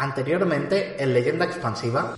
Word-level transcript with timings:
Anteriormente, 0.00 1.02
en 1.02 1.12
Leyenda 1.12 1.44
Expansiva, 1.44 2.16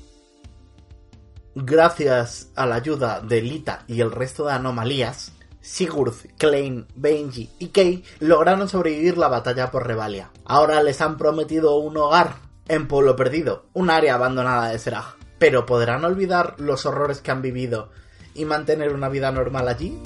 gracias 1.54 2.52
a 2.54 2.66
la 2.66 2.74
ayuda 2.74 3.20
de 3.22 3.40
Lita 3.40 3.84
y 3.86 4.02
el 4.02 4.12
resto 4.12 4.44
de 4.44 4.52
anomalías, 4.52 5.32
Sigurd, 5.62 6.14
Klein, 6.36 6.86
Benji 6.94 7.48
y 7.58 7.68
Kei 7.68 8.04
lograron 8.18 8.68
sobrevivir 8.68 9.16
la 9.16 9.28
batalla 9.28 9.70
por 9.70 9.86
Revalia. 9.86 10.30
Ahora 10.44 10.82
les 10.82 11.00
han 11.00 11.16
prometido 11.16 11.78
un 11.78 11.96
hogar 11.96 12.34
en 12.68 12.86
Pueblo 12.86 13.16
Perdido, 13.16 13.64
un 13.72 13.88
área 13.88 14.16
abandonada 14.16 14.68
de 14.68 14.78
Seraj. 14.78 15.16
Pero 15.38 15.64
¿podrán 15.64 16.04
olvidar 16.04 16.56
los 16.58 16.84
horrores 16.84 17.22
que 17.22 17.30
han 17.30 17.40
vivido 17.40 17.90
y 18.34 18.44
mantener 18.44 18.92
una 18.92 19.08
vida 19.08 19.32
normal 19.32 19.68
allí? 19.68 19.98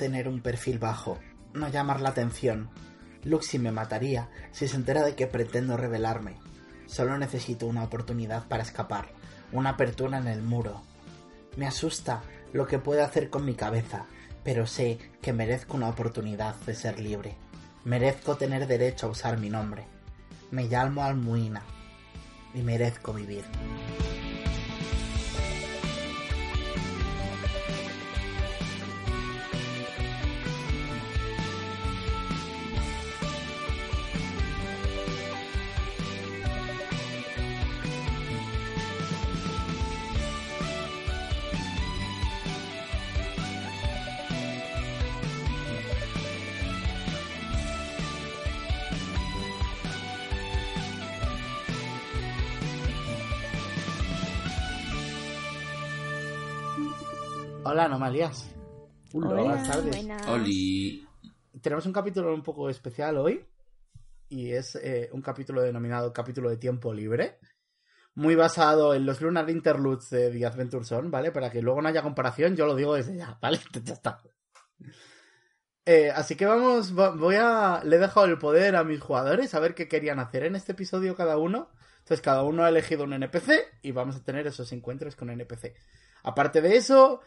Mantener 0.00 0.28
un 0.28 0.40
perfil 0.40 0.78
bajo, 0.78 1.18
no 1.52 1.68
llamar 1.68 2.00
la 2.00 2.08
atención. 2.08 2.70
Luxi 3.22 3.58
me 3.58 3.70
mataría 3.70 4.30
si 4.50 4.66
se 4.66 4.76
entera 4.76 5.02
de 5.02 5.14
que 5.14 5.26
pretendo 5.26 5.76
rebelarme. 5.76 6.38
Solo 6.86 7.18
necesito 7.18 7.66
una 7.66 7.84
oportunidad 7.84 8.48
para 8.48 8.62
escapar, 8.62 9.10
una 9.52 9.70
apertura 9.70 10.16
en 10.16 10.26
el 10.26 10.40
muro. 10.40 10.80
Me 11.58 11.66
asusta 11.66 12.22
lo 12.54 12.66
que 12.66 12.78
puede 12.78 13.02
hacer 13.02 13.28
con 13.28 13.44
mi 13.44 13.52
cabeza, 13.52 14.06
pero 14.42 14.66
sé 14.66 14.96
que 15.20 15.34
merezco 15.34 15.76
una 15.76 15.90
oportunidad 15.90 16.54
de 16.64 16.74
ser 16.74 16.98
libre. 16.98 17.36
Merezco 17.84 18.36
tener 18.36 18.66
derecho 18.66 19.08
a 19.08 19.10
usar 19.10 19.36
mi 19.36 19.50
nombre. 19.50 19.84
Me 20.50 20.64
llamo 20.64 21.04
Almuina 21.04 21.62
y 22.54 22.62
merezco 22.62 23.12
vivir. 23.12 23.44
Hola, 57.80 57.86
anomalías. 57.86 58.54
Hola. 59.14 59.40
Buenas 59.42 59.66
tardes. 59.70 59.96
buenas. 59.96 60.28
Oli. 60.28 61.08
Tenemos 61.62 61.86
un 61.86 61.94
capítulo 61.94 62.34
un 62.34 62.42
poco 62.42 62.68
especial 62.68 63.16
hoy. 63.16 63.42
Y 64.28 64.50
es 64.52 64.74
eh, 64.76 65.08
un 65.14 65.22
capítulo 65.22 65.62
denominado 65.62 66.12
Capítulo 66.12 66.50
de 66.50 66.58
Tiempo 66.58 66.92
Libre. 66.92 67.38
Muy 68.16 68.34
basado 68.34 68.92
en 68.92 69.06
los 69.06 69.22
Lunar 69.22 69.48
Interludes 69.48 70.10
de 70.10 70.28
The 70.30 70.44
Adventure 70.44 70.84
Zone, 70.84 71.08
¿vale? 71.08 71.32
Para 71.32 71.50
que 71.50 71.62
luego 71.62 71.80
no 71.80 71.88
haya 71.88 72.02
comparación, 72.02 72.54
yo 72.54 72.66
lo 72.66 72.74
digo 72.76 72.96
desde 72.96 73.16
ya, 73.16 73.38
¿vale? 73.40 73.58
Ya 73.82 73.94
está. 73.94 74.20
Eh, 75.86 76.10
así 76.14 76.34
que 76.36 76.44
vamos, 76.44 76.94
va- 76.96 77.16
voy 77.16 77.36
a... 77.36 77.80
Le 77.82 77.96
he 77.96 77.98
dejado 77.98 78.26
el 78.26 78.36
poder 78.36 78.76
a 78.76 78.84
mis 78.84 79.00
jugadores 79.00 79.54
a 79.54 79.58
ver 79.60 79.74
qué 79.74 79.88
querían 79.88 80.18
hacer 80.18 80.44
en 80.44 80.54
este 80.54 80.72
episodio 80.72 81.16
cada 81.16 81.38
uno. 81.38 81.70
Entonces 82.00 82.20
cada 82.20 82.42
uno 82.42 82.62
ha 82.62 82.68
elegido 82.68 83.04
un 83.04 83.14
NPC 83.14 83.52
y 83.80 83.92
vamos 83.92 84.16
a 84.16 84.22
tener 84.22 84.46
esos 84.46 84.70
encuentros 84.72 85.16
con 85.16 85.30
NPC. 85.30 85.74
Aparte 86.22 86.60
de 86.60 86.76
eso, 86.76 87.22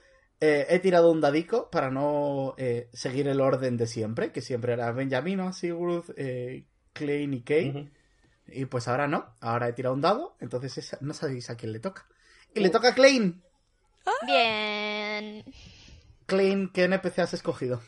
eh, 0.45 0.65
he 0.69 0.79
tirado 0.79 1.09
un 1.11 1.21
dadico 1.21 1.69
para 1.69 1.89
no 1.89 2.53
eh, 2.57 2.89
seguir 2.91 3.27
el 3.29 3.39
orden 3.39 3.77
de 3.77 3.87
siempre, 3.87 4.31
que 4.31 4.41
siempre 4.41 4.73
era 4.73 4.91
Benjamino, 4.91 5.53
Sigurd, 5.53 6.13
eh, 6.17 6.65
Klein 6.91 7.33
y 7.33 7.41
Kay. 7.43 7.89
Y 8.47 8.65
pues 8.65 8.87
ahora 8.89 9.07
no, 9.07 9.33
ahora 9.39 9.69
he 9.69 9.73
tirado 9.73 9.95
un 9.95 10.01
dado, 10.01 10.35
entonces 10.41 10.77
esa- 10.77 10.97
no 11.01 11.13
sabéis 11.13 11.49
a 11.49 11.55
quién 11.55 11.71
le 11.71 11.79
toca. 11.79 12.05
Y 12.53 12.59
le 12.59 12.69
toca 12.69 12.89
a 12.89 12.93
Klein. 12.93 13.41
Bien. 14.25 15.45
Klein, 16.25 16.69
¿qué 16.73 16.83
NPC 16.83 17.19
has 17.19 17.33
escogido? 17.33 17.81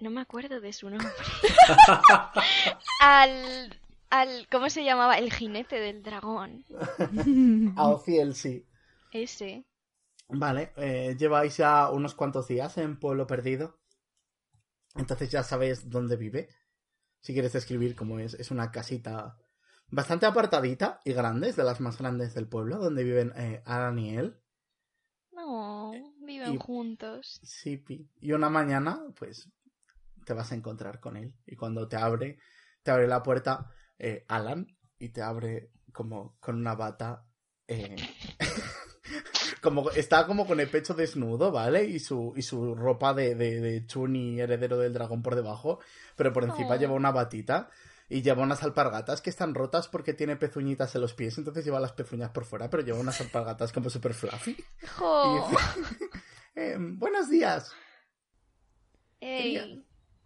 No 0.00 0.10
me 0.10 0.20
acuerdo 0.22 0.60
de 0.60 0.72
su 0.72 0.88
nombre. 0.90 1.08
al, 3.00 3.78
al. 4.10 4.48
¿Cómo 4.50 4.68
se 4.70 4.82
llamaba? 4.84 5.18
El 5.18 5.32
jinete 5.32 5.76
del 5.78 6.02
dragón. 6.02 6.64
A 7.76 7.88
Ociel, 7.88 8.34
sí. 8.34 8.66
Ese. 9.12 9.64
Vale, 10.34 10.72
eh, 10.76 11.14
lleváis 11.18 11.56
ya 11.58 11.90
unos 11.90 12.14
cuantos 12.14 12.48
días 12.48 12.78
en 12.78 12.98
Pueblo 12.98 13.26
Perdido. 13.26 13.78
Entonces 14.94 15.30
ya 15.30 15.42
sabéis 15.42 15.88
dónde 15.90 16.16
vive. 16.16 16.48
Si 17.20 17.32
quieres 17.32 17.52
describir 17.52 17.94
cómo 17.94 18.18
es, 18.18 18.34
es 18.34 18.50
una 18.50 18.70
casita 18.70 19.36
bastante 19.90 20.26
apartadita 20.26 21.00
y 21.04 21.12
grande, 21.12 21.50
es 21.50 21.56
de 21.56 21.64
las 21.64 21.80
más 21.80 21.98
grandes 21.98 22.34
del 22.34 22.48
pueblo, 22.48 22.78
donde 22.78 23.04
viven 23.04 23.32
eh, 23.36 23.62
Alan 23.66 23.98
y 23.98 24.16
él. 24.16 24.40
No, 25.32 25.92
viven 26.20 26.54
Y- 26.54 26.58
juntos. 26.58 27.40
Sí. 27.42 27.82
Y 28.20 28.32
una 28.32 28.48
mañana, 28.48 29.00
pues, 29.18 29.50
te 30.24 30.32
vas 30.34 30.50
a 30.52 30.54
encontrar 30.54 31.00
con 31.00 31.16
él. 31.16 31.34
Y 31.46 31.56
cuando 31.56 31.88
te 31.88 31.96
abre, 31.96 32.38
te 32.82 32.90
abre 32.90 33.06
la 33.06 33.22
puerta 33.22 33.70
eh, 33.98 34.24
Alan 34.28 34.66
y 34.98 35.10
te 35.10 35.22
abre 35.22 35.70
como 35.92 36.36
con 36.40 36.56
una 36.56 36.74
bata. 36.74 37.26
eh, 37.68 37.96
como 39.62 39.90
está 39.92 40.26
como 40.26 40.46
con 40.46 40.60
el 40.60 40.68
pecho 40.68 40.92
desnudo, 40.94 41.52
¿vale? 41.52 41.84
Y 41.84 41.98
su, 42.00 42.32
y 42.36 42.42
su 42.42 42.74
ropa 42.74 43.14
de, 43.14 43.34
de, 43.34 43.60
de 43.60 43.86
Chuni, 43.86 44.40
heredero 44.40 44.76
del 44.76 44.92
dragón, 44.92 45.22
por 45.22 45.34
debajo. 45.36 45.78
Pero 46.16 46.32
por 46.32 46.44
encima 46.44 46.74
Oh. 46.74 46.78
lleva 46.78 46.92
una 46.94 47.12
batita. 47.12 47.70
Y 48.08 48.20
lleva 48.20 48.42
unas 48.42 48.62
alpargatas 48.62 49.22
que 49.22 49.30
están 49.30 49.54
rotas 49.54 49.88
porque 49.88 50.12
tiene 50.12 50.36
pezuñitas 50.36 50.94
en 50.94 51.00
los 51.00 51.14
pies, 51.14 51.38
entonces 51.38 51.64
lleva 51.64 51.80
las 51.80 51.92
pezuñas 51.92 52.30
por 52.30 52.44
fuera, 52.44 52.68
pero 52.68 52.82
lleva 52.82 52.98
unas 52.98 53.18
alpargatas 53.22 53.72
como 53.72 53.88
super 53.88 54.12
fluffy. 54.12 54.54
¡Jo! 54.98 55.48
Y 55.48 55.50
dice, 55.54 56.10
"Eh, 56.56 56.76
buenos 56.78 57.30
días. 57.30 57.72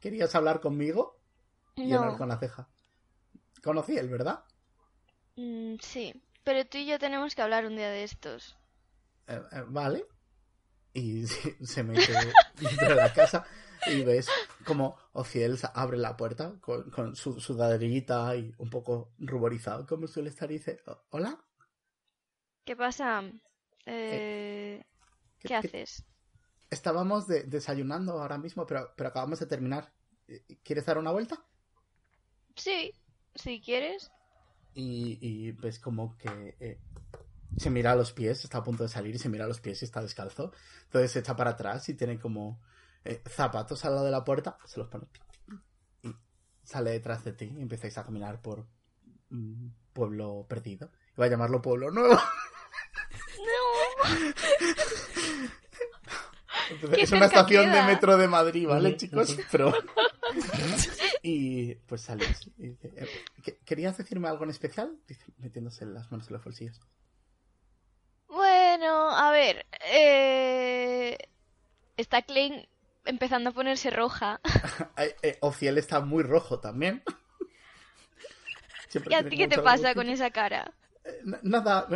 ¿Querías 0.00 0.34
hablar 0.34 0.60
conmigo? 0.60 1.20
Y 1.76 1.92
hablar 1.92 2.16
con 2.16 2.28
la 2.28 2.38
ceja. 2.38 2.68
Conocí 3.62 3.96
él, 3.96 4.08
¿verdad? 4.08 4.42
Mm, 5.36 5.76
sí. 5.80 6.22
Pero 6.42 6.64
tú 6.66 6.78
y 6.78 6.86
yo 6.86 6.98
tenemos 6.98 7.34
que 7.34 7.42
hablar 7.42 7.66
un 7.66 7.76
día 7.76 7.90
de 7.90 8.02
estos. 8.04 8.56
Eh, 9.26 9.42
eh, 9.52 9.64
vale. 9.68 10.06
Y 10.92 11.26
se, 11.62 11.82
mete 11.82 12.12
dentro 12.60 12.88
de 12.88 12.94
la 12.94 13.12
casa 13.12 13.44
y 13.86 14.02
ves 14.02 14.28
como 14.64 14.96
Ociel 15.12 15.58
abre 15.74 15.98
la 15.98 16.16
puerta 16.16 16.58
con, 16.60 16.90
con 16.90 17.14
su 17.16 17.38
sudadrillita 17.38 18.34
y 18.36 18.54
un 18.58 18.70
poco 18.70 19.12
ruborizado, 19.18 19.86
como 19.86 20.06
suele 20.06 20.30
estar, 20.30 20.50
y 20.50 20.54
dice, 20.54 20.80
"Oh, 20.86 20.98
¿Hola? 21.10 21.38
¿Qué 22.64 22.74
pasa? 22.74 23.22
Eh, 23.84 24.82
¿Qué 25.38 25.54
haces? 25.54 26.04
Estábamos 26.70 27.28
de- 27.28 27.44
desayunando 27.44 28.20
ahora 28.20 28.38
mismo, 28.38 28.66
pero, 28.66 28.92
pero 28.96 29.10
acabamos 29.10 29.38
de 29.38 29.46
terminar. 29.46 29.92
¿Quieres 30.64 30.86
dar 30.86 30.98
una 30.98 31.12
vuelta? 31.12 31.44
Sí, 32.56 32.92
si 33.34 33.60
quieres. 33.60 34.10
Y, 34.74 35.18
y 35.20 35.52
ves 35.52 35.78
como 35.78 36.16
que 36.18 36.56
eh, 36.58 36.80
se 37.56 37.70
mira 37.70 37.92
a 37.92 37.96
los 37.96 38.12
pies, 38.12 38.44
está 38.44 38.58
a 38.58 38.62
punto 38.64 38.82
de 38.82 38.88
salir 38.88 39.14
y 39.14 39.18
se 39.18 39.28
mira 39.28 39.44
a 39.44 39.48
los 39.48 39.60
pies 39.60 39.80
y 39.82 39.84
está 39.84 40.02
descalzo. 40.02 40.52
Entonces 40.84 41.10
se 41.12 41.18
echa 41.20 41.34
para 41.36 41.50
atrás 41.52 41.88
y 41.88 41.94
tiene 41.94 42.18
como 42.18 42.60
eh, 43.04 43.22
zapatos 43.28 43.84
al 43.84 43.92
lado 43.94 44.04
de 44.04 44.10
la 44.10 44.24
puerta, 44.24 44.58
se 44.66 44.78
los 44.80 44.88
pone 44.88 45.06
y 46.02 46.14
sale 46.62 46.90
detrás 46.90 47.24
de 47.24 47.32
ti 47.32 47.52
y 47.56 47.62
empezáis 47.62 47.96
a 47.98 48.04
caminar 48.04 48.40
por 48.42 48.66
un 49.30 49.74
pueblo 49.92 50.46
perdido. 50.48 50.90
Iba 51.16 51.26
a 51.26 51.28
llamarlo 51.30 51.62
pueblo 51.62 51.90
nuevo. 51.90 52.14
No. 52.14 52.20
Entonces, 56.70 56.98
es 57.00 57.12
una 57.12 57.26
estación 57.26 57.70
de 57.70 57.82
metro 57.82 58.16
de 58.16 58.26
Madrid, 58.28 58.66
¿vale, 58.66 58.96
chicos? 58.96 59.36
Pero... 59.52 59.72
y 61.22 61.74
pues 61.74 62.00
sales. 62.02 62.50
y 62.58 62.68
dice, 62.68 62.92
eh, 62.96 63.08
¿qué- 63.42 63.58
¿Querías 63.64 63.96
decirme 63.96 64.28
algo 64.28 64.42
en 64.44 64.50
especial? 64.50 64.98
Dice, 65.06 65.24
metiéndose 65.38 65.86
las 65.86 66.10
manos 66.10 66.26
en 66.26 66.32
los 66.34 66.44
bolsillos. 66.44 66.80
Bueno, 68.28 69.10
a 69.10 69.30
ver. 69.30 69.66
Eh... 69.90 71.16
Está 71.96 72.22
Klein 72.22 72.66
empezando 73.04 73.50
a 73.50 73.52
ponerse 73.52 73.90
roja. 73.90 74.40
Eh, 74.98 75.14
eh, 75.22 75.38
Ociel 75.40 75.76
está 75.78 76.00
muy 76.00 76.22
rojo 76.22 76.58
también. 76.60 77.02
Siempre 78.88 79.12
¿Y 79.12 79.14
a 79.16 79.28
ti 79.28 79.36
qué 79.36 79.46
te 79.48 79.60
pasa 79.60 79.94
con 79.94 80.08
esa 80.08 80.30
cara? 80.30 80.72
Eh, 81.04 81.22
Nada, 81.42 81.86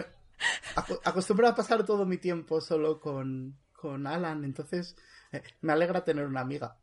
acostumbro 1.04 1.48
a 1.48 1.54
pasar 1.54 1.84
todo 1.84 2.04
mi 2.04 2.18
tiempo 2.18 2.60
solo 2.60 3.00
con, 3.00 3.58
con 3.72 4.06
Alan, 4.06 4.44
entonces 4.44 4.96
Eh, 5.32 5.42
Me 5.60 5.72
alegra 5.72 6.04
tener 6.04 6.26
una 6.26 6.40
amiga. 6.40 6.76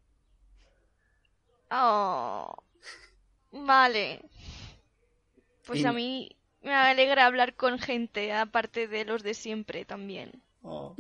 Oh. 1.72 2.56
Vale. 3.52 4.22
Pues 5.66 5.80
Y- 5.82 5.86
a 5.86 5.92
mí 5.92 6.37
me 6.68 6.76
alegra 6.76 7.26
hablar 7.26 7.56
con 7.56 7.80
gente, 7.80 8.32
aparte 8.34 8.88
de 8.88 9.06
los 9.06 9.24
de 9.24 9.34
siempre 9.34 9.86
también. 9.86 10.44
Oh. 10.62 10.96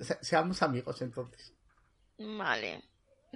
Se- 0.00 0.18
seamos 0.22 0.62
amigos 0.62 1.00
entonces. 1.02 1.52
Vale. 2.18 2.82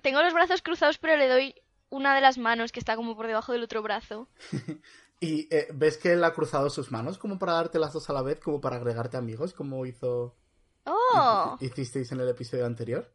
Tengo 0.03 0.23
los 0.23 0.35
brazos 0.35 0.63
cruzados, 0.63 0.99
pero 0.99 1.17
le 1.17 1.29
doy 1.29 1.55
una 1.89 2.15
de 2.15 2.21
las 2.21 2.37
manos 2.39 2.73
que 2.73 2.79
está 2.81 2.95
como 2.97 3.17
por 3.17 3.27
debajo 3.27 3.53
del 3.53 3.63
otro 3.65 3.83
brazo. 3.83 4.29
Y 5.19 5.49
eh, 5.51 5.69
ves 5.73 5.97
que 5.97 6.13
él 6.13 6.23
ha 6.25 6.35
cruzado 6.35 6.69
sus 6.69 6.93
manos 6.93 7.17
como 7.17 7.39
para 7.39 7.55
darte 7.55 7.79
las 7.79 7.95
dos 7.95 8.11
a 8.11 8.13
la 8.13 8.21
vez, 8.21 8.39
como 8.39 8.61
para 8.61 8.77
agregarte 8.77 9.17
amigos, 9.17 9.55
como 9.55 9.87
hizo 9.87 10.37
¡Oh! 10.85 11.57
hicisteis 11.59 12.13
en 12.13 12.21
el 12.21 12.29
episodio 12.29 12.67
anterior. 12.67 13.11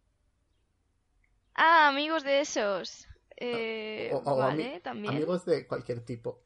Ah, 1.53 1.89
amigos 1.89 2.23
de 2.23 2.41
esos. 2.41 3.07
Eh, 3.37 4.09
O- 4.13 4.31
o 4.31 4.35
vale, 4.37 4.77
ami- 4.77 4.81
también. 4.81 5.13
Amigos 5.15 5.45
de 5.45 5.67
cualquier 5.67 6.03
tipo. 6.03 6.41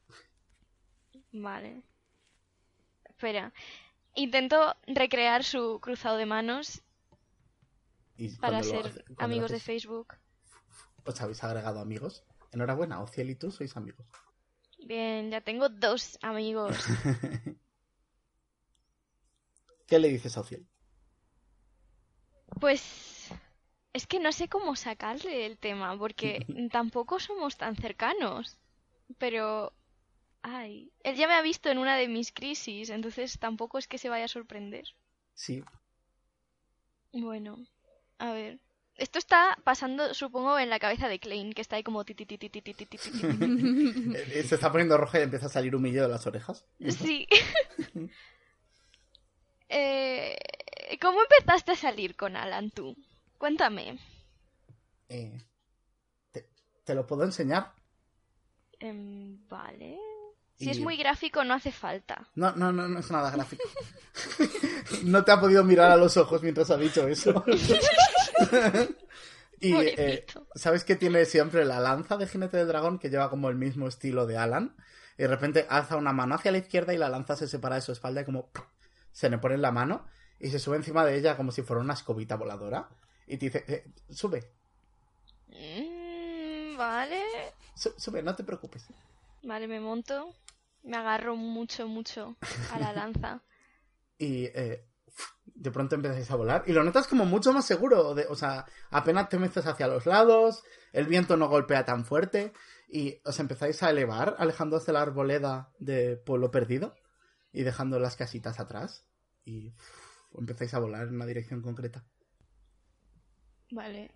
Vale. 1.42 1.82
Espera. 3.04 3.52
Intento 4.14 4.74
recrear 4.86 5.44
su 5.44 5.78
cruzado 5.80 6.16
de 6.16 6.26
manos 6.26 6.82
Y 8.16 8.30
para 8.36 8.62
ser 8.62 8.86
hace- 8.86 9.04
amigos 9.18 9.50
de 9.50 9.60
Facebook. 9.60 10.14
Os 11.04 11.20
habéis 11.20 11.42
agregado 11.44 11.80
amigos. 11.80 12.24
Enhorabuena, 12.52 13.00
Ociel 13.02 13.30
y 13.30 13.34
tú 13.34 13.50
sois 13.50 13.76
amigos. 13.76 14.06
Bien, 14.86 15.30
ya 15.30 15.40
tengo 15.40 15.68
dos 15.68 16.18
amigos. 16.22 16.76
¿Qué 19.86 19.98
le 19.98 20.08
dices 20.08 20.36
a 20.36 20.40
Ociel? 20.40 20.66
Pues 22.60 23.28
es 23.92 24.06
que 24.06 24.18
no 24.20 24.32
sé 24.32 24.48
cómo 24.48 24.74
sacarle 24.76 25.46
el 25.46 25.58
tema, 25.58 25.96
porque 25.98 26.44
tampoco 26.72 27.20
somos 27.20 27.56
tan 27.56 27.76
cercanos. 27.76 28.58
Pero... 29.18 29.72
Ay, 30.48 30.92
él 31.02 31.16
ya 31.16 31.26
me 31.26 31.34
ha 31.34 31.42
visto 31.42 31.70
en 31.70 31.78
una 31.78 31.96
de 31.96 32.06
mis 32.06 32.30
crisis, 32.30 32.90
entonces 32.90 33.36
tampoco 33.40 33.78
es 33.78 33.88
que 33.88 33.98
se 33.98 34.08
vaya 34.08 34.26
a 34.26 34.28
sorprender. 34.28 34.84
Sí. 35.34 35.64
Bueno, 37.12 37.58
a 38.18 38.32
ver. 38.32 38.60
Esto 38.94 39.18
está 39.18 39.58
pasando, 39.64 40.14
supongo, 40.14 40.56
en 40.58 40.70
la 40.70 40.78
cabeza 40.78 41.08
de 41.08 41.18
Klein, 41.18 41.52
que 41.52 41.62
está 41.62 41.74
ahí 41.76 41.82
como 41.82 42.04
ti 42.04 42.14
ti 42.14 42.26
ti 42.26 42.38
ti 42.38 42.48
ti 42.48 42.62
ti 42.62 42.72
ti 42.74 42.84
ti 42.84 42.96
ti, 42.96 43.10
ti. 43.10 43.26
Eh, 44.14 44.44
Se 44.44 44.54
está 44.54 44.70
poniendo 44.70 44.96
roja 44.96 45.18
y 45.18 45.24
empieza 45.24 45.46
a 45.46 45.48
salir 45.48 45.74
humillo 45.74 46.02
de 46.02 46.08
las 46.08 46.26
orejas. 46.28 46.64
Sí. 46.78 47.26
Eh, 49.68 50.38
¿Cómo 51.02 51.18
empezaste 51.22 51.72
a 51.72 51.76
salir 51.76 52.14
con 52.14 52.36
Alan 52.36 52.70
tú? 52.70 52.96
Cuéntame. 53.38 53.98
Eh, 55.08 55.42
te, 56.30 56.48
te 56.84 56.94
lo 56.94 57.04
puedo 57.04 57.24
enseñar? 57.24 57.72
Em, 58.78 59.46
vale. 59.48 59.98
Si 60.58 60.66
Y- 60.66 60.70
es 60.70 60.80
muy 60.80 60.96
gráfico, 60.96 61.44
no 61.44 61.54
hace 61.54 61.70
falta. 61.72 62.26
No, 62.34 62.52
no, 62.56 62.72
no, 62.72 62.88
no 62.88 62.98
es 62.98 63.10
nada 63.10 63.30
gráfico. 63.30 63.62
no 65.04 65.24
te 65.24 65.32
ha 65.32 65.40
podido 65.40 65.62
mirar 65.64 65.90
a 65.90 65.96
los 65.96 66.16
ojos 66.16 66.42
mientras 66.42 66.70
ha 66.70 66.76
dicho 66.78 67.06
eso. 67.06 67.44
y 69.60 69.74
eh, 69.74 70.26
sabes 70.54 70.84
que 70.84 70.96
tiene 70.96 71.24
siempre 71.24 71.64
la 71.64 71.80
lanza 71.80 72.16
de 72.16 72.26
jinete 72.26 72.56
del 72.58 72.68
dragón 72.68 72.98
que 72.98 73.10
lleva 73.10 73.30
como 73.30 73.48
el 73.48 73.56
mismo 73.56 73.88
estilo 73.88 74.26
de 74.26 74.36
Alan. 74.38 74.74
Y 75.18 75.22
de 75.22 75.28
repente 75.28 75.66
alza 75.68 75.96
una 75.96 76.12
mano 76.12 76.34
hacia 76.34 76.52
la 76.52 76.58
izquierda 76.58 76.92
y 76.92 76.98
la 76.98 77.08
lanza 77.08 77.36
se 77.36 77.48
separa 77.48 77.76
de 77.76 77.80
su 77.82 77.92
espalda 77.92 78.20
y 78.20 78.24
como 78.24 78.50
se 79.12 79.30
le 79.30 79.38
pone 79.38 79.54
en 79.54 79.62
la 79.62 79.72
mano 79.72 80.06
y 80.38 80.50
se 80.50 80.58
sube 80.58 80.76
encima 80.76 81.06
de 81.06 81.16
ella 81.16 81.38
como 81.38 81.52
si 81.52 81.62
fuera 81.62 81.80
una 81.80 81.94
escobita 81.94 82.36
voladora. 82.36 82.88
Y 83.26 83.38
te 83.38 83.46
dice, 83.46 83.64
eh, 83.66 83.84
sube, 84.10 84.50
Mm, 85.48 86.76
vale. 86.76 87.22
su- 87.74 87.94
sube, 87.96 88.22
no 88.22 88.34
te 88.34 88.44
preocupes. 88.44 88.84
Vale, 89.42 89.66
me 89.68 89.80
monto. 89.80 90.34
Me 90.86 90.96
agarro 90.96 91.36
mucho, 91.36 91.86
mucho 91.88 92.36
a 92.72 92.78
la 92.78 92.92
lanza. 92.94 93.42
y 94.18 94.44
eh, 94.46 94.86
de 95.44 95.70
pronto 95.70 95.94
empezáis 95.94 96.30
a 96.30 96.36
volar 96.36 96.64
y 96.66 96.72
lo 96.72 96.82
notas 96.84 97.06
como 97.06 97.24
mucho 97.26 97.52
más 97.52 97.64
seguro, 97.66 98.14
de- 98.14 98.26
o 98.28 98.34
sea, 98.36 98.64
apenas 98.90 99.28
te 99.28 99.38
metes 99.38 99.66
hacia 99.66 99.88
los 99.88 100.06
lados, 100.06 100.62
el 100.92 101.06
viento 101.06 101.36
no 101.36 101.48
golpea 101.48 101.84
tan 101.84 102.04
fuerte 102.04 102.52
y 102.88 103.20
os 103.24 103.38
empezáis 103.40 103.82
a 103.82 103.90
elevar 103.90 104.36
alejándoos 104.38 104.86
de 104.86 104.92
la 104.92 105.02
arboleda 105.02 105.72
de 105.78 106.16
Pueblo 106.16 106.50
Perdido 106.50 106.94
y 107.52 107.62
dejando 107.62 107.98
las 107.98 108.16
casitas 108.16 108.60
atrás 108.60 109.04
y 109.44 109.72
empezáis 110.38 110.72
a 110.74 110.78
volar 110.78 111.08
en 111.08 111.14
una 111.16 111.26
dirección 111.26 111.62
concreta. 111.62 112.04
Vale. 113.70 114.12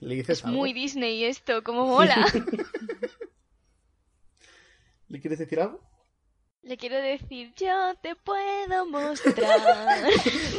¿Le 0.00 0.14
dices 0.14 0.38
Es 0.38 0.44
algo? 0.44 0.56
muy 0.58 0.72
Disney 0.72 1.24
esto, 1.24 1.62
como 1.62 1.84
mola. 1.86 2.24
¿Le 5.10 5.20
quieres 5.20 5.40
decir 5.40 5.60
algo? 5.60 5.80
Le 6.62 6.76
quiero 6.76 6.96
decir, 6.96 7.52
yo 7.56 7.94
te 8.00 8.14
puedo 8.14 8.86
mostrar. 8.86 10.08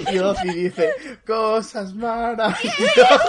Y 0.12 0.20
Ozzy 0.20 0.50
dice, 0.50 0.94
cosas 1.26 1.94
maravillosas. 1.94 3.22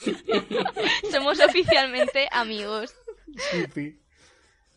Somos 1.12 1.38
oficialmente 1.40 2.28
amigos. 2.32 2.94
Creepy. 3.50 4.00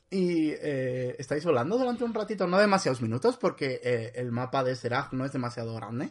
Y 0.10 0.50
eh, 0.50 1.16
estáis 1.20 1.46
volando 1.46 1.78
durante 1.78 2.04
un 2.04 2.14
ratito, 2.14 2.46
no 2.46 2.58
demasiados 2.58 3.02
minutos, 3.02 3.38
porque 3.38 3.80
eh, 3.82 4.12
el 4.16 4.34
mapa 4.34 4.62
de 4.66 4.76
Serag 4.76 5.14
no 5.14 5.24
es 5.24 5.32
demasiado 5.32 5.74
grande, 5.76 6.10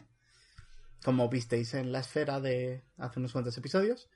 como 1.03 1.29
visteis 1.29 1.75
en 1.75 1.91
la 1.91 1.99
esfera 1.99 2.39
de 2.39 2.83
hace 2.97 3.19
unos 3.19 3.31
cuantos 3.31 3.55
episodios. 3.59 4.09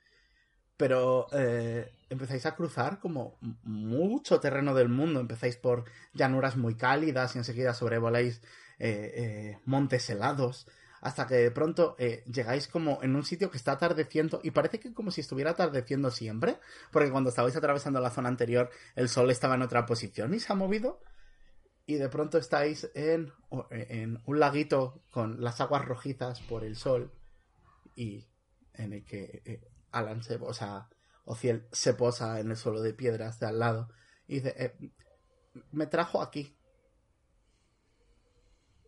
Pero 0.76 1.26
eh, 1.32 1.92
empezáis 2.10 2.44
a 2.46 2.54
cruzar 2.54 3.00
como 3.00 3.38
mucho 3.64 4.40
terreno 4.40 4.74
del 4.74 4.88
mundo. 4.88 5.20
Empezáis 5.20 5.56
por 5.56 5.84
llanuras 6.12 6.56
muy 6.56 6.74
cálidas 6.74 7.34
y 7.34 7.38
enseguida 7.38 7.72
sobrevoláis 7.72 8.42
eh, 8.78 9.12
eh, 9.16 9.58
montes 9.64 10.08
helados. 10.10 10.66
Hasta 11.00 11.26
que 11.26 11.36
de 11.36 11.50
pronto 11.50 11.96
llegáis 11.98 12.66
como 12.66 13.00
en 13.02 13.14
un 13.14 13.24
sitio 13.24 13.50
que 13.50 13.58
está 13.58 13.72
atardeciendo 13.72 14.40
y 14.42 14.50
parece 14.50 14.80
que 14.80 14.92
como 14.92 15.12
si 15.12 15.20
estuviera 15.20 15.52
atardeciendo 15.52 16.10
siempre, 16.10 16.58
porque 16.90 17.12
cuando 17.12 17.30
estabais 17.30 17.54
atravesando 17.54 18.00
la 18.00 18.10
zona 18.10 18.28
anterior 18.28 18.70
el 18.96 19.08
sol 19.08 19.30
estaba 19.30 19.54
en 19.54 19.62
otra 19.62 19.86
posición 19.86 20.34
y 20.34 20.40
se 20.40 20.52
ha 20.52 20.56
movido. 20.56 21.00
Y 21.84 21.94
de 21.94 22.08
pronto 22.08 22.38
estáis 22.38 22.90
en, 22.94 23.32
en 23.70 24.20
un 24.24 24.40
laguito 24.40 25.04
con 25.10 25.44
las 25.44 25.60
aguas 25.60 25.84
rojizas 25.84 26.40
por 26.40 26.64
el 26.64 26.74
sol 26.74 27.12
y 27.94 28.26
en 28.74 28.94
el 28.94 29.04
que 29.04 29.60
Alan 29.92 30.22
se, 30.22 30.36
o 30.36 30.52
sea, 30.52 30.88
Ociel 31.24 31.66
se 31.72 31.94
posa 31.94 32.40
en 32.40 32.50
el 32.50 32.56
suelo 32.56 32.80
de 32.82 32.94
piedras 32.94 33.38
de 33.40 33.46
al 33.46 33.58
lado 33.58 33.88
y 34.26 34.36
dice, 34.36 34.54
eh, 34.58 34.90
me 35.72 35.86
trajo 35.86 36.22
aquí. 36.22 36.56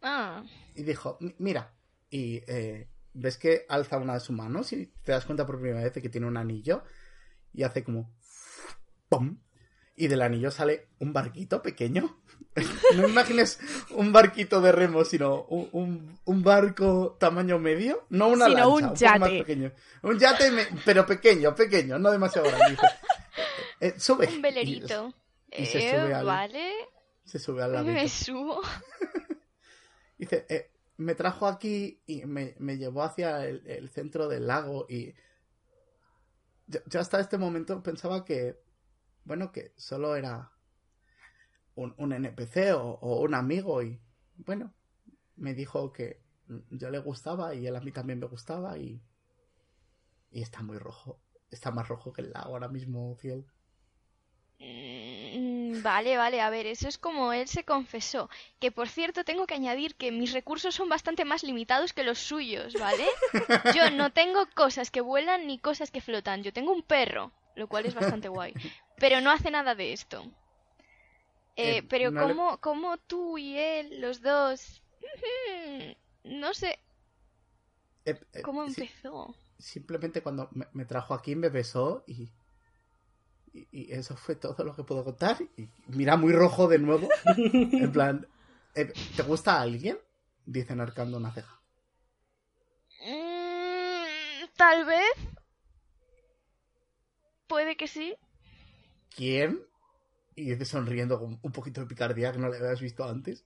Ah, 0.02 0.44
Y 0.74 0.82
dijo, 0.84 1.16
"Mi- 1.20 1.34
mira, 1.38 1.74
y 2.10 2.42
eh, 2.46 2.88
ves 3.14 3.36
que 3.36 3.66
alza 3.68 3.98
una 3.98 4.14
de 4.14 4.20
sus 4.20 4.34
manos 4.36 4.72
y 4.72 4.86
te 5.04 5.12
das 5.12 5.24
cuenta 5.24 5.46
por 5.46 5.60
primera 5.60 5.82
vez 5.82 5.92
de 5.94 6.02
que 6.02 6.08
tiene 6.08 6.26
un 6.26 6.36
anillo 6.36 6.84
y 7.52 7.62
hace 7.64 7.82
como 7.84 8.14
¡pum! 9.08 9.38
Y 10.00 10.06
del 10.08 10.22
anillo 10.22 10.50
sale 10.50 10.88
un 11.00 11.12
barquito 11.12 11.60
pequeño. 11.60 12.18
no 12.96 13.08
imagines 13.08 13.58
un 13.90 14.12
barquito 14.12 14.60
de 14.60 14.72
remo, 14.72 15.04
sino 15.04 15.42
un, 15.44 15.68
un- 15.72 16.18
un 16.24 16.42
barco 16.42 17.16
tamaño 17.18 17.58
medio. 17.58 18.06
No 18.10 18.28
una 18.28 18.46
Sino 18.46 18.58
lancha, 18.58 18.68
un 18.68 18.82
un, 18.84 18.90
más 18.90 18.98
yate. 19.30 19.38
pequeño. 19.40 19.72
Un 20.02 20.18
yate, 20.18 20.50
me- 20.52 20.66
pero 20.84 21.04
pequeño, 21.04 21.54
pequeño, 21.54 21.98
no 21.98 22.10
demasiado 22.10 22.48
grande. 22.48 22.76
"Eh, 23.80 23.94
sube. 23.98 24.26
un 24.28 24.40
velerito. 24.42 25.12
y 25.50 25.66
se 25.66 25.78
Eh, 25.78 25.90
sube 25.90 26.14
al- 26.14 26.24
Vale, 26.26 26.72
Y 27.24 27.28
se 27.28 27.38
sube 27.38 27.62
al 27.62 27.72
ladito. 27.72 27.92
me 27.92 28.08
subo. 28.08 28.60
Dice, 30.18 30.46
eh, 30.48 30.70
me 30.96 31.14
trajo 31.14 31.46
aquí 31.46 32.00
y 32.06 32.24
me, 32.24 32.54
me 32.58 32.76
llevó 32.76 33.02
hacia 33.04 33.44
el, 33.46 33.64
el 33.66 33.88
centro 33.90 34.28
del 34.28 34.46
lago 34.48 34.86
y 34.88 35.14
yo, 36.66 36.80
yo 36.86 37.00
hasta 37.00 37.20
este 37.20 37.38
momento 37.38 37.82
pensaba 37.82 38.24
que, 38.24 38.58
bueno, 39.28 39.52
que 39.52 39.72
solo 39.76 40.16
era 40.16 40.50
un, 41.74 41.94
un 41.98 42.12
NPC 42.12 42.72
o, 42.74 42.98
o 43.00 43.20
un 43.20 43.34
amigo 43.34 43.82
y, 43.82 44.00
bueno, 44.38 44.72
me 45.36 45.54
dijo 45.54 45.92
que 45.92 46.20
yo 46.70 46.90
le 46.90 46.98
gustaba 46.98 47.54
y 47.54 47.66
él 47.66 47.76
a 47.76 47.80
mí 47.80 47.92
también 47.92 48.18
me 48.18 48.26
gustaba 48.26 48.78
y, 48.78 49.00
y 50.30 50.42
está 50.42 50.62
muy 50.62 50.78
rojo. 50.78 51.20
Está 51.50 51.70
más 51.70 51.88
rojo 51.88 52.12
que 52.12 52.22
el 52.22 52.32
lago 52.32 52.54
ahora 52.54 52.68
mismo, 52.68 53.14
Fiel. 53.16 53.44
Mm, 54.58 55.82
Vale, 55.82 56.16
vale, 56.16 56.40
a 56.40 56.50
ver, 56.50 56.66
eso 56.66 56.88
es 56.88 56.98
como 56.98 57.32
él 57.32 57.46
se 57.48 57.64
confesó. 57.64 58.28
Que 58.58 58.72
por 58.72 58.88
cierto, 58.88 59.24
tengo 59.24 59.46
que 59.46 59.54
añadir 59.54 59.94
que 59.94 60.10
mis 60.10 60.32
recursos 60.32 60.74
son 60.74 60.88
bastante 60.88 61.24
más 61.24 61.42
limitados 61.44 61.92
que 61.92 62.02
los 62.04 62.18
suyos, 62.18 62.74
¿vale? 62.74 63.06
Yo 63.76 63.90
no 63.90 64.10
tengo 64.12 64.46
cosas 64.54 64.90
que 64.90 65.00
vuelan 65.00 65.46
ni 65.46 65.58
cosas 65.58 65.90
que 65.90 66.00
flotan. 66.00 66.42
Yo 66.42 66.52
tengo 66.52 66.72
un 66.72 66.82
perro, 66.82 67.32
lo 67.54 67.68
cual 67.68 67.86
es 67.86 67.94
bastante 67.94 68.28
guay. 68.28 68.54
Pero 69.00 69.20
no 69.20 69.30
hace 69.30 69.50
nada 69.50 69.74
de 69.74 69.92
esto. 69.92 70.24
Eh, 71.56 71.78
Eh, 71.78 71.82
pero 71.88 72.10
no 72.10 72.26
le- 72.28 72.34
como 72.60 72.98
tú 72.98 73.38
y 73.38 73.56
él, 73.58 74.00
los 74.00 74.20
dos... 74.20 74.82
No 76.24 76.52
sé. 76.54 76.78
Eh, 78.04 78.18
eh, 78.32 78.42
¿Cómo 78.42 78.64
empezó? 78.64 79.34
simplemente 79.58 80.22
cuando 80.22 80.48
me, 80.52 80.66
me 80.72 80.84
trajo 80.84 81.14
aquí 81.14 81.34
me 81.34 81.48
besó 81.48 82.04
y, 82.06 82.30
y. 83.52 83.66
y 83.72 83.92
eso 83.92 84.16
fue 84.16 84.36
todo 84.36 84.62
lo 84.64 84.74
que 84.74 84.84
puedo 84.84 85.04
contar. 85.04 85.38
Y 85.56 85.68
mira 85.88 86.16
muy 86.16 86.32
rojo 86.32 86.68
de 86.68 86.78
nuevo. 86.78 87.08
en 87.36 87.92
plan. 87.92 88.26
eh, 88.74 88.92
¿Te 89.16 89.22
gusta 89.22 89.60
alguien? 89.60 89.98
Dice 90.46 90.72
enarcando 90.72 91.16
una 91.16 91.32
ceja. 91.32 91.60
Mm, 93.04 94.46
Tal 94.56 94.84
vez. 94.84 95.12
Puede 97.48 97.76
que 97.76 97.88
sí. 97.88 98.16
¿Quién? 99.18 99.60
Y 100.36 100.50
dice 100.50 100.64
sonriendo 100.64 101.18
con 101.18 101.40
un 101.42 101.50
poquito 101.50 101.80
de 101.80 101.88
picardía 101.88 102.30
que 102.30 102.38
no 102.38 102.48
le 102.48 102.58
habías 102.58 102.80
visto 102.80 103.02
antes. 103.02 103.44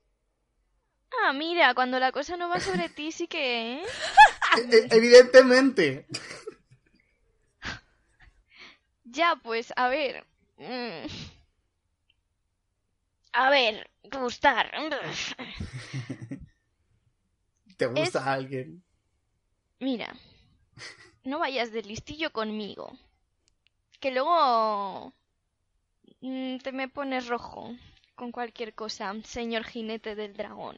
Ah, 1.24 1.32
mira, 1.32 1.74
cuando 1.74 1.98
la 1.98 2.12
cosa 2.12 2.36
no 2.36 2.50
va 2.50 2.60
sobre 2.60 2.90
ti 2.90 3.10
sí 3.10 3.26
que... 3.26 3.76
¿eh? 3.76 3.82
E- 4.58 4.76
e- 4.76 4.88
evidentemente. 4.90 6.06
Ya, 9.04 9.36
pues, 9.42 9.72
a 9.76 9.88
ver. 9.88 10.26
mm. 10.58 11.06
A 13.32 13.50
ver, 13.50 13.90
gustar. 14.10 14.70
¿Te 17.78 17.86
gusta 17.86 18.30
alguien? 18.30 18.84
Mira, 19.80 20.14
no 21.24 21.38
vayas 21.38 21.72
de 21.72 21.82
listillo 21.82 22.30
conmigo. 22.32 22.92
Que 24.00 24.10
luego 24.10 25.14
te 26.62 26.72
me 26.72 26.88
pones 26.88 27.28
rojo 27.28 27.74
con 28.14 28.32
cualquier 28.32 28.74
cosa, 28.74 29.14
señor 29.24 29.64
jinete 29.64 30.14
del 30.14 30.34
dragón. 30.34 30.76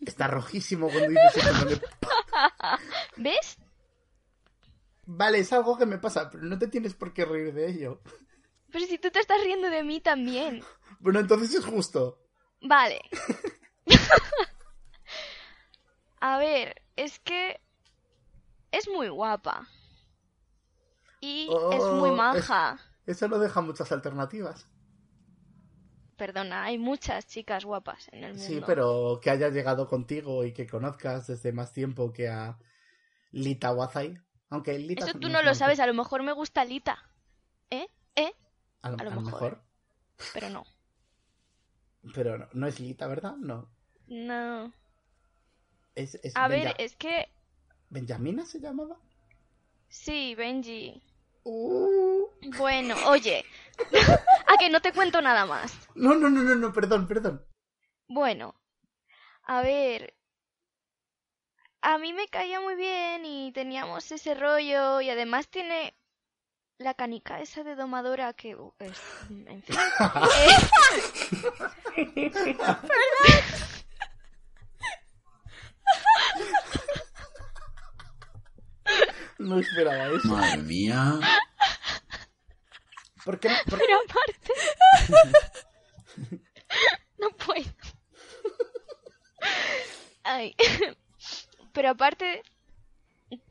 Está 0.00 0.28
rojísimo 0.28 0.88
cuando 0.88 1.08
dices 1.08 1.36
eso. 1.36 1.64
le- 1.66 1.80
¿Ves? 3.16 3.58
Vale, 5.06 5.40
es 5.40 5.52
algo 5.52 5.76
que 5.76 5.86
me 5.86 5.98
pasa, 5.98 6.30
pero 6.30 6.44
no 6.44 6.58
te 6.58 6.68
tienes 6.68 6.94
por 6.94 7.12
qué 7.12 7.24
reír 7.24 7.52
de 7.52 7.68
ello. 7.70 8.00
Pero 8.70 8.86
si 8.86 8.98
tú 8.98 9.10
te 9.10 9.18
estás 9.18 9.42
riendo 9.42 9.68
de 9.68 9.82
mí 9.82 10.00
también. 10.00 10.62
Bueno, 11.00 11.18
entonces 11.20 11.52
es 11.54 11.64
justo. 11.64 12.22
Vale. 12.60 13.00
A 16.20 16.38
ver, 16.38 16.82
es 16.96 17.18
que 17.20 17.60
es 18.70 18.88
muy 18.88 19.08
guapa. 19.08 19.66
Y 21.20 21.48
es 21.72 21.84
muy 21.84 22.10
Oh, 22.10 22.16
maja. 22.16 22.78
Eso 23.06 23.28
no 23.28 23.38
deja 23.38 23.60
muchas 23.60 23.92
alternativas. 23.92 24.66
Perdona, 26.16 26.64
hay 26.64 26.76
muchas 26.78 27.26
chicas 27.26 27.64
guapas 27.64 28.08
en 28.12 28.24
el 28.24 28.34
mundo. 28.34 28.46
Sí, 28.46 28.60
pero 28.66 29.20
que 29.22 29.30
haya 29.30 29.48
llegado 29.48 29.88
contigo 29.88 30.44
y 30.44 30.52
que 30.52 30.66
conozcas 30.66 31.26
desde 31.26 31.52
más 31.52 31.72
tiempo 31.72 32.12
que 32.12 32.28
a 32.28 32.58
Lita 33.32 33.72
Wazai. 33.72 34.20
Aunque 34.50 34.78
Lita 34.78 35.04
Eso 35.04 35.12
es 35.16 35.20
tú 35.20 35.28
un 35.28 35.32
no 35.32 35.42
lo 35.42 35.54
sabes, 35.54 35.80
a 35.80 35.86
lo 35.86 35.94
mejor 35.94 36.22
me 36.22 36.32
gusta 36.32 36.64
Lita. 36.64 36.98
¿Eh? 37.70 37.88
¿Eh? 38.16 38.32
A 38.82 38.90
lo, 38.90 38.98
a 38.98 39.04
lo 39.04 39.10
a 39.10 39.14
lo 39.14 39.20
mejor. 39.22 39.42
mejor. 39.42 39.62
Pero 40.32 40.50
no. 40.50 40.64
Pero 42.14 42.36
no, 42.38 42.48
no 42.52 42.66
es 42.66 42.80
Lita, 42.80 43.06
¿verdad? 43.06 43.36
No. 43.36 43.70
No. 44.08 44.72
Es, 45.94 46.16
es 46.16 46.36
A 46.36 46.48
ver, 46.48 46.68
Benja- 46.68 46.74
es 46.78 46.96
que... 46.96 47.28
¿Benjamina 47.88 48.44
se 48.44 48.60
llamaba? 48.60 48.96
Sí, 49.88 50.34
Benji. 50.34 51.02
Uh. 51.44 52.26
Bueno, 52.56 52.94
oye. 53.06 53.44
a 54.46 54.56
que 54.58 54.70
no 54.70 54.80
te 54.80 54.92
cuento 54.92 55.20
nada 55.22 55.46
más. 55.46 55.72
No, 55.94 56.14
no, 56.14 56.28
no, 56.30 56.42
no, 56.42 56.54
no, 56.54 56.72
perdón, 56.72 57.06
perdón. 57.08 57.44
Bueno, 58.08 58.54
a 59.44 59.62
ver. 59.62 60.14
A 61.82 61.96
mí 61.98 62.12
me 62.12 62.28
caía 62.28 62.60
muy 62.60 62.74
bien 62.74 63.24
y 63.24 63.52
teníamos 63.52 64.10
ese 64.12 64.34
rollo 64.34 65.00
y 65.00 65.08
además 65.08 65.48
tiene 65.48 65.96
la 66.76 66.92
canica 66.94 67.40
esa 67.40 67.64
de 67.64 67.74
domadora 67.74 68.34
que... 68.34 68.54
uh, 68.54 68.74
es- 68.78 69.00
en 69.30 69.62
fin. 69.62 69.76
Eh, 71.96 72.30
No 79.40 79.58
esperaba 79.58 80.08
eso. 80.08 80.28
Madre 80.28 80.58
mía. 80.58 81.18
¿Por 83.24 83.40
qué? 83.40 83.48
por- 83.68 83.78
pero 83.78 83.98
aparte... 83.98 84.52
no 87.18 87.30
puedo. 87.30 87.64
Ay. 90.24 90.54
Pero 91.72 91.90
aparte, 91.90 92.42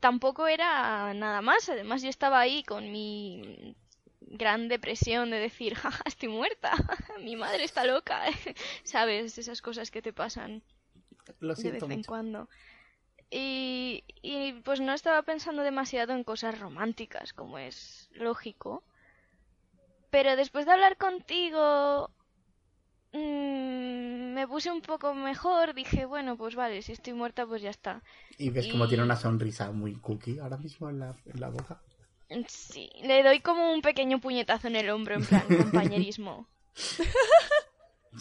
tampoco 0.00 0.46
era 0.46 1.12
nada 1.14 1.40
más. 1.42 1.68
Además, 1.68 2.02
yo 2.02 2.08
estaba 2.08 2.38
ahí 2.40 2.62
con 2.62 2.90
mi 2.92 3.74
gran 4.20 4.68
depresión 4.68 5.30
de 5.30 5.38
decir, 5.38 5.74
jaja, 5.74 6.02
estoy 6.06 6.28
muerta, 6.28 6.72
mi 7.20 7.36
madre 7.36 7.64
está 7.64 7.84
loca. 7.84 8.22
¿Sabes? 8.84 9.38
Esas 9.38 9.60
cosas 9.62 9.90
que 9.90 10.02
te 10.02 10.12
pasan 10.12 10.62
Lo 11.40 11.54
de 11.54 11.72
vez 11.72 11.82
en 11.82 12.04
cuando. 12.04 12.48
Y, 13.30 14.02
y 14.22 14.52
pues 14.64 14.80
no 14.80 14.92
estaba 14.92 15.22
pensando 15.22 15.62
demasiado 15.62 16.12
en 16.14 16.24
cosas 16.24 16.58
románticas, 16.58 17.32
como 17.32 17.58
es 17.58 18.08
lógico. 18.12 18.82
Pero 20.10 20.34
después 20.34 20.66
de 20.66 20.72
hablar 20.72 20.96
contigo, 20.96 22.10
mm, 23.12 24.34
me 24.34 24.46
puse 24.48 24.70
un 24.70 24.80
poco 24.82 25.14
mejor. 25.14 25.74
Dije, 25.74 26.04
bueno, 26.06 26.36
pues 26.36 26.56
vale, 26.56 26.82
si 26.82 26.92
estoy 26.92 27.12
muerta, 27.12 27.46
pues 27.46 27.62
ya 27.62 27.70
está. 27.70 28.02
Y 28.38 28.50
ves 28.50 28.66
como 28.66 28.86
Y- 28.86 28.88
tiene 28.88 29.04
una 29.04 29.16
sonrisa 29.16 29.70
muy 29.70 29.94
cookie 29.94 30.38
ahora 30.40 30.56
mismo 30.56 30.90
en 30.90 30.98
la, 30.98 31.14
en 31.26 31.40
la 31.40 31.48
boca. 31.50 31.80
Sí, 32.48 32.90
le 33.02 33.22
doy 33.24 33.40
como 33.40 33.72
un 33.72 33.82
pequeño 33.82 34.20
puñetazo 34.20 34.68
en 34.68 34.76
el 34.76 34.90
hombro, 34.90 35.14
en 35.16 35.26
plan 35.26 35.46
compañerismo. 35.56 36.46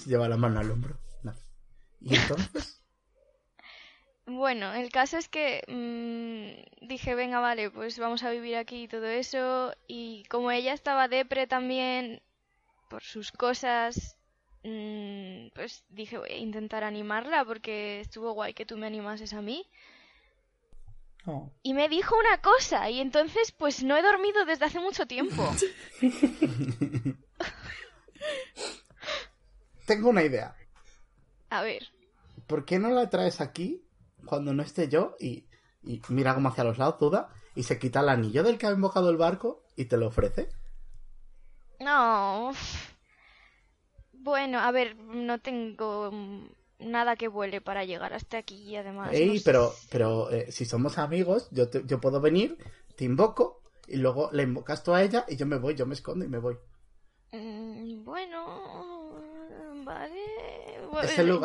Lleva 0.06 0.30
la 0.30 0.38
mano 0.38 0.60
al 0.60 0.70
hombro. 0.72 0.98
No. 1.24 1.34
Y 2.02 2.16
entonces, 2.16 2.79
Bueno, 4.30 4.74
el 4.74 4.92
caso 4.92 5.18
es 5.18 5.28
que 5.28 5.64
mm, 5.68 6.86
dije, 6.88 7.16
venga, 7.16 7.40
vale, 7.40 7.72
pues 7.72 7.98
vamos 7.98 8.22
a 8.24 8.30
vivir 8.30 8.58
aquí 8.58 8.84
y 8.84 8.88
todo 8.88 9.08
eso. 9.08 9.74
Y 9.88 10.24
como 10.26 10.52
ella 10.52 10.74
estaba 10.74 11.08
depre 11.08 11.48
también 11.48 12.22
por 12.90 13.02
sus 13.02 13.32
cosas, 13.32 14.18
mm, 14.64 15.48
pues 15.56 15.84
dije, 15.90 16.20
voy 16.20 16.30
a 16.30 16.38
intentar 16.38 16.84
animarla 16.84 17.44
porque 17.44 18.02
estuvo 18.02 18.34
guay 18.34 18.54
que 18.54 18.68
tú 18.68 18.78
me 18.78 18.86
animases 18.86 19.34
a 19.34 19.42
mí. 19.42 19.66
no. 21.26 21.52
Y 21.64 21.74
me 21.74 21.90
dijo 21.90 22.16
una 22.18 22.40
cosa 22.42 22.88
y 22.90 23.02
entonces 23.02 23.52
pues 23.52 23.84
no 23.84 23.98
he 23.98 24.04
dormido 24.04 24.46
desde 24.46 24.66
hace 24.66 24.80
mucho 24.80 25.08
tiempo. 25.08 25.44
tengo 29.88 30.10
una 30.10 30.24
idea. 30.24 30.56
A 31.50 31.64
ver, 31.64 31.90
¿Por 32.46 32.66
qué 32.66 32.78
no 32.78 32.90
la 32.90 33.10
traes 33.10 33.42
aquí 33.42 33.84
cuando 34.30 34.54
no 34.54 34.64
esté 34.64 34.90
yo 34.90 35.16
y, 35.20 35.46
y 35.84 36.02
mira 36.10 36.36
como 36.36 36.50
hacia 36.50 36.64
los 36.64 36.78
lados, 36.78 37.00
duda, 37.00 37.30
y 37.56 37.64
se 37.64 37.80
quita 37.80 38.02
el 38.02 38.10
anillo 38.10 38.44
del 38.44 38.58
que 38.58 38.68
ha 38.68 38.72
invocado 38.72 39.10
el 39.10 39.18
barco 39.18 39.64
y 39.76 39.86
te 39.86 39.98
lo 39.98 40.08
ofrece? 40.08 40.50
no. 41.80 42.54
Bueno, 44.14 44.60
a 44.60 44.72
ver, 44.72 44.96
no 44.98 45.40
tengo 45.40 46.12
mm, 46.12 46.46
nada 46.80 47.16
que 47.16 47.28
vuele 47.28 47.62
para 47.62 47.86
llegar 47.86 48.14
hasta 48.14 48.38
aquí 48.38 48.56
y 48.56 48.76
además... 48.76 49.12
Ey, 49.14 49.28
no 49.28 49.36
sé 49.36 49.42
pero, 49.46 49.74
pero 49.90 50.30
eh, 50.32 50.52
si 50.52 50.66
somos 50.66 50.98
amigos, 50.98 51.48
yo, 51.52 51.70
te- 51.70 51.84
yo 51.86 52.00
puedo 52.00 52.22
venir, 52.22 52.58
te 52.96 53.06
invoco 53.06 53.62
y 53.88 53.98
luego 53.98 54.30
le 54.34 54.44
invocas 54.44 54.84
tú 54.84 54.94
a 54.94 55.02
ella 55.04 55.26
y 55.28 55.36
yo 55.36 55.46
me 55.46 55.58
voy, 55.58 55.76
yo 55.76 55.86
me 55.86 55.94
escondo 55.96 56.26
y 56.26 56.30
me 56.30 56.38
voy. 56.40 56.58
Mm, 57.32 58.04
Bueno, 58.04 58.46
vale. 59.86 60.20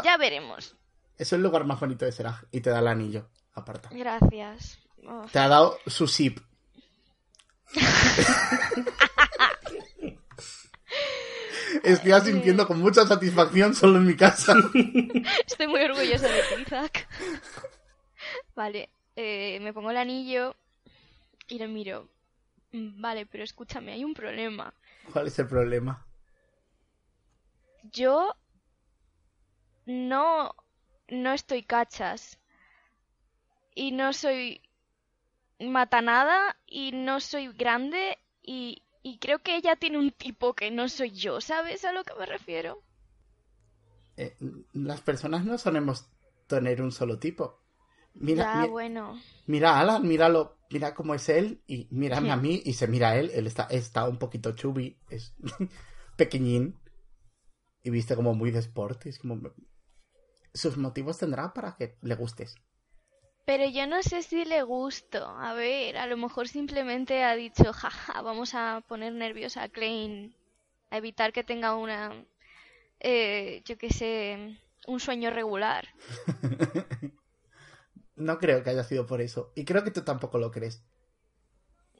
Ya 0.02 0.16
veremos. 0.16 0.76
Es 1.18 1.32
el 1.32 1.42
lugar 1.42 1.64
más 1.64 1.78
bonito 1.80 2.04
de 2.04 2.12
Seraj 2.12 2.44
y 2.50 2.60
te 2.60 2.70
da 2.70 2.80
el 2.80 2.88
anillo, 2.88 3.28
aparta. 3.54 3.88
Gracias. 3.92 4.78
Te 5.32 5.38
ha 5.38 5.48
dado 5.48 5.78
su 5.86 6.06
sip. 6.08 6.38
Estoy 11.82 12.12
asintiendo 12.12 12.66
con 12.66 12.80
mucha 12.80 13.06
satisfacción 13.06 13.74
solo 13.74 13.98
en 13.98 14.06
mi 14.06 14.16
casa. 14.16 14.54
Estoy 15.46 15.66
muy 15.66 15.82
orgullosa 15.82 16.28
de 16.28 16.40
ti, 16.42 16.64
Zack. 16.66 17.06
Vale, 18.54 18.88
eh, 19.16 19.58
me 19.60 19.72
pongo 19.72 19.90
el 19.90 19.96
anillo 19.98 20.56
y 21.48 21.58
le 21.58 21.68
miro. 21.68 22.08
Mm, 22.72 23.00
Vale, 23.00 23.26
pero 23.26 23.44
escúchame, 23.44 23.92
hay 23.92 24.02
un 24.04 24.14
problema. 24.14 24.72
¿Cuál 25.12 25.26
es 25.26 25.38
el 25.38 25.46
problema? 25.46 26.06
Yo 27.92 28.34
no, 29.86 30.54
no 31.08 31.32
estoy 31.32 31.62
cachas. 31.62 32.38
Y 33.74 33.92
no 33.92 34.14
soy 34.14 34.62
matanada 35.60 36.56
y 36.66 36.92
no 36.92 37.18
soy 37.20 37.48
grande 37.52 38.18
y, 38.42 38.84
y 39.02 39.18
creo 39.18 39.40
que 39.40 39.56
ella 39.56 39.74
tiene 39.76 39.98
un 39.98 40.12
tipo 40.12 40.54
que 40.54 40.70
no 40.70 40.88
soy 40.88 41.10
yo, 41.10 41.40
¿sabes 41.40 41.84
a 41.84 41.92
lo 41.92 42.04
que 42.04 42.14
me 42.14 42.26
refiero? 42.26 42.82
Eh, 44.16 44.36
las 44.72 45.00
personas 45.00 45.44
no 45.44 45.58
solemos 45.58 46.06
tener 46.46 46.82
un 46.82 46.92
solo 46.92 47.18
tipo. 47.18 47.60
Mira, 48.14 48.48
ya, 48.48 48.54
mi- 48.54 48.72
bueno. 48.72 49.22
mira 49.46 49.76
a 49.76 49.80
Alan, 49.80 50.06
míralo, 50.08 50.58
mira 50.70 50.94
cómo 50.94 51.14
es 51.14 51.28
él 51.30 51.62
y 51.66 51.88
mírame 51.92 52.32
a 52.32 52.36
mí 52.36 52.62
y 52.64 52.74
se 52.74 52.88
mira 52.88 53.10
a 53.10 53.18
él. 53.18 53.30
Él 53.34 53.46
está, 53.46 53.64
está 53.64 54.08
un 54.08 54.18
poquito 54.18 54.52
chubby, 54.54 54.98
es 55.10 55.34
pequeñín 56.16 56.80
y 57.84 57.90
viste 57.90 58.16
como 58.16 58.34
muy 58.34 58.50
de 58.50 58.58
sport. 58.60 59.06
es 59.06 59.18
como... 59.18 59.40
Sus 60.54 60.76
motivos 60.78 61.18
tendrá 61.18 61.52
para 61.52 61.76
que 61.76 61.96
le 62.00 62.14
gustes. 62.14 62.54
Pero 63.44 63.68
yo 63.68 63.86
no 63.86 64.02
sé 64.02 64.22
si 64.22 64.44
le 64.44 64.62
gusto. 64.62 65.26
A 65.26 65.52
ver, 65.52 65.98
a 65.98 66.06
lo 66.06 66.16
mejor 66.16 66.48
simplemente 66.48 67.24
ha 67.24 67.34
dicho, 67.34 67.72
jaja, 67.72 68.22
vamos 68.22 68.54
a 68.54 68.82
poner 68.88 69.12
nerviosa 69.12 69.64
a 69.64 69.68
Klein. 69.68 70.34
A 70.90 70.96
evitar 70.96 71.32
que 71.32 71.44
tenga 71.44 71.74
una. 71.74 72.24
Eh, 73.00 73.62
yo 73.66 73.76
qué 73.76 73.90
sé. 73.90 74.58
Un 74.86 75.00
sueño 75.00 75.30
regular. 75.30 75.88
No 78.16 78.38
creo 78.38 78.62
que 78.62 78.70
haya 78.70 78.84
sido 78.84 79.06
por 79.06 79.20
eso. 79.20 79.50
Y 79.54 79.64
creo 79.64 79.82
que 79.82 79.90
tú 79.90 80.02
tampoco 80.02 80.38
lo 80.38 80.50
crees. 80.50 80.82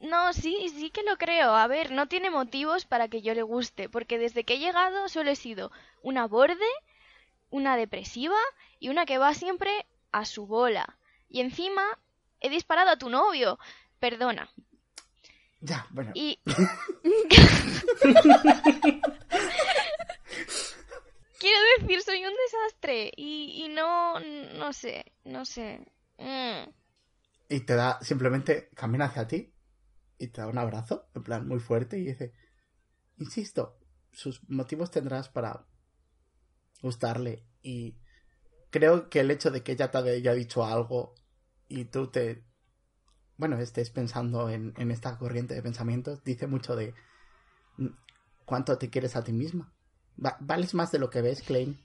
No, 0.01 0.33
sí, 0.33 0.69
sí 0.69 0.89
que 0.89 1.03
lo 1.03 1.17
creo. 1.17 1.53
A 1.55 1.67
ver, 1.67 1.91
no 1.91 2.07
tiene 2.07 2.29
motivos 2.29 2.85
para 2.85 3.07
que 3.07 3.21
yo 3.21 3.33
le 3.33 3.43
guste. 3.43 3.89
Porque 3.89 4.17
desde 4.17 4.43
que 4.43 4.55
he 4.55 4.59
llegado 4.59 5.09
solo 5.09 5.31
he 5.31 5.35
sido 5.35 5.71
una 6.03 6.27
borde, 6.27 6.65
una 7.55 7.77
depresiva 7.77 8.35
y 8.79 8.89
una 8.89 9.05
que 9.05 9.17
va 9.17 9.33
siempre 9.33 9.85
a 10.11 10.25
su 10.25 10.45
bola. 10.45 10.97
Y 11.29 11.39
encima 11.41 11.83
he 12.41 12.49
disparado 12.49 12.89
a 12.91 12.97
tu 12.97 13.09
novio. 13.09 13.57
Perdona. 13.99 14.49
Ya, 15.61 15.87
bueno. 15.91 16.11
Y. 16.13 16.39
Quiero 21.39 21.59
decir, 21.79 22.01
soy 22.01 22.25
un 22.25 22.33
desastre. 22.33 23.11
Y, 23.15 23.63
y 23.63 23.69
no. 23.69 24.19
No 24.19 24.73
sé. 24.73 25.13
No 25.23 25.45
sé. 25.45 25.79
Mm. 26.17 26.69
Y 27.49 27.59
te 27.61 27.75
da, 27.75 27.99
simplemente 28.01 28.69
camina 28.75 29.05
hacia 29.05 29.27
ti 29.27 29.53
y 30.17 30.27
te 30.27 30.41
da 30.41 30.47
un 30.47 30.57
abrazo, 30.57 31.09
en 31.13 31.23
plan 31.23 31.47
muy 31.47 31.59
fuerte, 31.59 31.99
y 31.99 32.05
dice, 32.05 32.33
insisto, 33.17 33.77
sus 34.11 34.41
motivos 34.49 34.91
tendrás 34.91 35.29
para 35.29 35.67
gustarle. 36.81 37.43
Y 37.61 37.95
creo 38.71 39.09
que 39.09 39.21
el 39.21 39.31
hecho 39.31 39.51
de 39.51 39.63
que 39.63 39.73
ella 39.73 39.91
te 39.91 39.97
haya 39.99 40.33
dicho 40.33 40.65
algo 40.65 41.15
y 41.69 41.85
tú 41.85 42.07
te, 42.07 42.43
bueno, 43.37 43.57
estés 43.59 43.89
pensando 43.91 44.49
en, 44.49 44.73
en 44.77 44.91
esta 44.91 45.17
corriente 45.17 45.55
de 45.55 45.63
pensamientos, 45.63 46.23
dice 46.23 46.47
mucho 46.47 46.75
de 46.75 46.93
cuánto 48.45 48.77
te 48.77 48.89
quieres 48.89 49.15
a 49.15 49.23
ti 49.23 49.33
misma. 49.33 49.71
Va- 50.23 50.37
vales 50.39 50.73
más 50.73 50.91
de 50.91 50.99
lo 50.99 51.09
que 51.09 51.21
ves, 51.21 51.41
Klein. 51.41 51.77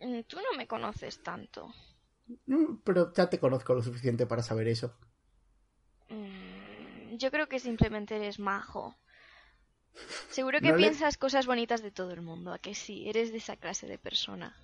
Mm, 0.00 0.20
Tú 0.24 0.36
no 0.36 0.52
me 0.58 0.66
conoces 0.66 1.22
tanto. 1.22 1.72
Pero 2.84 3.12
ya 3.14 3.28
te 3.28 3.40
conozco 3.40 3.74
lo 3.74 3.82
suficiente 3.82 4.26
para 4.26 4.42
saber 4.44 4.68
eso. 4.68 4.94
Mm, 6.10 7.16
Yo 7.18 7.30
creo 7.32 7.48
que 7.48 7.58
simplemente 7.58 8.14
eres 8.16 8.38
majo. 8.38 8.96
Seguro 10.30 10.60
que 10.60 10.70
No 10.70 10.76
le- 10.76 10.82
piensas 10.82 11.16
cosas 11.18 11.46
bonitas 11.46 11.82
de 11.82 11.90
todo 11.90 12.12
el 12.12 12.22
mundo, 12.22 12.52
a 12.52 12.58
que 12.58 12.74
sí, 12.74 13.08
eres 13.08 13.30
de 13.32 13.38
esa 13.38 13.56
clase 13.56 13.86
de 13.86 13.98
persona. 13.98 14.56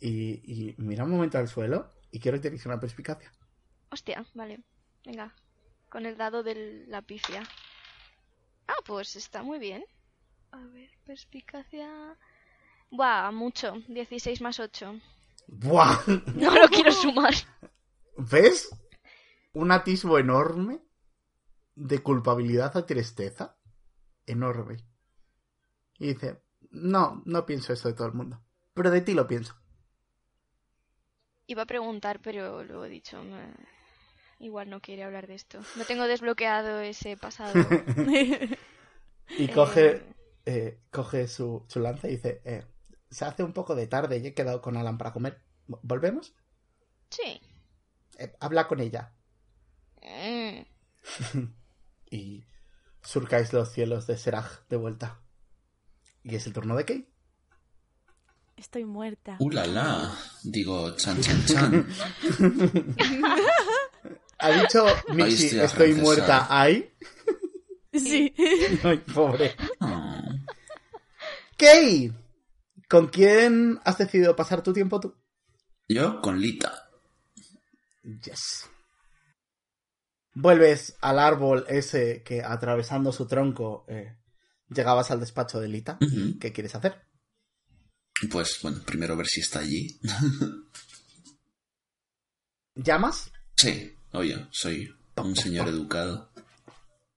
Y, 0.00 0.40
y 0.44 0.74
mira 0.78 1.04
un 1.04 1.10
momento 1.10 1.38
al 1.38 1.48
suelo 1.48 1.90
y 2.10 2.20
quiero 2.20 2.40
que 2.40 2.50
te 2.50 2.68
una 2.68 2.80
perspicacia. 2.80 3.30
Hostia, 3.90 4.26
vale. 4.34 4.60
Venga, 5.04 5.34
con 5.88 6.04
el 6.06 6.16
dado 6.16 6.42
de 6.42 6.84
la 6.88 7.02
pifia. 7.02 7.42
Ah, 8.68 8.74
pues 8.84 9.16
está 9.16 9.42
muy 9.42 9.58
bien. 9.58 9.84
A 10.50 10.58
ver, 10.66 10.90
perspicacia. 11.04 12.16
Buah, 12.90 13.30
mucho. 13.30 13.74
16 13.88 14.40
más 14.40 14.58
8. 14.60 15.00
¡Buah! 15.48 15.98
No 16.34 16.50
lo 16.54 16.68
quiero 16.68 16.90
sumar. 16.92 17.34
¿Ves? 18.16 18.68
Un 19.52 19.70
atisbo 19.70 20.18
enorme 20.18 20.82
de 21.74 22.02
culpabilidad 22.02 22.76
a 22.76 22.86
tristeza. 22.86 23.55
Enorme. 24.26 24.76
Y 25.98 26.08
dice, 26.08 26.42
no, 26.70 27.22
no 27.26 27.44
pienso 27.46 27.72
eso 27.72 27.88
de 27.88 27.94
todo 27.94 28.06
el 28.08 28.14
mundo. 28.14 28.42
Pero 28.74 28.90
de 28.90 29.00
ti 29.00 29.14
lo 29.14 29.26
pienso. 29.26 29.54
Iba 31.46 31.62
a 31.62 31.66
preguntar, 31.66 32.20
pero 32.20 32.62
luego 32.64 32.84
he 32.84 32.88
dicho. 32.88 33.22
"Meh, 33.22 33.54
Igual 34.38 34.68
no 34.70 34.80
quiere 34.80 35.04
hablar 35.04 35.26
de 35.26 35.34
esto. 35.34 35.60
No 35.76 35.84
tengo 35.84 36.06
desbloqueado 36.06 36.80
ese 36.80 37.16
pasado. 37.16 37.54
Y 39.38 39.48
Eh, 39.48 39.50
coge, 39.50 40.02
eh, 40.46 40.80
coge 40.90 41.28
su, 41.28 41.64
su 41.68 41.80
lanza 41.80 42.08
y 42.08 42.12
dice, 42.12 42.42
eh, 42.44 42.64
se 43.10 43.24
hace 43.24 43.42
un 43.42 43.52
poco 43.52 43.74
de 43.74 43.86
tarde 43.86 44.18
y 44.18 44.26
he 44.26 44.34
quedado 44.34 44.60
con 44.62 44.76
Alan 44.76 44.98
para 44.98 45.12
comer. 45.12 45.42
¿Volvemos? 45.66 46.34
Sí. 47.10 47.40
Eh, 48.18 48.32
habla 48.40 48.66
con 48.68 48.80
ella. 48.80 49.12
Mm. 50.02 50.64
Y 52.10 52.46
surcáis 53.06 53.52
los 53.52 53.72
cielos 53.72 54.06
de 54.06 54.18
Seraj 54.18 54.66
de 54.68 54.76
vuelta. 54.76 55.20
Y 56.22 56.34
es 56.34 56.46
el 56.46 56.52
turno 56.52 56.76
de 56.76 56.84
Kate. 56.84 57.08
Estoy 58.56 58.84
muerta. 58.84 59.36
¡Uh, 59.38 59.50
la, 59.50 59.66
la! 59.66 60.14
Digo, 60.42 60.96
chan, 60.96 61.20
chan, 61.20 61.44
chan. 61.46 61.86
Ha 64.38 64.50
dicho 64.50 64.84
Mixi, 65.14 65.44
estoy 65.46 65.60
a 65.60 65.64
estoy 65.64 65.92
francesa. 65.92 66.02
muerta 66.02 66.46
ahí. 66.50 66.92
Sí. 67.92 68.34
Ay, 68.82 68.98
pobre. 68.98 69.54
Oh. 69.80 70.20
Kay, 71.56 72.12
¿con 72.88 73.08
quién 73.08 73.80
has 73.84 73.98
decidido 73.98 74.34
pasar 74.36 74.62
tu 74.62 74.72
tiempo 74.72 75.00
tú? 75.00 75.14
Yo 75.88 76.20
con 76.20 76.40
Lita. 76.40 76.90
Yes. 78.02 78.68
Vuelves 80.38 80.96
al 81.00 81.18
árbol 81.18 81.64
ese 81.66 82.22
que 82.22 82.42
atravesando 82.42 83.10
su 83.10 83.26
tronco 83.26 83.86
eh, 83.88 84.18
llegabas 84.68 85.10
al 85.10 85.18
despacho 85.20 85.58
de 85.60 85.68
Lita. 85.68 85.98
¿Qué 86.38 86.52
quieres 86.52 86.74
hacer? 86.74 87.00
Pues 88.30 88.58
bueno, 88.62 88.82
primero 88.84 89.16
ver 89.16 89.26
si 89.26 89.40
está 89.40 89.60
allí. 89.60 89.98
Llamas 92.74 93.30
Sí, 93.56 93.94
oye, 94.12 94.46
soy 94.50 94.94
un 95.16 95.34
señor 95.34 95.68
educado. 95.68 96.30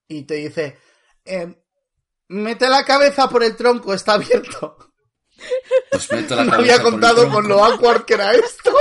y 0.08 0.24
te 0.24 0.36
dice, 0.36 0.78
eh, 1.26 1.62
mete 2.30 2.70
la 2.70 2.86
cabeza 2.86 3.30
por 3.30 3.44
el 3.44 3.58
tronco, 3.58 3.94
está 3.94 4.14
abierto. 4.14 4.78
Pues 5.92 6.10
meto 6.14 6.36
la 6.38 6.44
No 6.46 6.52
cabeza 6.52 6.62
había 6.74 6.78
por 6.78 6.86
el 6.86 6.92
contado 6.92 7.16
tronco. 7.24 7.34
con 7.36 7.48
lo 7.50 7.64
awkward 7.66 8.06
que 8.06 8.14
era 8.14 8.32
esto. 8.34 8.74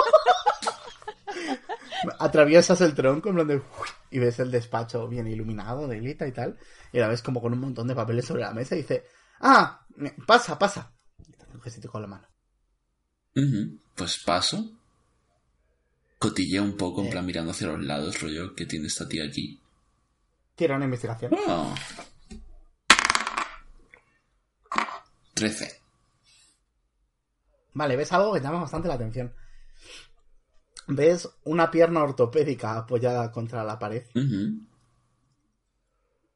Atraviesas 2.18 2.80
el 2.80 2.94
tronco 2.94 3.28
en 3.30 3.34
plan 3.36 3.46
de, 3.48 3.62
y 4.10 4.18
ves 4.18 4.38
el 4.40 4.50
despacho 4.50 5.08
bien 5.08 5.26
iluminado 5.26 5.86
de 5.88 6.00
Lita 6.00 6.26
y 6.26 6.32
tal. 6.32 6.58
Y 6.92 6.98
la 6.98 7.08
ves 7.08 7.22
como 7.22 7.40
con 7.40 7.52
un 7.52 7.60
montón 7.60 7.88
de 7.88 7.94
papeles 7.94 8.24
sobre 8.24 8.42
la 8.42 8.52
mesa 8.52 8.74
y 8.74 8.78
dice, 8.82 9.04
ah, 9.40 9.84
pasa, 10.26 10.58
pasa. 10.58 10.92
Y 11.26 11.32
te 11.32 11.42
hace 11.42 11.54
un 11.54 11.60
gestito 11.62 11.90
con 11.90 12.02
la 12.02 12.08
mano. 12.08 12.26
Pues 13.94 14.18
paso. 14.24 14.64
Cotilleo 16.18 16.62
un 16.64 16.76
poco, 16.76 17.00
en 17.02 17.08
Eh. 17.08 17.10
plan 17.10 17.24
mirando 17.26 17.52
hacia 17.52 17.68
los 17.68 17.82
lados, 17.82 18.20
rollo, 18.20 18.54
que 18.54 18.66
tiene 18.66 18.86
esta 18.88 19.06
tía 19.08 19.24
aquí? 19.24 19.60
Tira 20.56 20.74
una 20.76 20.86
investigación. 20.86 21.32
Oh. 21.46 21.74
13. 25.34 25.80
Vale, 27.74 27.96
ves 27.96 28.12
algo 28.12 28.32
que 28.34 28.40
llama 28.40 28.60
bastante 28.60 28.88
la 28.88 28.94
atención. 28.94 29.32
Ves 30.88 31.28
una 31.44 31.70
pierna 31.70 32.02
ortopédica 32.02 32.78
apoyada 32.78 33.30
contra 33.30 33.62
la 33.62 33.78
pared 33.78 34.04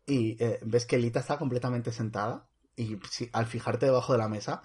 y 0.06 0.36
eh, 0.42 0.58
ves 0.62 0.84
que 0.84 0.98
Lita 0.98 1.20
está 1.20 1.38
completamente 1.38 1.92
sentada 1.92 2.46
y 2.76 2.98
si- 3.10 3.30
al 3.32 3.46
fijarte 3.46 3.86
debajo 3.86 4.12
de 4.12 4.18
la 4.18 4.28
mesa, 4.28 4.62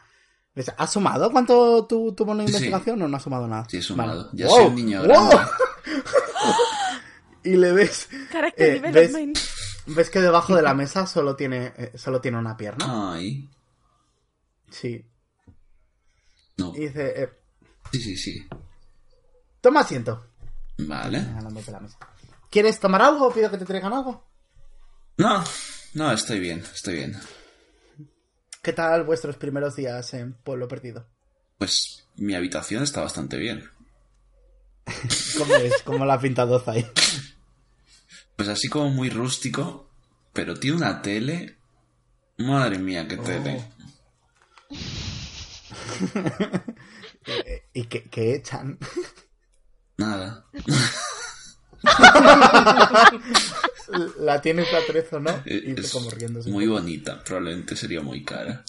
ves, 0.56 0.72
¿has 0.78 0.92
sumado 0.92 1.32
cuánto 1.32 1.86
tu, 1.86 2.14
tuvo 2.14 2.32
una 2.32 2.44
Sí. 2.44 2.50
investigación 2.50 3.02
o 3.02 3.08
no 3.08 3.16
has 3.18 3.24
sumado 3.24 3.48
nada? 3.48 3.66
Sí, 3.70 3.78
he 3.78 3.82
sumado. 3.82 4.26
Vale. 4.26 4.30
Ya 4.34 4.48
¡Wow! 4.48 4.56
soy 4.56 4.66
un 4.66 4.76
niño 4.76 5.04
¡Wow! 5.08 5.30
y 7.44 7.56
le 7.56 7.72
ves, 7.72 8.10
Eh, 8.58 8.82
¿ves? 8.92 9.14
ves 9.86 10.10
que 10.10 10.20
debajo 10.22 10.54
de 10.56 10.64
la 10.64 10.74
mesa 10.74 11.06
solo 11.08 11.36
tiene, 11.38 11.72
eh, 11.78 11.92
solo 11.96 12.20
tiene 12.20 12.38
una 12.40 12.58
pierna. 12.58 13.14
Ay. 13.14 13.50
Sí. 14.70 15.06
No. 16.58 16.74
Y 16.76 16.80
dice, 16.80 17.24
eh, 17.24 17.30
Sí, 17.92 18.02
sí, 18.02 18.18
sí. 18.18 18.48
Toma 19.68 19.82
asiento. 19.82 20.26
Vale. 20.78 21.18
Ah, 21.36 21.42
la 21.42 21.50
mesa. 21.50 21.78
¿Quieres 22.50 22.80
tomar 22.80 23.02
algo 23.02 23.28
o 23.28 23.34
pido 23.34 23.52
que 23.52 23.58
te 23.58 23.66
traigan 23.66 23.92
algo? 23.92 24.26
No, 25.18 25.44
no, 25.94 26.12
estoy 26.14 26.40
bien, 26.40 26.60
estoy 26.60 26.96
bien. 26.96 27.20
¿Qué 28.62 28.72
tal 28.72 29.04
vuestros 29.04 29.36
primeros 29.36 29.76
días 29.76 30.14
en 30.14 30.36
Pueblo 30.36 30.70
Perdido? 30.70 31.06
Pues 31.58 32.08
mi 32.16 32.34
habitación 32.34 32.84
está 32.84 33.02
bastante 33.02 33.36
bien. 33.36 33.70
¿Cómo 35.38 35.56
es? 35.56 35.84
¿Cómo 35.84 36.06
la 36.06 36.14
ha 36.14 36.22
pintado 36.22 36.58
Zai? 36.62 36.90
Pues 38.38 38.48
así 38.48 38.70
como 38.70 38.90
muy 38.90 39.10
rústico, 39.10 39.90
pero 40.32 40.58
tiene 40.58 40.78
una 40.78 41.02
tele. 41.02 41.58
Madre 42.38 42.80
mía, 42.80 43.06
qué 43.06 43.18
tele. 43.18 43.70
Eh, 47.30 47.64
¿Y 47.74 47.84
qué, 47.88 48.04
qué 48.04 48.36
echan? 48.36 48.80
Nada. 49.98 50.46
La 54.20 54.42
tienes 54.42 54.68
a 54.74 54.86
trezo, 54.86 55.20
¿no? 55.20 55.32
Y 55.46 55.54
Eh, 55.54 55.64
Es 55.72 55.76
dice 55.78 55.92
como 55.92 56.10
riéndose. 56.10 56.50
muy 56.50 56.68
bonita, 56.68 57.24
probablemente 57.24 57.76
sería 57.76 58.02
muy 58.02 58.24
cara. 58.24 58.64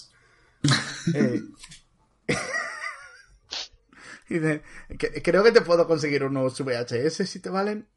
Eh, 1.13 1.41
dice, 4.29 4.63
"Que- 4.97 5.21
creo 5.21 5.43
que 5.43 5.51
te 5.51 5.61
puedo 5.61 5.87
conseguir 5.87 6.23
unos 6.23 6.59
VHS 6.61 7.25
si 7.27 7.39
te 7.39 7.49
valen. 7.49 7.87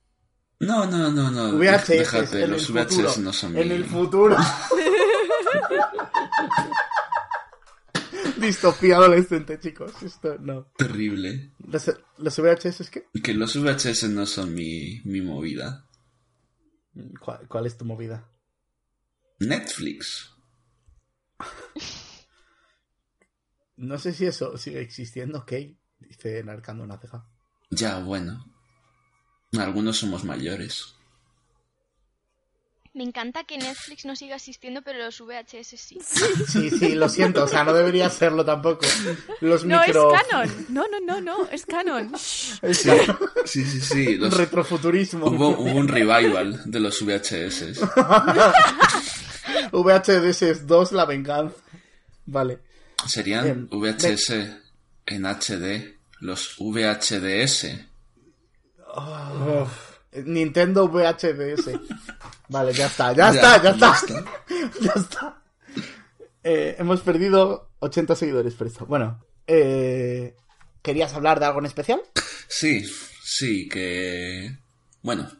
No, 0.61 0.87
no, 0.87 1.11
no, 1.11 1.31
no. 1.31 1.53
VHS, 1.59 1.89
Déjate, 1.99 2.45
en 2.45 2.51
los 2.53 2.69
el 2.69 2.75
VHS 2.75 2.95
futuro. 2.97 3.15
no 3.19 3.33
son 3.33 3.57
En 3.57 3.73
el 3.73 3.85
futuro. 3.85 4.37
Distopía 8.41 8.97
adolescente, 8.97 9.59
chicos. 9.59 10.03
Esto 10.03 10.39
no. 10.39 10.67
Terrible. 10.77 11.53
¿Los, 11.67 11.91
los 12.19 12.39
VHS 12.39 12.81
es 12.81 12.91
qué? 12.91 13.07
Que 13.23 13.35
los 13.35 13.57
VHS 13.57 14.09
no 14.11 14.27
son 14.27 14.55
mi, 14.55 15.01
mi 15.05 15.21
movida. 15.21 15.87
¿Cuál, 17.21 17.47
cuál 17.49 17.67
es 17.67 17.77
tu 17.77 17.85
movida? 17.85 18.29
Netflix. 19.41 20.31
No 23.75 23.99
sé 23.99 24.13
si 24.13 24.27
eso 24.27 24.57
sigue 24.59 24.81
existiendo, 24.81 25.39
ok. 25.39 25.53
Dice 25.99 26.39
enarcando 26.39 26.85
una 26.85 26.99
ceja. 26.99 27.27
Ya, 27.71 27.99
bueno. 27.99 28.45
Algunos 29.59 29.97
somos 29.97 30.23
mayores. 30.23 30.95
Me 32.95 33.05
encanta 33.05 33.45
que 33.45 33.57
Netflix 33.57 34.05
no 34.05 34.15
siga 34.15 34.37
existiendo, 34.37 34.83
pero 34.83 34.99
los 34.99 35.19
VHS 35.19 35.69
sí. 35.81 35.99
Sí, 36.47 36.69
sí, 36.71 36.95
lo 36.95 37.09
siento, 37.09 37.45
o 37.45 37.49
sea, 37.49 37.65
no 37.65 37.73
debería 37.73 38.11
serlo 38.11 38.45
tampoco. 38.45 38.85
Los 39.41 39.65
No, 39.65 39.81
micro... 39.81 40.15
es 40.15 40.23
canon. 40.29 40.67
No, 40.69 40.85
no, 40.89 41.01
no, 41.01 41.21
no, 41.23 41.49
es 41.51 41.65
canon. 41.75 42.13
Sí, 42.19 43.65
sí, 43.65 43.81
sí. 43.81 44.17
Los... 44.17 44.37
Retrofuturismo. 44.37 45.27
Hubo, 45.27 45.49
hubo 45.57 45.73
un 45.73 45.89
revival 45.89 46.61
de 46.71 46.81
los 46.81 47.01
VHS. 47.01 47.81
VHS 49.73 50.67
2, 50.67 50.93
la 50.93 51.05
venganza. 51.07 51.57
Vale. 52.27 52.59
Serían 53.07 53.47
Em, 53.47 53.69
VHS 53.71 54.31
en 55.07 55.25
HD. 55.27 55.99
Los 56.21 56.57
VHDS. 56.59 57.67
Uf. 58.95 59.92
Nintendo 60.25 60.89
VHDS. 60.89 61.71
Vale, 62.49 62.73
ya 62.73 62.87
está, 62.87 63.13
ya, 63.13 63.31
está, 63.31 63.63
ya 63.63 63.71
está. 63.71 63.95
Ya 64.81 64.93
está. 64.95 65.43
Eh, 66.45 66.77
hemos 66.79 67.01
perdido 67.01 67.71
80 67.81 68.17
seguidores 68.17 68.55
por 68.55 68.67
esto. 68.67 68.87
Bueno, 68.87 69.25
eh, 69.47 70.37
¿querías 70.83 71.15
hablar 71.15 71.41
de 71.41 71.47
algo 71.47 71.61
en 71.61 71.67
especial? 71.67 72.03
Sí, 72.49 72.85
sí, 73.23 73.69
que... 73.69 74.59
Bueno, 75.03 75.31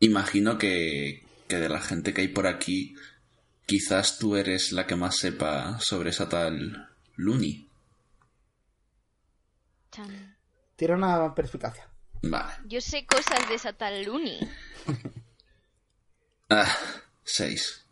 imagino 0.00 0.58
que, 0.58 1.24
que 1.48 1.56
de 1.56 1.68
la 1.68 1.80
gente 1.80 2.14
que 2.14 2.22
hay 2.22 2.28
por 2.28 2.46
aquí, 2.46 2.94
quizás 3.66 4.18
tú 4.18 4.36
eres 4.36 4.72
la 4.72 4.86
que 4.86 4.96
más 4.96 5.16
sepa 5.16 5.78
sobre 5.80 6.10
esa 6.10 6.28
tal 6.28 6.88
Looney. 7.16 7.68
Chan. 9.90 10.36
Tira 10.76 10.94
una 10.94 11.34
perspicacia. 11.34 11.88
Vale. 12.22 12.52
Yo 12.66 12.80
sé 12.80 13.06
cosas 13.06 13.48
de 13.48 13.54
esa 13.54 13.72
tal 13.72 14.04
Looney. 14.04 14.40
Ah, 16.48 16.72
seis. 17.24 17.84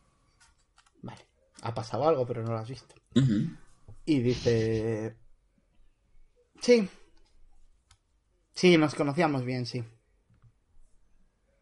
Vale. 1.02 1.20
Ha 1.62 1.74
pasado 1.74 2.08
algo, 2.08 2.24
pero 2.24 2.44
no 2.44 2.52
lo 2.52 2.58
has 2.58 2.68
visto. 2.68 2.94
Y 4.06 4.20
dice... 4.20 5.16
Sí. 6.60 6.88
Sí, 8.54 8.78
nos 8.78 8.94
conocíamos 8.94 9.44
bien, 9.44 9.66
sí. 9.66 9.82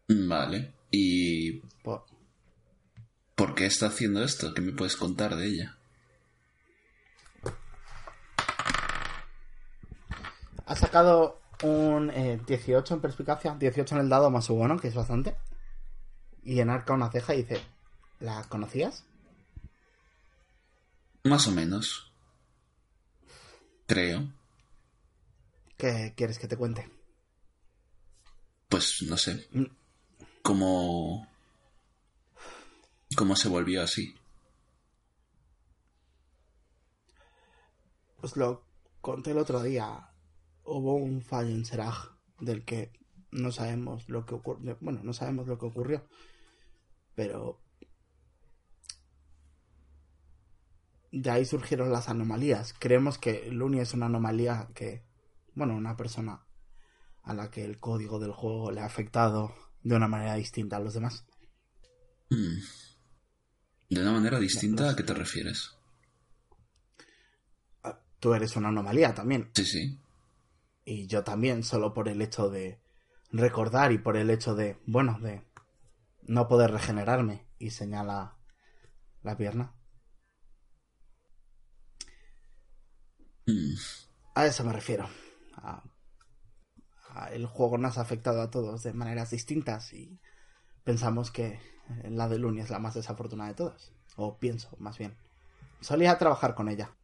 Vale. 0.07 0.71
¿Y 0.91 1.53
Po- 1.81 2.05
por 3.33 3.55
qué 3.55 3.65
está 3.65 3.87
haciendo 3.87 4.23
esto? 4.23 4.53
¿Qué 4.53 4.61
me 4.61 4.73
puedes 4.73 4.95
contar 4.95 5.35
de 5.35 5.47
ella? 5.47 5.77
Ha 10.67 10.75
sacado 10.75 11.41
un 11.63 12.11
eh, 12.11 12.39
18 12.45 12.93
en 12.93 13.01
perspicacia, 13.01 13.55
18 13.55 13.95
en 13.95 14.01
el 14.01 14.09
dado 14.09 14.29
más 14.29 14.45
su 14.45 14.55
bono, 14.55 14.77
que 14.77 14.89
es 14.89 14.95
bastante. 14.95 15.35
Y 16.43 16.59
enarca 16.59 16.93
una 16.93 17.09
ceja 17.09 17.33
y 17.33 17.43
dice, 17.43 17.61
¿la 18.19 18.43
conocías? 18.43 19.05
Más 21.23 21.47
o 21.47 21.51
menos. 21.51 22.11
Creo. 23.87 24.29
¿Qué 25.77 26.13
quieres 26.15 26.37
que 26.37 26.47
te 26.47 26.57
cuente? 26.57 26.89
Pues 28.67 29.01
no 29.03 29.17
sé. 29.17 29.47
Mm. 29.51 29.65
¿Cómo... 30.41 31.27
¿Cómo 33.15 33.35
se 33.35 33.47
volvió 33.47 33.83
así? 33.83 34.15
Pues 38.19 38.35
lo 38.35 38.63
conté 39.01 39.31
el 39.31 39.37
otro 39.37 39.61
día. 39.61 40.12
Hubo 40.63 40.95
un 40.95 41.21
fallo 41.21 41.49
en 41.49 41.65
Seraj 41.65 42.11
del 42.39 42.63
que 42.63 42.91
no 43.31 43.51
sabemos 43.51 44.09
lo 44.09 44.25
que 44.25 44.35
ocurrió. 44.35 44.77
Bueno, 44.81 45.01
no 45.03 45.13
sabemos 45.13 45.47
lo 45.47 45.57
que 45.57 45.65
ocurrió. 45.65 46.05
Pero 47.15 47.59
de 51.11 51.29
ahí 51.29 51.45
surgieron 51.45 51.91
las 51.91 52.09
anomalías. 52.09 52.73
Creemos 52.77 53.17
que 53.17 53.49
Luni 53.51 53.79
es 53.79 53.93
una 53.93 54.07
anomalía 54.07 54.67
que, 54.73 55.03
bueno, 55.53 55.75
una 55.75 55.95
persona 55.95 56.43
a 57.23 57.33
la 57.33 57.51
que 57.51 57.63
el 57.63 57.79
código 57.79 58.19
del 58.19 58.31
juego 58.31 58.71
le 58.71 58.81
ha 58.81 58.85
afectado 58.85 59.53
de 59.83 59.95
una 59.95 60.07
manera 60.07 60.35
distinta 60.35 60.77
a 60.77 60.79
los 60.79 60.93
demás. 60.95 61.25
Mm. 62.29 62.59
¿De 63.89 64.01
una 64.01 64.11
manera 64.11 64.39
distinta 64.39 64.89
a 64.89 64.95
qué 64.95 65.03
te 65.03 65.13
refieres? 65.13 65.75
Ah, 67.83 67.99
Tú 68.19 68.33
eres 68.33 68.55
una 68.55 68.69
anomalía 68.69 69.13
también. 69.13 69.51
Sí, 69.53 69.65
sí. 69.65 69.99
Y 70.85 71.07
yo 71.07 71.23
también, 71.23 71.63
solo 71.63 71.93
por 71.93 72.07
el 72.09 72.21
hecho 72.21 72.49
de 72.49 72.81
recordar 73.31 73.91
y 73.91 73.97
por 73.97 74.17
el 74.17 74.29
hecho 74.29 74.55
de, 74.55 74.77
bueno, 74.85 75.19
de 75.19 75.43
no 76.23 76.47
poder 76.47 76.71
regenerarme. 76.71 77.47
Y 77.59 77.71
señala 77.71 78.37
la 79.23 79.37
pierna. 79.37 79.73
Mm. 83.47 83.75
A 84.35 84.45
eso 84.45 84.63
me 84.63 84.73
refiero. 84.73 85.07
A- 85.55 85.83
a 87.09 87.27
el 87.31 87.45
juego 87.45 87.77
nos 87.77 87.97
ha 87.97 88.01
afectado 88.01 88.41
a 88.41 88.49
todos 88.51 88.83
de 88.83 88.93
maneras 88.93 89.29
distintas 89.31 89.93
y 89.93 90.19
pensamos 90.83 91.31
que 91.31 91.59
la 92.05 92.29
de 92.29 92.39
Luni 92.39 92.61
es 92.61 92.69
la 92.69 92.79
más 92.79 92.95
desafortunada 92.95 93.49
de 93.49 93.55
todas. 93.55 93.91
O 94.15 94.37
pienso, 94.39 94.75
más 94.79 94.97
bien. 94.97 95.15
Solía 95.81 96.17
trabajar 96.17 96.55
con 96.55 96.69
ella. 96.69 96.95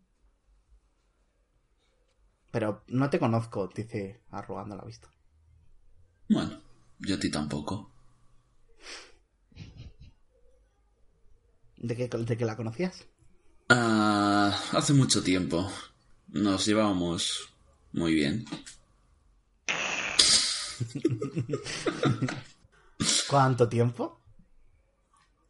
Pero 2.51 2.83
no 2.87 3.09
te 3.09 3.19
conozco, 3.19 3.69
dice 3.73 4.21
arrugando 4.31 4.75
la 4.75 4.83
vista. 4.83 5.09
Bueno, 6.29 6.61
yo 6.99 7.15
a 7.15 7.19
ti 7.19 7.29
tampoco. 7.29 7.91
¿De 11.77 11.95
qué, 11.95 12.07
de 12.07 12.37
qué 12.37 12.45
la 12.45 12.57
conocías? 12.57 13.05
Ah, 13.69 14.53
hace 14.73 14.93
mucho 14.93 15.23
tiempo. 15.23 15.71
Nos 16.27 16.65
llevábamos 16.65 17.49
muy 17.93 18.13
bien. 18.13 18.45
¿Cuánto 23.29 23.69
tiempo? 23.69 24.19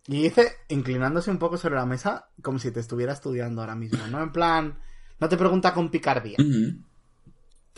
Y 0.08 0.24
dice, 0.24 0.54
inclinándose 0.70 1.30
un 1.30 1.38
poco 1.38 1.58
sobre 1.58 1.76
la 1.76 1.86
mesa, 1.86 2.30
como 2.42 2.60
si 2.60 2.72
te 2.72 2.80
estuviera 2.80 3.14
estudiando 3.14 3.62
ahora 3.62 3.76
mismo. 3.76 4.06
No 4.08 4.22
en 4.22 4.32
plan, 4.32 4.80
no 5.20 5.30
te 5.30 5.38
pregunta 5.38 5.74
con 5.74 5.92
picardía. 5.92 6.38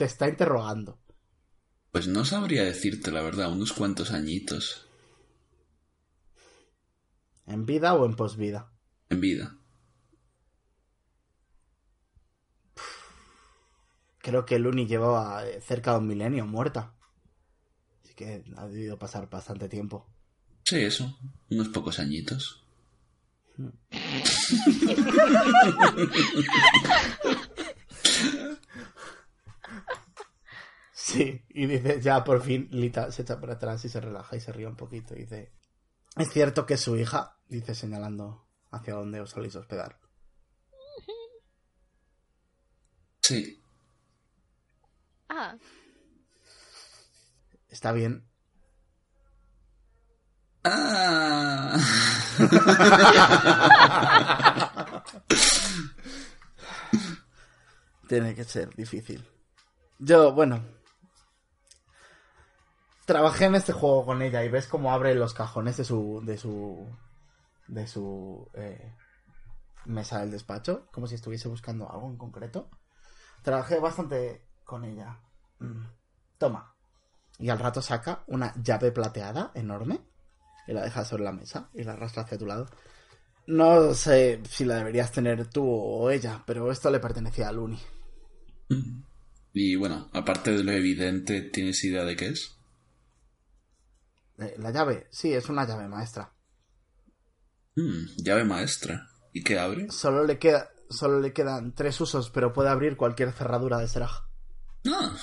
Te 0.01 0.05
está 0.05 0.27
interrogando. 0.27 0.99
Pues 1.91 2.07
no 2.07 2.25
sabría 2.25 2.63
decirte 2.63 3.11
la 3.11 3.21
verdad, 3.21 3.51
unos 3.51 3.71
cuantos 3.71 4.09
añitos. 4.09 4.87
¿En 7.45 7.67
vida 7.67 7.93
o 7.93 8.07
en 8.07 8.15
posvida? 8.15 8.73
En 9.09 9.21
vida. 9.21 9.55
Creo 14.17 14.43
que 14.43 14.57
Luni 14.57 14.87
llevaba 14.87 15.45
eh, 15.45 15.61
cerca 15.61 15.91
de 15.91 15.99
un 15.99 16.07
milenio 16.07 16.47
muerta. 16.47 16.95
Así 18.03 18.15
que 18.15 18.43
ha 18.57 18.65
debido 18.65 18.97
pasar 18.97 19.29
bastante 19.29 19.69
tiempo. 19.69 20.07
Sí, 20.63 20.77
eso. 20.77 21.15
Unos 21.51 21.69
pocos 21.69 21.99
añitos. 21.99 22.65
Sí, 31.11 31.43
y 31.49 31.65
dice, 31.65 31.99
ya 32.01 32.23
por 32.23 32.41
fin, 32.41 32.69
Lita 32.71 33.11
se 33.11 33.23
echa 33.23 33.39
para 33.39 33.53
atrás 33.53 33.83
y 33.83 33.89
se 33.89 33.99
relaja 33.99 34.35
y 34.37 34.39
se 34.39 34.53
ríe 34.53 34.67
un 34.67 34.77
poquito. 34.77 35.13
Y 35.13 35.19
dice, 35.21 35.51
es 36.15 36.29
cierto 36.31 36.65
que 36.65 36.75
es 36.75 36.81
su 36.81 36.95
hija, 36.95 37.37
dice 37.49 37.75
señalando 37.75 38.47
hacia 38.71 38.93
donde 38.93 39.19
os 39.19 39.31
soléis 39.31 39.55
hospedar. 39.55 39.99
Sí. 43.21 43.61
Ah, 45.29 45.57
Está 47.67 47.91
bien. 47.91 48.25
Ah. 50.63 51.77
Tiene 58.07 58.35
que 58.35 58.43
ser 58.43 58.75
difícil. 58.75 59.25
Yo, 59.99 60.33
bueno. 60.33 60.63
Trabajé 63.11 63.43
en 63.43 63.55
este 63.55 63.73
juego 63.73 64.05
con 64.05 64.21
ella 64.21 64.41
y 64.41 64.47
ves 64.47 64.67
cómo 64.67 64.93
abre 64.93 65.13
los 65.15 65.33
cajones 65.33 65.75
de 65.75 65.83
su. 65.83 66.21
de 66.23 66.37
su. 66.37 66.87
de 67.67 67.85
su. 67.85 68.49
eh, 68.53 68.95
mesa 69.85 70.21
del 70.21 70.31
despacho. 70.31 70.87
Como 70.93 71.07
si 71.07 71.15
estuviese 71.15 71.49
buscando 71.49 71.91
algo 71.91 72.09
en 72.09 72.15
concreto. 72.15 72.69
Trabajé 73.41 73.79
bastante 73.79 74.45
con 74.63 74.85
ella. 74.85 75.19
Mm. 75.59 75.87
Toma. 76.37 76.73
Y 77.37 77.49
al 77.49 77.59
rato 77.59 77.81
saca 77.81 78.23
una 78.27 78.53
llave 78.63 78.93
plateada 78.93 79.51
enorme. 79.55 79.99
Y 80.65 80.71
la 80.71 80.81
deja 80.81 81.03
sobre 81.03 81.25
la 81.25 81.33
mesa. 81.33 81.69
Y 81.73 81.83
la 81.83 81.91
arrastra 81.91 82.23
hacia 82.23 82.37
tu 82.37 82.45
lado. 82.45 82.69
No 83.47 83.93
sé 83.93 84.41
si 84.47 84.63
la 84.63 84.75
deberías 84.75 85.11
tener 85.11 85.49
tú 85.49 85.69
o 85.69 86.09
ella, 86.09 86.43
pero 86.47 86.71
esto 86.71 86.89
le 86.89 87.01
pertenecía 87.01 87.49
a 87.49 87.51
Luni. 87.51 87.77
Y 89.51 89.75
bueno, 89.75 90.09
aparte 90.13 90.53
de 90.53 90.63
lo 90.63 90.71
evidente, 90.71 91.41
¿tienes 91.41 91.83
idea 91.83 92.05
de 92.05 92.15
qué 92.15 92.29
es? 92.29 92.60
Eh, 94.41 94.55
La 94.57 94.71
llave, 94.71 95.07
sí, 95.11 95.33
es 95.33 95.49
una 95.49 95.65
llave 95.65 95.87
maestra. 95.87 96.33
Hmm, 97.75 98.05
llave 98.17 98.43
maestra. 98.43 99.07
¿Y 99.33 99.43
qué 99.43 99.57
abre? 99.57 99.89
Solo 99.91 100.25
le 100.25 100.37
queda, 100.37 100.69
solo 100.89 101.19
le 101.19 101.33
quedan 101.33 101.73
tres 101.73 101.99
usos, 102.01 102.29
pero 102.29 102.51
puede 102.53 102.69
abrir 102.69 102.97
cualquier 102.97 103.31
cerradura 103.31 103.77
de 103.77 103.87
Seraj. 103.87 104.23
Ah. 104.87 105.15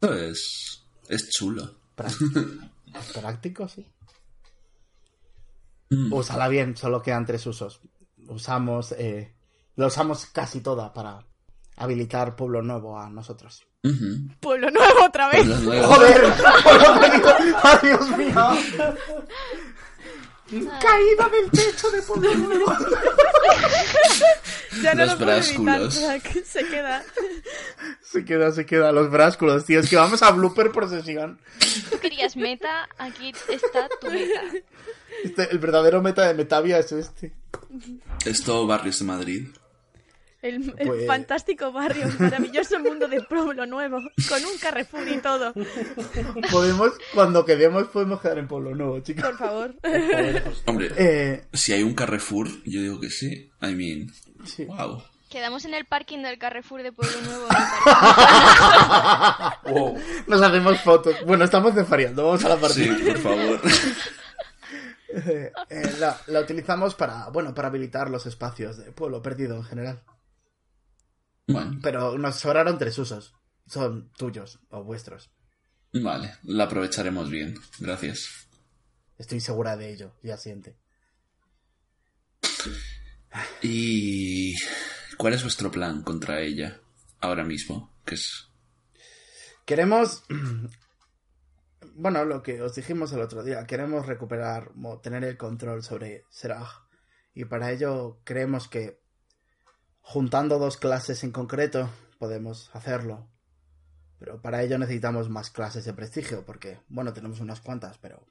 Esto 0.00 0.14
es. 0.14 0.88
es 1.08 1.30
chulo. 1.30 1.80
Práctico, 1.94 2.40
práctico, 3.14 3.68
sí. 3.68 3.86
Mm. 5.90 6.12
Úsala 6.12 6.48
bien, 6.48 6.76
solo 6.76 7.02
quedan 7.02 7.26
tres 7.26 7.44
usos. 7.46 7.80
Usamos, 8.28 8.92
eh, 8.92 9.36
la 9.74 9.86
usamos 9.86 10.26
casi 10.26 10.60
toda 10.60 10.92
para 10.92 11.26
habilitar 11.76 12.36
Pueblo 12.36 12.62
Nuevo 12.62 12.98
a 12.98 13.10
nosotros. 13.10 13.67
Ujú. 13.84 14.28
Pueblo 14.40 14.70
nuevo 14.70 15.04
otra 15.04 15.28
vez. 15.28 15.46
Nuevo. 15.46 15.86
¡Joder! 15.86 16.32
¡Ay, 17.62 17.78
Dios 17.82 18.10
mío! 18.18 18.58
Caída 20.80 21.28
del 21.28 21.50
techo 21.50 21.90
de 21.90 22.02
Pueblo 22.02 22.34
Nuevo. 22.34 22.72
Ya 24.82 24.94
no 24.94 25.06
Los 25.06 25.18
lo 25.18 25.24
puedo 25.26 25.32
evitar. 25.38 25.60
brásculos. 25.64 25.94
Zack. 25.94 26.44
Se 26.44 26.64
queda. 26.66 27.02
Se 28.02 28.24
queda, 28.24 28.52
se 28.52 28.64
queda. 28.64 28.92
Los 28.92 29.10
brásculos, 29.10 29.64
tío. 29.64 29.80
Es 29.80 29.90
que 29.90 29.96
vamos 29.96 30.22
a 30.22 30.30
blooper 30.30 30.70
procesión. 30.70 31.40
Tú 31.90 31.98
querías 31.98 32.36
meta, 32.36 32.88
aquí 32.96 33.32
está 33.48 33.88
tu 34.00 34.08
meta. 34.08 34.40
Este, 35.24 35.50
el 35.50 35.58
verdadero 35.58 36.00
meta 36.00 36.28
de 36.28 36.34
Metavia 36.34 36.78
es 36.78 36.92
este. 36.92 37.32
Esto, 38.24 38.66
barrios 38.68 39.00
de 39.00 39.04
Madrid. 39.04 39.48
El, 40.40 40.72
el 40.78 40.86
Pues- 40.86 41.06
fantástico 41.06 41.72
barrio, 41.72 42.04
el 42.06 42.18
maravilloso 42.20 42.78
mundo 42.78 43.08
de 43.08 43.20
Pueblo 43.22 43.66
Nuevo, 43.66 43.98
con 44.28 44.44
un 44.44 44.56
Carrefour 44.60 45.08
y 45.08 45.18
todo. 45.18 45.52
Podemos, 46.52 46.92
cuando 47.12 47.44
quedemos, 47.44 47.88
podemos 47.88 48.20
quedar 48.20 48.38
en 48.38 48.46
Pueblo 48.46 48.74
Nuevo, 48.74 49.00
chicos. 49.00 49.24
Por 49.24 49.36
favor. 49.38 49.74
Hombre, 50.66 50.90
Eh, 50.96 51.44
si 51.52 51.72
hay 51.72 51.82
un 51.82 51.94
Carrefour, 51.94 52.46
yo 52.64 52.80
digo 52.82 53.00
que 53.00 53.10
sí. 53.10 53.50
I 53.62 53.74
mean, 53.74 54.12
sí. 54.44 54.64
wow. 54.66 55.02
Quedamos 55.28 55.64
en 55.66 55.74
el 55.74 55.84
parking 55.84 56.22
del 56.22 56.38
Carrefour 56.38 56.82
de 56.82 56.92
Pueblo 56.92 57.20
Nuevo. 57.22 57.48
Wow. 59.64 59.98
Nos 60.26 60.40
hacemos 60.42 60.80
fotos. 60.80 61.14
Bueno, 61.26 61.44
estamos 61.44 61.74
desvariando. 61.74 62.24
Vamos 62.24 62.44
a 62.44 62.48
la 62.50 62.68
Sí, 62.68 62.86
partida. 62.86 63.12
por 63.12 63.18
favor. 63.22 63.60
Eh, 65.10 65.50
eh, 65.70 65.92
la, 65.98 66.20
la 66.26 66.40
utilizamos 66.40 66.94
para, 66.94 67.28
bueno, 67.30 67.54
para 67.54 67.68
habilitar 67.68 68.10
los 68.10 68.26
espacios 68.26 68.76
de 68.76 68.92
Pueblo 68.92 69.22
Perdido 69.22 69.56
en 69.56 69.64
general. 69.64 70.02
Bueno, 71.48 71.78
Pero 71.82 72.18
nos 72.18 72.36
sobraron 72.36 72.78
tres 72.78 72.98
usos. 72.98 73.34
Son 73.66 74.10
tuyos 74.12 74.60
o 74.70 74.84
vuestros. 74.84 75.30
vale, 75.92 76.34
la 76.44 76.64
aprovecharemos 76.64 77.30
bien. 77.30 77.54
Gracias. 77.78 78.48
Estoy 79.16 79.40
segura 79.40 79.76
de 79.76 79.92
ello. 79.92 80.14
Ya 80.22 80.36
siente. 80.36 80.76
¿Y 83.62 84.54
cuál 85.16 85.34
es 85.34 85.42
vuestro 85.42 85.70
plan 85.70 86.02
contra 86.02 86.40
ella 86.40 86.80
ahora 87.20 87.44
mismo? 87.44 87.92
Que 88.04 88.14
es 88.14 88.48
Queremos. 89.64 90.22
Bueno, 92.00 92.24
lo 92.24 92.44
que 92.44 92.62
os 92.62 92.76
dijimos 92.76 93.12
el 93.12 93.20
otro 93.20 93.42
día. 93.42 93.66
Queremos 93.66 94.06
recuperar 94.06 94.70
o 94.84 95.00
tener 95.00 95.24
el 95.24 95.36
control 95.36 95.82
sobre 95.82 96.24
Seraj. 96.30 96.84
Y 97.34 97.44
para 97.46 97.72
ello 97.72 98.20
creemos 98.22 98.68
que 98.68 99.00
juntando 100.08 100.58
dos 100.58 100.78
clases 100.78 101.22
en 101.22 101.32
concreto 101.32 101.90
podemos 102.18 102.70
hacerlo. 102.72 103.28
Pero 104.18 104.40
para 104.40 104.62
ello 104.62 104.78
necesitamos 104.78 105.28
más 105.28 105.50
clases 105.50 105.84
de 105.84 105.92
prestigio. 105.92 106.46
Porque, 106.46 106.80
bueno, 106.88 107.12
tenemos 107.12 107.40
unas 107.40 107.60
cuantas, 107.60 107.98
pero 107.98 108.26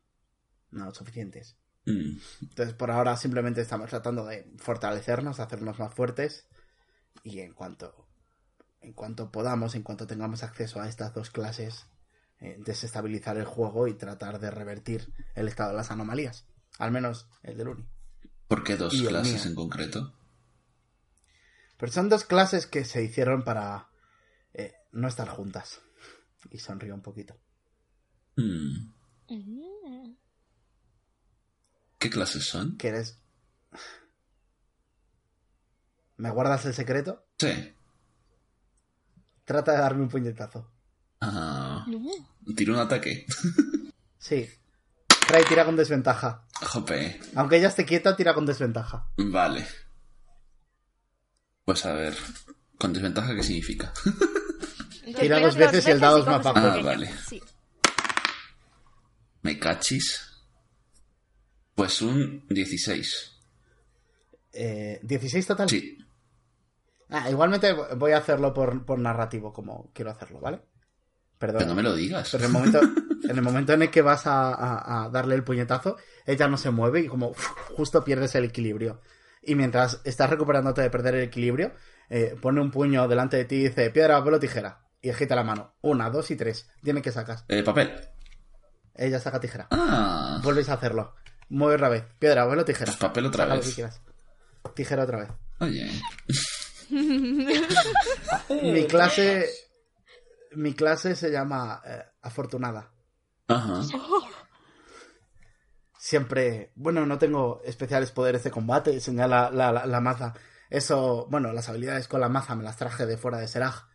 no 0.72 0.92
suficientes. 0.94 1.56
Mm, 1.86 2.18
Entonces, 2.42 2.74
por 2.74 2.90
ahora 2.90 3.16
simplemente 3.16 3.62
estamos 3.62 3.92
tratando 3.92 4.26
de 4.26 4.52
fortalecernos, 4.58 5.40
hacernos 5.40 5.78
más 5.78 5.94
fuertes. 5.94 6.48
Y 7.24 7.40
en 7.42 7.54
cuanto, 7.54 8.08
en 8.82 8.94
cuanto 8.94 9.32
podamos, 9.32 9.76
en 9.76 9.84
cuanto 9.84 10.08
tengamos 10.08 10.42
acceso 10.42 10.82
a 10.82 10.90
estas 10.90 11.14
dos 11.14 11.30
clases, 11.30 11.86
eh, 12.40 12.60
desestabilizar 12.66 13.38
el 13.38 13.46
juego 13.46 13.88
y 13.88 13.94
tratar 13.94 14.40
de 14.40 14.50
revertir 14.50 15.14
el 15.36 15.48
estado 15.48 15.70
de 15.70 15.78
las 15.78 15.92
anomalías. 15.92 16.46
Al 16.80 16.92
menos 16.92 17.28
el 17.44 17.56
del 17.56 17.68
Uni. 17.68 17.88
¿Por 18.48 18.64
qué 18.64 18.78
dos 18.78 18.96
Y 18.96 19.06
clases 19.06 19.46
en 19.46 19.54
concreto? 19.54 20.14
Pero 21.78 21.92
son 21.92 22.10
dos 22.10 22.24
clases 22.24 22.66
que 22.66 22.84
se 22.86 23.04
hicieron 23.04 23.44
para 23.44 23.90
eh, 24.54 24.74
no 24.92 25.08
estar 25.08 25.28
juntas. 25.30 25.80
Y 26.52 26.60
sonrío 26.60 26.94
un 26.96 27.02
poquito. 27.02 27.36
Mm, 28.36 28.94
Mm. 29.30 30.14
¿Qué 32.00 32.10
clases 32.10 32.46
son? 32.46 32.78
¿Quieres? 32.78 33.20
¿Me 36.18 36.30
guardas 36.32 36.66
el 36.66 36.74
secreto? 36.74 37.26
Sí. 37.38 37.74
Trata 39.46 39.74
de 39.74 39.78
darme 39.80 40.04
un 40.04 40.10
puñetazo. 40.10 40.70
Ah, 41.22 41.86
No. 41.88 42.56
tiro 42.56 42.74
un 42.74 42.80
ataque. 42.80 43.26
Sí. 44.20 44.50
Trae 45.28 45.44
tira 45.46 45.64
con 45.64 45.76
desventaja. 45.76 46.44
Jope. 46.62 47.20
Aunque 47.36 47.58
ella 47.58 47.68
esté 47.70 47.86
quieta, 47.86 48.16
tira 48.16 48.34
con 48.34 48.46
desventaja. 48.46 49.08
Vale. 49.18 49.66
Pues 51.68 51.86
a 51.86 51.92
ver. 51.92 52.16
¿Con 52.80 52.94
desventaja 52.94 53.36
qué 53.36 53.44
significa? 53.44 53.92
Tira 55.20 55.38
dos 55.42 55.58
veces 55.58 55.86
y 55.86 55.92
el 55.92 56.00
dado 56.00 56.20
es 56.20 56.26
más 56.26 56.42
bajo. 56.42 56.58
Ah, 56.60 56.78
vale. 56.82 57.12
Sí. 57.28 57.42
¿Me 59.42 59.60
cachis? 59.60 60.22
Pues 61.76 62.02
un 62.02 62.46
16. 62.48 63.32
Eh, 64.54 65.00
16 65.04 65.46
total. 65.46 65.70
Sí. 65.70 65.98
Ah, 67.10 67.30
igualmente 67.30 67.74
voy 67.74 68.14
a 68.14 68.20
hacerlo 68.20 68.54
por, 68.54 68.86
por 68.86 68.98
narrativo, 69.00 69.52
como 69.52 69.92
quiero 69.94 70.12
hacerlo, 70.12 70.40
¿vale? 70.40 70.62
Perdón. 71.38 71.58
Pero 71.60 71.70
no 71.70 71.76
me 71.76 71.84
lo 71.84 71.94
digas. 71.94 72.30
Pero 72.32 72.46
en 72.46 72.48
el 72.48 72.54
momento, 72.54 72.80
en 73.30 73.36
el 73.38 73.42
momento 73.42 73.74
en 73.74 73.82
el 73.82 73.92
que 73.92 74.02
vas 74.02 74.26
a, 74.26 74.54
a- 74.54 75.04
a 75.04 75.10
darle 75.10 75.36
el 75.36 75.44
puñetazo, 75.44 75.98
ella 76.26 76.48
no 76.48 76.56
se 76.56 76.70
mueve 76.70 77.02
y 77.02 77.08
como 77.08 77.32
uf, 77.32 77.46
justo 77.76 78.06
pierdes 78.06 78.36
el 78.36 78.46
equilibrio. 78.46 79.02
Y 79.48 79.56
mientras 79.56 80.02
estás 80.04 80.30
recuperándote 80.30 80.82
de 80.82 80.90
perder 80.90 81.16
el 81.16 81.24
equilibrio, 81.24 81.72
eh, 82.10 82.36
pone 82.42 82.60
un 82.62 82.70
puño 82.70 83.08
delante 83.08 83.38
de 83.38 83.46
ti 83.46 83.56
y 83.56 83.64
dice 83.70 83.90
piedra, 83.92 84.20
papel 84.20 84.34
o 84.36 84.40
tijera. 84.40 84.82
Y 85.02 85.10
agita 85.10 85.36
la 85.36 85.44
mano. 85.44 85.74
Una, 85.82 86.10
dos 86.10 86.30
y 86.32 86.36
tres. 86.36 86.70
Dime 86.82 87.02
que 87.02 87.12
sacas. 87.14 87.46
Eh, 87.48 87.64
papel. 87.64 87.94
Ella 88.94 89.20
saca 89.20 89.40
tijera. 89.40 89.68
Ah. 89.72 90.40
Vuelves 90.44 90.68
a 90.68 90.74
hacerlo. 90.74 91.14
Mueve 91.50 91.76
otra 91.76 91.88
vez. 91.88 92.04
Piedra, 92.20 92.44
papel 92.44 92.60
o 92.60 92.66
tijera. 92.66 92.86
Pues 92.92 92.98
papel 92.98 93.26
otra 93.28 93.46
Saca 93.46 93.56
lo 93.56 93.62
vez. 93.62 93.70
que 93.70 93.76
quieras. 93.76 94.02
Tijera 94.76 95.04
otra 95.04 95.20
vez. 95.20 95.30
Oye. 95.60 95.90
Mi 98.50 98.86
clase. 98.86 99.50
Mi 100.56 100.74
clase 100.74 101.16
se 101.16 101.32
llama 101.32 101.82
eh, 101.86 102.04
Afortunada. 102.22 102.92
Ajá. 103.48 103.82
Siempre. 106.08 106.72
Bueno, 106.76 107.06
no 107.06 107.18
tengo 107.18 107.62
especiales 107.66 108.14
poderes 108.14 108.42
de 108.42 108.50
combate, 108.50 109.02
señala 109.02 109.52
la, 109.52 109.74
la, 109.74 109.86
la 109.86 110.00
maza. 110.00 110.34
Eso. 110.70 111.28
Bueno, 111.30 111.52
las 111.52 111.68
habilidades 111.68 112.08
con 112.08 112.22
la 112.22 112.30
maza 112.30 112.56
me 112.56 112.64
las 112.64 112.78
traje 112.78 113.06
de 113.06 113.18
fuera 113.18 113.40
de 113.40 113.48
Seraj. 113.50 113.90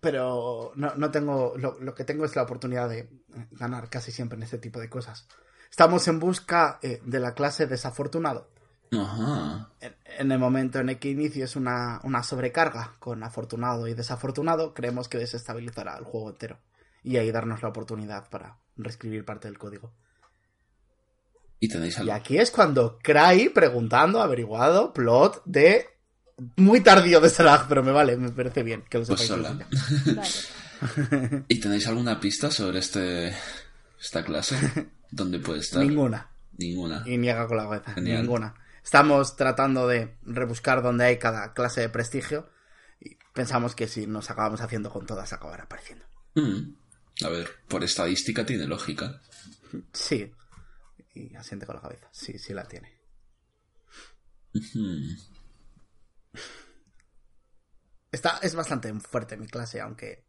Pero 0.00 0.72
no, 0.76 0.94
no 0.94 1.10
tengo. 1.10 1.52
Lo, 1.58 1.78
lo 1.78 1.94
que 1.94 2.04
tengo 2.04 2.24
es 2.24 2.34
la 2.36 2.44
oportunidad 2.44 2.88
de 2.88 3.10
ganar 3.50 3.90
casi 3.90 4.12
siempre 4.12 4.38
en 4.38 4.44
este 4.44 4.56
tipo 4.56 4.80
de 4.80 4.88
cosas. 4.88 5.28
Estamos 5.70 6.08
en 6.08 6.18
busca 6.18 6.78
eh, 6.80 7.02
de 7.04 7.20
la 7.20 7.34
clase 7.34 7.66
desafortunado. 7.66 8.50
Ajá. 8.98 9.72
En, 9.80 9.94
en 10.20 10.32
el 10.32 10.38
momento 10.38 10.78
en 10.78 10.88
el 10.88 10.98
que 10.98 11.10
inicies 11.10 11.54
una, 11.54 12.00
una 12.02 12.22
sobrecarga 12.22 12.94
con 12.98 13.22
afortunado 13.24 13.88
y 13.88 13.92
desafortunado, 13.92 14.72
creemos 14.72 15.06
que 15.06 15.18
desestabilizará 15.18 15.98
el 15.98 16.04
juego 16.04 16.30
entero. 16.30 16.60
Y 17.02 17.18
ahí 17.18 17.30
darnos 17.30 17.62
la 17.62 17.68
oportunidad 17.68 18.30
para 18.30 18.56
reescribir 18.74 19.26
parte 19.26 19.48
del 19.48 19.58
código. 19.58 19.92
¿Y 21.60 21.68
tenéis 21.68 21.96
Y 21.98 22.00
algo? 22.02 22.12
aquí 22.12 22.38
es 22.38 22.50
cuando 22.50 22.98
Cry, 23.02 23.48
preguntando, 23.50 24.20
averiguado, 24.20 24.92
plot 24.92 25.42
de... 25.44 25.86
Muy 26.56 26.80
tardío 26.80 27.20
de 27.20 27.30
Salah, 27.30 27.66
pero 27.68 27.82
me 27.84 27.92
vale, 27.92 28.16
me 28.16 28.30
parece 28.30 28.62
bien 28.64 28.82
que 28.90 28.98
lo 28.98 29.06
Pues 29.06 29.20
sepáis. 29.20 29.42
Vale. 29.42 29.66
¿Y 31.48 31.60
tenéis 31.60 31.86
alguna 31.86 32.18
pista 32.20 32.50
sobre 32.50 32.80
este 32.80 33.34
esta 34.00 34.24
clase? 34.24 34.56
¿Dónde 35.10 35.38
puede 35.38 35.60
estar? 35.60 35.84
Ninguna. 35.84 36.30
Ninguna. 36.58 37.02
Y 37.06 37.16
niega 37.18 37.46
con 37.46 37.56
la 37.56 37.64
cabeza. 37.64 37.92
Genial. 37.94 38.22
Ninguna. 38.22 38.54
Estamos 38.82 39.36
tratando 39.36 39.86
de 39.86 40.16
rebuscar 40.24 40.82
dónde 40.82 41.04
hay 41.04 41.18
cada 41.18 41.52
clase 41.54 41.80
de 41.82 41.88
prestigio. 41.88 42.50
Y 43.00 43.16
pensamos 43.32 43.74
que 43.74 43.86
si 43.88 44.06
nos 44.06 44.30
acabamos 44.30 44.60
haciendo 44.60 44.90
con 44.90 45.06
todas, 45.06 45.32
acabará 45.32 45.64
apareciendo. 45.64 46.04
Mm. 46.34 46.74
A 47.24 47.28
ver, 47.28 47.48
por 47.68 47.84
estadística 47.84 48.44
tiene 48.44 48.66
lógica. 48.66 49.20
Sí. 49.92 50.32
Y 51.14 51.34
asiente 51.36 51.66
con 51.66 51.76
la 51.76 51.82
cabeza. 51.82 52.08
Sí, 52.12 52.38
sí 52.38 52.52
la 52.52 52.64
tiene. 52.64 52.92
Está, 58.10 58.38
es 58.42 58.54
bastante 58.54 58.92
fuerte 59.00 59.36
mi 59.36 59.46
clase, 59.46 59.80
aunque. 59.80 60.24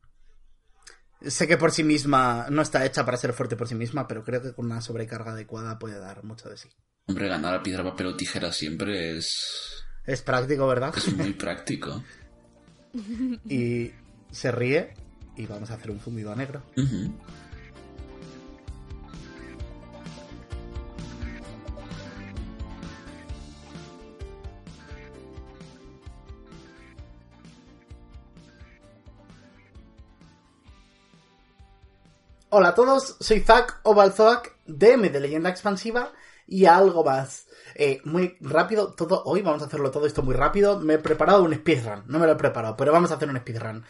Sé 1.22 1.48
que 1.48 1.58
por 1.58 1.72
sí 1.72 1.84
misma 1.84 2.48
no 2.50 2.62
está 2.62 2.86
hecha 2.86 3.06
para 3.06 3.18
ser 3.18 3.34
fuerte 3.34 3.56
por 3.56 3.68
sí 3.68 3.76
misma, 3.76 4.08
pero 4.08 4.24
creo 4.24 4.42
que 4.42 4.54
con 4.54 4.66
una 4.66 4.82
sobrecarga 4.82 5.32
adecuada 5.32 5.80
puede 5.80 5.98
dar 5.98 6.24
mucho 6.24 6.50
de 6.50 6.58
sí. 6.58 6.70
Hombre, 7.08 7.28
ganar 7.28 7.54
a 7.54 7.64
piedra, 7.64 7.84
papel 7.84 8.08
o 8.08 8.16
tijera 8.16 8.52
siempre 8.52 9.18
es, 9.18 9.84
Es 10.06 10.22
práctico, 10.22 10.68
¿verdad? 10.68 10.94
es 10.96 11.14
muy 11.16 11.34
práctico. 11.34 12.04
Y 13.50 13.92
se 14.32 14.52
ríe 14.54 14.94
y 15.36 15.46
vamos 15.48 15.70
a 15.70 15.74
hacer 15.74 15.92
un 15.92 16.00
zumbido 16.00 16.32
a 16.32 16.36
negro. 16.38 16.64
Hola 32.50 32.70
a 32.70 32.76
todos, 32.76 33.18
soy 33.20 33.40
Zack 33.40 33.80
Obalzoak, 33.84 34.54
DM 34.68 35.12
de 35.12 35.20
Leyenda 35.20 35.50
Expansiva 35.50 36.12
y 36.48 36.66
algo 36.66 37.04
más. 37.04 37.48
Eh, 37.74 38.02
muy 38.06 38.38
rápido, 38.40 38.94
todo 38.94 39.24
hoy 39.26 39.42
vamos 39.42 39.64
a 39.64 39.66
hacerlo 39.66 39.90
todo 39.90 40.06
esto 40.06 40.22
muy 40.22 40.36
rápido. 40.36 40.80
Me 40.80 40.94
he 40.94 41.00
preparado 41.00 41.44
un 41.44 41.56
speedrun, 41.56 42.04
no 42.06 42.20
me 42.20 42.28
lo 42.28 42.34
he 42.34 42.38
preparado, 42.38 42.78
pero 42.78 42.92
vamos 42.92 43.10
a 43.10 43.16
hacer 43.16 43.30
un 43.30 43.38
speedrun. 43.38 43.84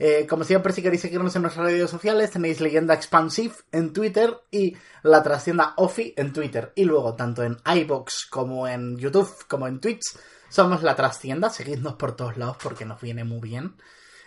Eh, 0.00 0.26
como 0.28 0.42
siempre, 0.42 0.72
si 0.72 0.82
queréis 0.82 1.02
seguirnos 1.02 1.36
en 1.36 1.42
nuestras 1.42 1.66
redes 1.66 1.88
sociales, 1.88 2.32
tenéis 2.32 2.60
Leyenda 2.60 2.94
Expansive 2.94 3.54
en 3.70 3.92
Twitter 3.92 4.40
y 4.50 4.76
la 5.04 5.22
trascienda 5.22 5.74
Ofi 5.76 6.12
en 6.16 6.32
Twitter. 6.32 6.72
Y 6.74 6.86
luego, 6.86 7.14
tanto 7.14 7.44
en 7.44 7.58
iBox 7.64 8.26
como 8.28 8.66
en 8.66 8.98
YouTube, 8.98 9.32
como 9.46 9.68
en 9.68 9.80
Twitch, 9.80 10.02
somos 10.48 10.82
la 10.82 10.96
trascienda. 10.96 11.48
Seguidnos 11.48 11.94
por 11.94 12.16
todos 12.16 12.36
lados 12.36 12.56
porque 12.60 12.84
nos 12.84 13.00
viene 13.00 13.22
muy 13.22 13.40
bien. 13.40 13.76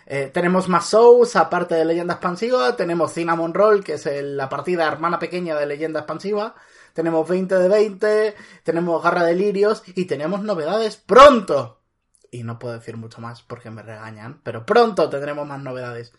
Eh, 0.06 0.30
tenemos 0.32 0.68
más 0.68 0.90
shows, 0.90 1.36
aparte 1.36 1.74
de 1.74 1.84
Leyenda 1.84 2.14
Expansiva. 2.14 2.76
Tenemos 2.76 3.12
Cinnamon 3.12 3.54
Roll, 3.54 3.82
que 3.82 3.94
es 3.94 4.06
la 4.06 4.48
partida 4.48 4.86
hermana 4.86 5.18
pequeña 5.18 5.56
de 5.56 5.66
Leyenda 5.66 6.00
Expansiva. 6.00 6.54
Tenemos 6.92 7.28
20 7.28 7.54
de 7.56 7.68
20. 7.68 8.34
Tenemos 8.62 9.02
Garra 9.02 9.24
de 9.24 9.34
Lirios. 9.34 9.82
Y 9.94 10.04
tenemos 10.06 10.42
novedades 10.42 10.96
pronto. 10.96 11.83
Y 12.34 12.42
no 12.42 12.58
puedo 12.58 12.74
decir 12.74 12.96
mucho 12.96 13.20
más 13.20 13.42
porque 13.42 13.70
me 13.70 13.82
regañan. 13.82 14.40
Pero 14.42 14.66
pronto 14.66 15.08
tendremos 15.08 15.46
más 15.46 15.62
novedades. 15.62 16.12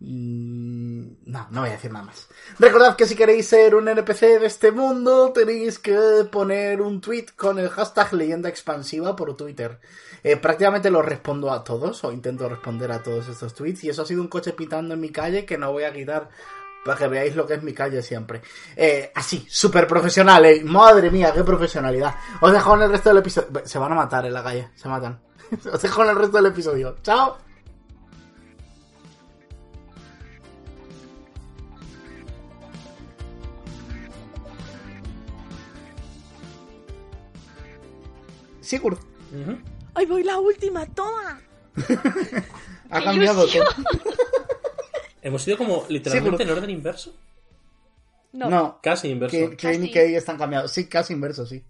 Mm, 0.00 1.30
No, 1.30 1.46
no 1.50 1.60
voy 1.60 1.70
a 1.70 1.72
decir 1.72 1.90
nada 1.90 2.04
más. 2.04 2.28
Recordad 2.58 2.94
que 2.94 3.06
si 3.06 3.14
queréis 3.16 3.48
ser 3.48 3.74
un 3.74 3.88
NPC 3.88 4.38
de 4.38 4.46
este 4.46 4.70
mundo, 4.70 5.32
tenéis 5.32 5.78
que 5.78 6.26
poner 6.30 6.82
un 6.82 7.00
tweet 7.00 7.26
con 7.36 7.58
el 7.58 7.70
hashtag 7.70 8.12
leyenda 8.12 8.50
expansiva 8.50 9.16
por 9.16 9.34
Twitter. 9.34 9.80
Eh, 10.22 10.36
prácticamente 10.36 10.90
lo 10.90 11.00
respondo 11.00 11.50
a 11.50 11.64
todos, 11.64 12.04
o 12.04 12.12
intento 12.12 12.48
responder 12.50 12.92
a 12.92 13.02
todos 13.02 13.28
estos 13.28 13.54
tweets, 13.54 13.84
y 13.84 13.88
eso 13.88 14.02
ha 14.02 14.06
sido 14.06 14.20
un 14.20 14.28
coche 14.28 14.52
pitando 14.52 14.92
en 14.92 15.00
mi 15.00 15.10
calle 15.10 15.46
que 15.46 15.56
no 15.56 15.72
voy 15.72 15.84
a 15.84 15.92
quitar 15.92 16.28
para 16.84 16.98
que 16.98 17.08
veáis 17.08 17.36
lo 17.36 17.46
que 17.46 17.54
es 17.54 17.62
mi 17.62 17.72
calle 17.72 18.02
siempre. 18.02 18.42
Eh, 18.76 19.10
así, 19.14 19.46
súper 19.48 19.86
profesional, 19.86 20.44
eh. 20.44 20.62
Madre 20.64 21.10
mía, 21.10 21.32
qué 21.34 21.44
profesionalidad. 21.44 22.14
Os 22.40 22.52
dejo 22.52 22.74
en 22.74 22.82
el 22.82 22.90
resto 22.90 23.08
del 23.10 23.18
episodio. 23.18 23.62
Se 23.64 23.78
van 23.78 23.92
a 23.92 23.94
matar 23.94 24.26
en 24.26 24.32
la 24.34 24.42
calle, 24.42 24.70
se 24.74 24.88
matan. 24.88 25.20
Os 25.72 25.82
dejo 25.82 26.02
en 26.04 26.10
el 26.10 26.16
resto 26.16 26.36
del 26.38 26.46
episodio. 26.46 26.96
Chao. 27.02 27.36
Sigurd, 38.60 38.98
Ujú. 39.32 39.58
¡Ay, 39.94 40.06
voy 40.06 40.22
la 40.24 40.38
última! 40.38 40.86
¡Toma! 40.86 41.40
ha 42.90 42.98
¡Qué 42.98 43.04
cambiado 43.04 43.46
todo. 43.46 43.64
Hemos 45.22 45.46
ido 45.48 45.56
como 45.58 45.84
literalmente 45.88 46.42
en 46.42 46.50
orden 46.50 46.70
inverso. 46.70 47.14
No. 48.32 48.48
No, 48.48 48.78
Casi 48.82 49.08
inverso. 49.08 49.36
que 49.36 49.56
Kane 49.56 49.74
y 49.74 49.78
Casi. 49.80 49.92
Kay 49.92 50.14
están 50.14 50.38
cambiados. 50.38 50.70
Sí, 50.70 50.86
casi 50.86 51.12
inverso, 51.12 51.44
sí. 51.46 51.62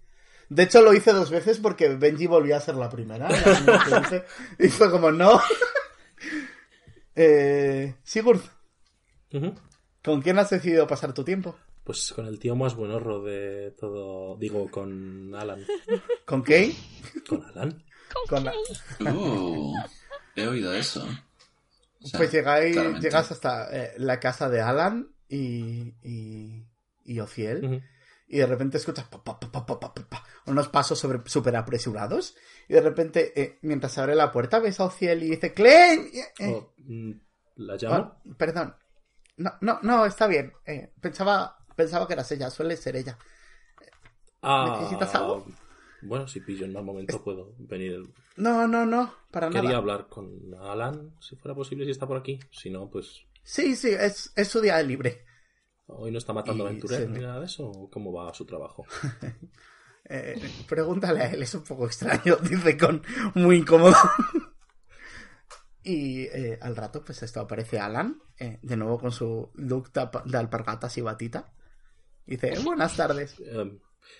De 0.55 0.63
hecho, 0.63 0.81
lo 0.81 0.93
hice 0.93 1.11
dos 1.13 1.29
veces 1.31 1.57
porque 1.59 1.89
Benji 1.89 2.27
volvió 2.27 2.55
a 2.55 2.59
ser 2.59 2.75
la 2.75 2.89
primera. 2.89 3.29
La 3.29 4.25
y 4.59 4.67
fue 4.69 4.91
como, 4.91 5.11
no. 5.11 5.39
eh, 7.15 7.95
Sigurd. 8.03 8.41
¿con 10.03 10.21
quién 10.21 10.37
has 10.37 10.49
decidido 10.51 10.85
pasar 10.85 11.13
tu 11.13 11.23
tiempo? 11.23 11.55
Pues 11.83 12.13
con 12.13 12.27
el 12.27 12.39
tío 12.39 12.55
más 12.55 12.75
buenorro 12.75 13.21
de 13.23 13.71
todo. 13.79 14.37
Digo, 14.37 14.69
con 14.69 15.33
Alan. 15.35 15.65
¿Con 16.25 16.41
Kay? 16.43 16.75
¿Con 17.27 17.43
Alan? 17.45 17.83
Con 18.29 18.45
la- 18.45 18.53
Uh, 19.11 19.73
he 20.35 20.47
oído 20.47 20.73
eso. 20.73 21.03
O 22.01 22.07
sea, 22.07 22.17
Pues 22.19 22.31
llegáis, 22.31 22.73
claramente. 22.73 23.07
llegas 23.07 23.31
hasta 23.31 23.75
eh, 23.75 23.93
la 23.97 24.19
casa 24.19 24.49
de 24.49 24.61
Alan 24.61 25.09
y, 25.27 25.93
y, 26.03 26.63
y 27.05 27.19
Ociel 27.19 27.83
y 28.33 28.39
de 28.39 28.47
repente 28.47 28.77
escuchas 28.77 29.07
pa, 29.07 29.23
pa, 29.23 29.39
pa, 29.39 30.23
unos 30.47 30.67
pasos 30.69 30.97
súper 30.97 31.55
apresurados 31.55 32.35
y 32.67 32.73
de 32.73 32.81
repente 32.81 33.39
eh, 33.39 33.59
mientras 33.61 33.95
abre 33.99 34.15
la 34.15 34.31
puerta 34.31 34.57
ves 34.57 34.79
al 34.79 34.89
cielo 34.89 35.23
y 35.23 35.29
dice 35.29 35.53
¡Clen! 35.53 36.09
Eh, 36.39 36.47
oh, 36.47 36.73
mm, 36.77 37.11
¿La 37.57 37.75
llamo? 37.75 38.15
Oh, 38.25 38.33
perdón. 38.35 38.75
No, 39.37 39.51
no, 39.61 39.79
no, 39.83 40.05
está 40.07 40.25
bien. 40.25 40.51
Eh, 40.65 40.91
pensaba, 40.99 41.59
pensaba 41.75 42.07
que 42.07 42.13
eras 42.13 42.31
ella, 42.31 42.49
suele 42.49 42.75
ser 42.75 42.95
ella. 42.95 43.19
Ah, 44.41 44.77
¿Necesitas 44.79 45.13
algo? 45.13 45.45
Bueno, 46.01 46.27
si 46.27 46.39
pillo 46.39 46.65
en 46.65 46.75
un 46.75 46.83
momento 46.83 47.23
puedo 47.23 47.53
venir. 47.59 48.01
No, 48.37 48.67
no, 48.67 48.83
no, 48.83 49.13
para 49.29 49.49
Quería 49.49 49.61
nada. 49.61 49.61
Quería 49.61 49.77
hablar 49.77 50.07
con 50.07 50.55
Alan, 50.59 51.13
si 51.19 51.35
fuera 51.35 51.53
posible, 51.53 51.85
si 51.85 51.91
está 51.91 52.07
por 52.07 52.17
aquí. 52.17 52.39
Si 52.49 52.71
no, 52.71 52.89
pues... 52.89 53.25
Sí, 53.43 53.75
sí, 53.75 53.89
es, 53.89 54.33
es 54.35 54.47
su 54.47 54.59
día 54.59 54.81
libre 54.81 55.23
hoy 55.97 56.11
no 56.11 56.17
está 56.17 56.33
matando 56.33 56.65
aventureros 56.65 57.09
ni 57.09 57.19
nada 57.19 57.39
de 57.39 57.45
eso. 57.45 57.69
¿o 57.69 57.89
¿Cómo 57.89 58.11
va 58.11 58.33
su 58.33 58.45
trabajo? 58.45 58.85
Eh, 60.05 60.37
pregúntale 60.67 61.21
a 61.21 61.31
él, 61.31 61.43
es 61.43 61.55
un 61.55 61.63
poco 61.63 61.85
extraño, 61.85 62.35
dice 62.49 62.77
con 62.77 63.01
muy 63.35 63.57
incómodo. 63.57 63.95
y 65.83 66.23
eh, 66.23 66.59
al 66.61 66.75
rato, 66.75 67.03
pues 67.03 67.23
esto 67.23 67.39
aparece 67.39 67.79
Alan, 67.79 68.21
eh, 68.37 68.59
de 68.61 68.77
nuevo 68.77 68.99
con 68.99 69.11
su 69.11 69.51
look 69.55 69.91
de, 69.93 70.37
alpargatas 70.37 70.97
y 70.97 71.01
batita. 71.01 71.53
Y 72.25 72.31
dice, 72.31 72.59
buenas 72.63 72.95
tardes. 72.95 73.39
Eh, 73.39 73.79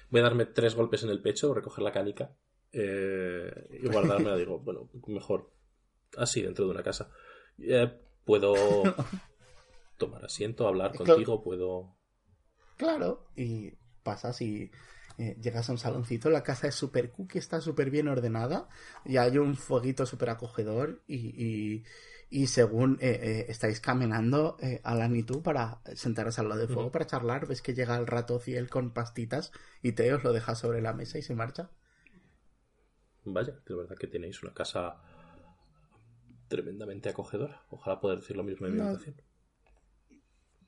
voy 0.09 0.19
a 0.21 0.23
darme 0.23 0.45
tres 0.45 0.75
golpes 0.75 1.03
en 1.03 1.09
el 1.09 1.21
pecho, 1.21 1.53
recoger 1.53 1.83
la 1.83 1.91
canica 1.91 2.35
y 2.71 3.87
guardármela. 3.87 4.35
Digo, 4.35 4.59
bueno, 4.59 4.89
mejor 5.07 5.51
así 6.17 6.41
dentro 6.41 6.65
de 6.65 6.71
una 6.71 6.83
casa. 6.83 7.11
Puedo 8.25 8.53
tomar 10.05 10.25
asiento, 10.25 10.67
hablar 10.67 10.91
Claro. 10.91 11.15
contigo, 11.15 11.43
puedo. 11.43 11.95
Claro, 12.77 13.25
y 13.35 13.71
pasas 14.03 14.41
y 14.41 14.71
eh, 15.17 15.37
llegas 15.41 15.69
a 15.69 15.71
un 15.73 15.77
saloncito. 15.77 16.29
La 16.29 16.43
casa 16.43 16.67
es 16.67 16.75
súper 16.75 17.11
cookie, 17.11 17.37
está 17.39 17.61
súper 17.61 17.89
bien 17.89 18.07
ordenada. 18.07 18.67
Y 19.05 19.17
hay 19.17 19.37
un 19.37 19.55
fueguito 19.55 20.05
súper 20.05 20.29
acogedor. 20.31 21.01
Y, 21.07 21.17
y, 21.45 21.83
y 22.29 22.47
según 22.47 22.97
eh, 22.99 23.19
eh, 23.21 23.45
estáis 23.49 23.79
caminando, 23.79 24.57
Alan 24.83 25.15
y 25.15 25.23
tú, 25.23 25.41
para 25.43 25.81
sentaros 25.95 26.39
al 26.39 26.49
lado 26.49 26.61
del 26.61 26.69
fuego 26.69 26.91
para 26.91 27.05
charlar, 27.05 27.47
ves 27.47 27.61
que 27.61 27.73
llega 27.73 27.95
el 27.97 28.07
rato 28.07 28.39
fiel 28.39 28.69
con 28.69 28.91
pastitas 28.91 29.51
y 29.81 29.91
te 29.93 30.11
os 30.13 30.23
lo 30.23 30.33
deja 30.33 30.55
sobre 30.55 30.81
la 30.81 30.93
mesa 30.93 31.17
y 31.17 31.21
se 31.21 31.35
marcha. 31.35 31.69
Vaya, 33.25 33.53
de 33.65 33.75
verdad 33.75 33.97
que 33.97 34.07
tenéis 34.07 34.41
una 34.43 34.53
casa 34.53 35.01
tremendamente 36.47 37.09
acogedora. 37.09 37.63
Ojalá 37.69 37.99
poder 37.99 38.19
decir 38.19 38.35
lo 38.37 38.43
mismo 38.43 38.65
de 38.67 38.73
mi 38.73 38.79
habitación. 38.79 39.15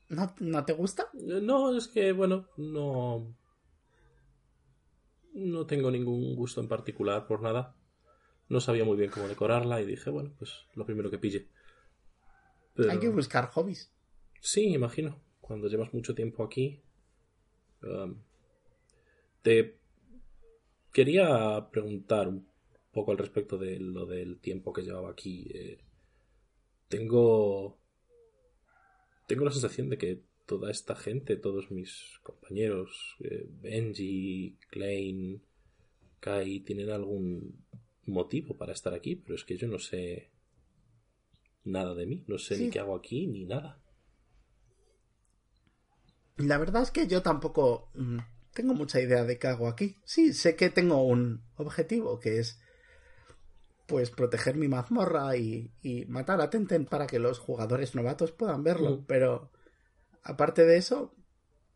¿No, 0.08 0.34
¿No 0.40 0.64
te 0.64 0.72
gusta? 0.72 1.08
Eh, 1.14 1.40
No, 1.42 1.76
es 1.76 1.88
que, 1.88 2.12
bueno, 2.12 2.48
no. 2.56 3.34
No 5.34 5.66
tengo 5.66 5.90
ningún 5.90 6.34
gusto 6.36 6.60
en 6.60 6.68
particular 6.68 7.26
por 7.26 7.42
nada. 7.42 7.74
No 8.48 8.60
sabía 8.60 8.84
muy 8.84 8.96
bien 8.96 9.10
cómo 9.10 9.28
decorarla 9.28 9.80
y 9.80 9.86
dije, 9.86 10.08
bueno, 10.10 10.32
pues 10.38 10.52
lo 10.74 10.86
primero 10.86 11.10
que 11.10 11.18
pille. 11.18 11.48
Pero- 12.74 12.90
Hay 12.92 12.98
que 13.00 13.08
buscar 13.08 13.48
hobbies. 13.50 13.92
Sí, 14.40 14.68
imagino. 14.72 15.20
Cuando 15.40 15.68
llevas 15.68 15.92
mucho 15.92 16.14
tiempo 16.14 16.42
aquí. 16.44 16.82
um, 17.82 18.16
te 19.42 19.78
quería 20.92 21.68
preguntar 21.70 22.26
un 22.28 22.48
poco 22.90 23.12
al 23.12 23.18
respecto 23.18 23.58
de 23.58 23.78
lo 23.78 24.06
del 24.06 24.40
tiempo 24.40 24.72
que 24.72 24.82
llevaba 24.82 25.10
aquí. 25.10 25.48
Eh, 25.54 25.78
tengo. 26.88 27.78
Tengo 29.26 29.44
la 29.44 29.50
sensación 29.50 29.88
de 29.88 29.98
que 29.98 30.22
toda 30.46 30.70
esta 30.70 30.94
gente, 30.94 31.36
todos 31.36 31.70
mis 31.70 32.18
compañeros, 32.22 33.16
eh, 33.20 33.46
Benji, 33.60 34.56
Klein, 34.70 35.42
Kai, 36.20 36.60
tienen 36.60 36.90
algún 36.90 37.64
motivo 38.04 38.56
para 38.56 38.72
estar 38.72 38.94
aquí, 38.94 39.16
pero 39.16 39.34
es 39.34 39.44
que 39.44 39.56
yo 39.56 39.66
no 39.66 39.78
sé 39.78 40.30
nada 41.64 41.94
de 41.94 42.06
mí, 42.06 42.24
no 42.28 42.38
sé 42.38 42.54
Sí. 42.56 42.64
ni 42.64 42.70
qué 42.70 42.78
hago 42.78 42.94
aquí 42.94 43.26
ni 43.26 43.44
nada. 43.44 43.82
La 46.36 46.58
verdad 46.58 46.82
es 46.82 46.90
que 46.90 47.06
yo 47.08 47.22
tampoco 47.22 47.90
mm, 47.94 48.18
tengo 48.54 48.74
mucha 48.74 49.00
idea 49.00 49.24
de 49.24 49.38
qué 49.38 49.48
hago 49.48 49.68
aquí. 49.68 49.96
Sí, 50.04 50.32
sé 50.32 50.54
que 50.54 50.70
tengo 50.70 51.02
un 51.02 51.42
objetivo 51.56 52.20
que 52.20 52.38
es 52.38 52.60
pues 53.86 54.10
proteger 54.10 54.56
mi 54.56 54.68
mazmorra 54.68 55.36
y, 55.36 55.72
y 55.82 56.04
matar 56.06 56.40
a 56.40 56.50
Tenten 56.50 56.86
para 56.86 57.06
que 57.06 57.18
los 57.18 57.38
jugadores 57.38 57.94
novatos 57.94 58.32
puedan 58.32 58.62
verlo. 58.62 58.98
Mm. 58.98 59.04
Pero 59.06 59.50
aparte 60.22 60.64
de 60.64 60.76
eso, 60.76 61.14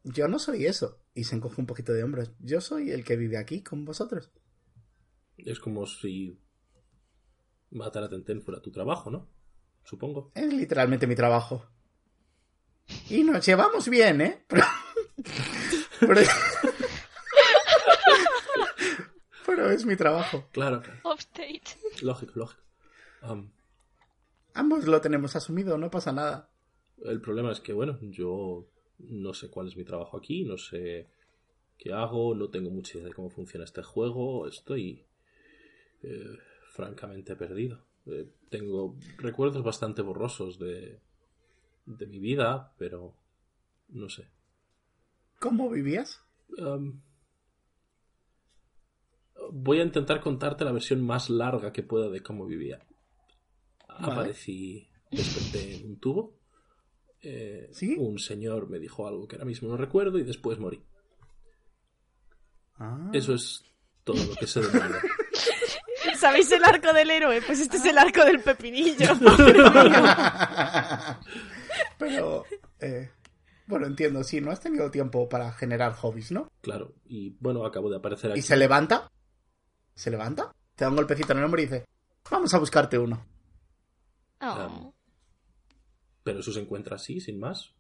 yo 0.04 0.28
no 0.28 0.38
soy 0.38 0.66
eso. 0.66 0.98
Y 1.14 1.24
se 1.24 1.36
encoge 1.36 1.60
un 1.60 1.66
poquito 1.66 1.92
de 1.92 2.02
hombros. 2.02 2.32
Yo 2.40 2.60
soy 2.60 2.90
el 2.90 3.04
que 3.04 3.16
vive 3.16 3.38
aquí 3.38 3.62
con 3.62 3.84
vosotros. 3.84 4.30
Es 5.36 5.58
como 5.58 5.86
si 5.86 6.38
matar 7.70 8.04
a 8.04 8.08
Tenten 8.08 8.42
fuera 8.42 8.60
tu 8.60 8.70
trabajo, 8.70 9.10
¿no? 9.10 9.28
Supongo. 9.84 10.32
Es 10.34 10.52
literalmente 10.52 11.06
mi 11.06 11.14
trabajo. 11.14 11.66
Y 13.08 13.22
nos 13.22 13.44
llevamos 13.44 13.88
bien, 13.88 14.20
¿eh? 14.20 14.44
Pero, 14.48 14.64
pero, 16.00 16.69
es 19.68 19.84
mi 19.84 19.96
trabajo. 19.96 20.48
Claro, 20.52 20.80
claro. 20.82 21.00
Lógico, 22.02 22.32
lógico. 22.36 22.62
Am, 23.22 23.50
Ambos 24.54 24.86
lo 24.86 25.00
tenemos 25.00 25.36
asumido, 25.36 25.76
no 25.78 25.90
pasa 25.90 26.12
nada. 26.12 26.48
el 27.04 27.20
problema 27.20 27.52
es 27.52 27.60
que, 27.60 27.72
bueno, 27.72 27.98
yo 28.02 28.66
no 28.98 29.32
sé 29.34 29.48
cuál 29.50 29.68
es 29.68 29.76
mi 29.76 29.84
trabajo 29.84 30.16
aquí, 30.16 30.44
no 30.44 30.58
sé 30.58 31.08
qué 31.78 31.92
hago, 31.92 32.34
no 32.34 32.48
tengo 32.50 32.70
mucha 32.70 32.98
idea 32.98 33.08
de 33.08 33.14
cómo 33.14 33.30
funciona 33.30 33.64
este 33.64 33.82
juego, 33.82 34.46
estoy 34.48 35.04
eh, 36.02 36.38
francamente 36.72 37.36
perdido. 37.36 37.84
Eh, 38.06 38.28
tengo 38.48 38.96
recuerdos 39.18 39.62
bastante 39.62 40.02
borrosos 40.02 40.58
de, 40.58 40.98
de 41.86 42.06
mi 42.06 42.18
vida, 42.18 42.72
pero 42.78 43.14
no 43.90 44.08
sé. 44.08 44.28
¿Cómo 45.38 45.70
vivías? 45.70 46.20
Am, 46.58 47.00
voy 49.52 49.80
a 49.80 49.84
intentar 49.84 50.20
contarte 50.20 50.64
la 50.64 50.72
versión 50.72 51.00
más 51.04 51.30
larga 51.30 51.72
que 51.72 51.82
pueda 51.82 52.08
de 52.08 52.22
cómo 52.22 52.46
vivía. 52.46 52.78
Vale. 53.88 54.12
Aparecí, 54.12 54.88
desperté 55.10 55.76
en 55.76 55.86
un 55.86 56.00
tubo. 56.00 56.38
eh, 57.22 57.68
¿Sí? 57.72 57.96
Un 57.98 58.18
señor 58.18 58.68
me 58.70 58.78
dijo 58.78 59.06
algo 59.06 59.26
que 59.28 59.36
ahora 59.36 59.44
mismo 59.46 59.68
no 59.68 59.76
recuerdo 59.76 60.18
y 60.18 60.22
después 60.24 60.58
morí. 60.58 60.82
Ah. 62.78 63.10
Eso 63.12 63.34
es 63.34 63.62
todo 64.04 64.16
lo 64.24 64.34
que 64.36 64.46
sé 64.46 64.60
de 64.60 64.68
mi 64.68 64.72
vida. 64.72 65.00
¿Sabéis 66.18 66.50
el 66.52 66.64
arco 66.64 66.92
del 66.92 67.10
héroe? 67.10 67.42
Pues 67.42 67.60
este 67.60 67.76
es 67.76 67.84
el 67.84 67.98
arco 67.98 68.24
del 68.24 68.40
pepinillo. 68.40 69.08
Pero, 71.98 72.44
eh, 72.80 73.10
bueno, 73.66 73.86
entiendo, 73.86 74.22
sí, 74.24 74.40
no 74.40 74.50
has 74.50 74.60
tenido 74.60 74.90
tiempo 74.90 75.28
para 75.28 75.52
generar 75.52 75.92
hobbies, 75.94 76.32
¿no? 76.32 76.50
Claro, 76.62 76.94
y 77.06 77.36
bueno, 77.40 77.64
acabo 77.64 77.90
de 77.90 77.96
aparecer 77.98 78.30
aquí. 78.30 78.40
¿Y 78.40 78.42
se 78.42 78.56
levanta? 78.56 79.10
¿Se 80.00 80.10
levanta? 80.10 80.50
Te 80.76 80.86
da 80.86 80.88
un 80.88 80.96
golpecito 80.96 81.32
en 81.34 81.40
el 81.40 81.44
hombro 81.44 81.60
y 81.60 81.64
dice, 81.66 81.84
vamos 82.30 82.54
a 82.54 82.58
buscarte 82.58 82.96
uno. 82.98 83.22
Oh. 84.40 84.46
Am, 84.46 84.92
pero 86.22 86.40
eso 86.40 86.50
se 86.54 86.60
encuentra 86.60 86.96
así, 86.96 87.20
sin 87.20 87.38
más. 87.38 87.74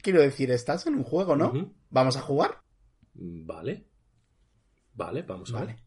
Quiero 0.00 0.22
decir, 0.22 0.50
estás 0.50 0.86
en 0.86 0.94
un 0.94 1.04
juego, 1.04 1.36
¿no? 1.36 1.74
¿Vamos 1.90 2.16
a 2.16 2.22
jugar? 2.22 2.62
Vale. 3.12 3.86
Vale, 4.94 5.20
vamos 5.24 5.50
a 5.52 5.58
Vale. 5.58 5.74
ver. 5.74 5.82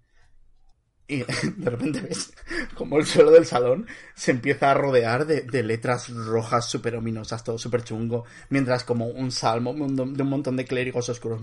Y 1.12 1.24
de 1.57 1.70
repente 1.72 2.01
ves 2.01 2.32
como 2.76 2.99
el 2.99 3.05
suelo 3.07 3.32
del 3.32 3.45
salón 3.47 3.88
se 4.14 4.30
empieza 4.30 4.70
a 4.70 4.76
rodear 4.76 5.26
de, 5.26 5.41
de 5.41 5.64
letras 5.64 6.07
rojas 6.10 6.70
súper 6.70 6.95
ominosas, 6.95 7.43
todo 7.43 7.57
súper 7.57 7.84
chungo, 7.84 8.26
mientras 8.49 8.84
como 8.84 9.07
un 9.07 9.32
salmo 9.32 9.74
de 9.74 10.22
un 10.22 10.30
montón 10.30 10.55
de 10.55 10.66
clérigos 10.66 11.10
oscuros 11.10 11.41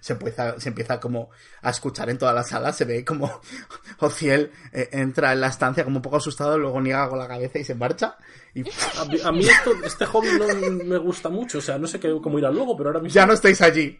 se, 0.00 0.14
empieza, 0.14 0.58
se 0.58 0.68
empieza 0.68 0.98
como 0.98 1.30
a 1.62 1.70
escuchar 1.70 2.10
en 2.10 2.18
toda 2.18 2.32
la 2.32 2.42
sala, 2.42 2.72
se 2.72 2.84
ve 2.84 3.04
como 3.04 3.40
Ociel 4.00 4.50
eh, 4.72 4.88
entra 4.92 5.32
en 5.32 5.40
la 5.40 5.46
estancia 5.46 5.84
como 5.84 5.98
un 5.98 6.02
poco 6.02 6.16
asustado, 6.16 6.58
luego 6.58 6.80
niega 6.80 7.08
con 7.08 7.20
la 7.20 7.28
cabeza 7.28 7.60
y 7.60 7.64
se 7.64 7.76
marcha. 7.76 8.16
Y 8.52 8.62
A, 8.98 9.04
mí- 9.04 9.20
a 9.22 9.30
mí 9.30 9.46
esto, 9.46 9.72
este 9.84 10.06
hobby 10.06 10.26
no 10.36 10.84
me 10.84 10.98
gusta 10.98 11.28
mucho, 11.28 11.58
o 11.58 11.62
sea, 11.62 11.78
no 11.78 11.86
sé 11.86 12.00
qué, 12.00 12.12
cómo 12.20 12.36
irá 12.40 12.50
luego, 12.50 12.76
pero 12.76 12.88
ahora 12.88 13.00
mismo... 13.00 13.14
ya 13.14 13.26
no 13.26 13.32
estáis 13.32 13.60
allí. 13.60 13.96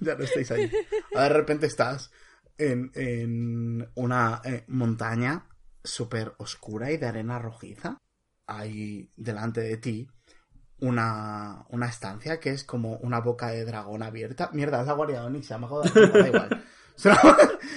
Ya 0.00 0.16
no 0.16 0.24
estáis 0.24 0.50
allí. 0.50 0.70
Ahora 1.14 1.28
de 1.28 1.34
repente 1.34 1.66
estás 1.66 2.10
en, 2.58 2.90
en 2.94 3.90
una 3.94 4.40
eh, 4.44 4.64
montaña 4.68 5.46
súper 5.82 6.34
oscura 6.38 6.90
y 6.90 6.96
de 6.96 7.06
arena 7.06 7.38
rojiza. 7.38 7.98
Hay 8.46 9.10
delante 9.16 9.60
de 9.60 9.76
ti 9.76 10.08
una, 10.80 11.64
una 11.70 11.86
estancia 11.86 12.38
que 12.38 12.50
es 12.50 12.64
como 12.64 12.96
una 12.98 13.20
boca 13.20 13.48
de 13.48 13.64
dragón 13.64 14.02
abierta. 14.02 14.50
Mierda, 14.52 14.80
es 14.80 14.86
la 14.86 14.92
guardia 14.92 15.20
de 15.20 15.26
Onyx, 15.26 15.46
se 15.46 15.54
llama 15.54 15.68
joder, 15.68 16.12
da 16.12 16.28
igual. 16.28 16.64
Es 16.96 17.04
una, 17.04 17.18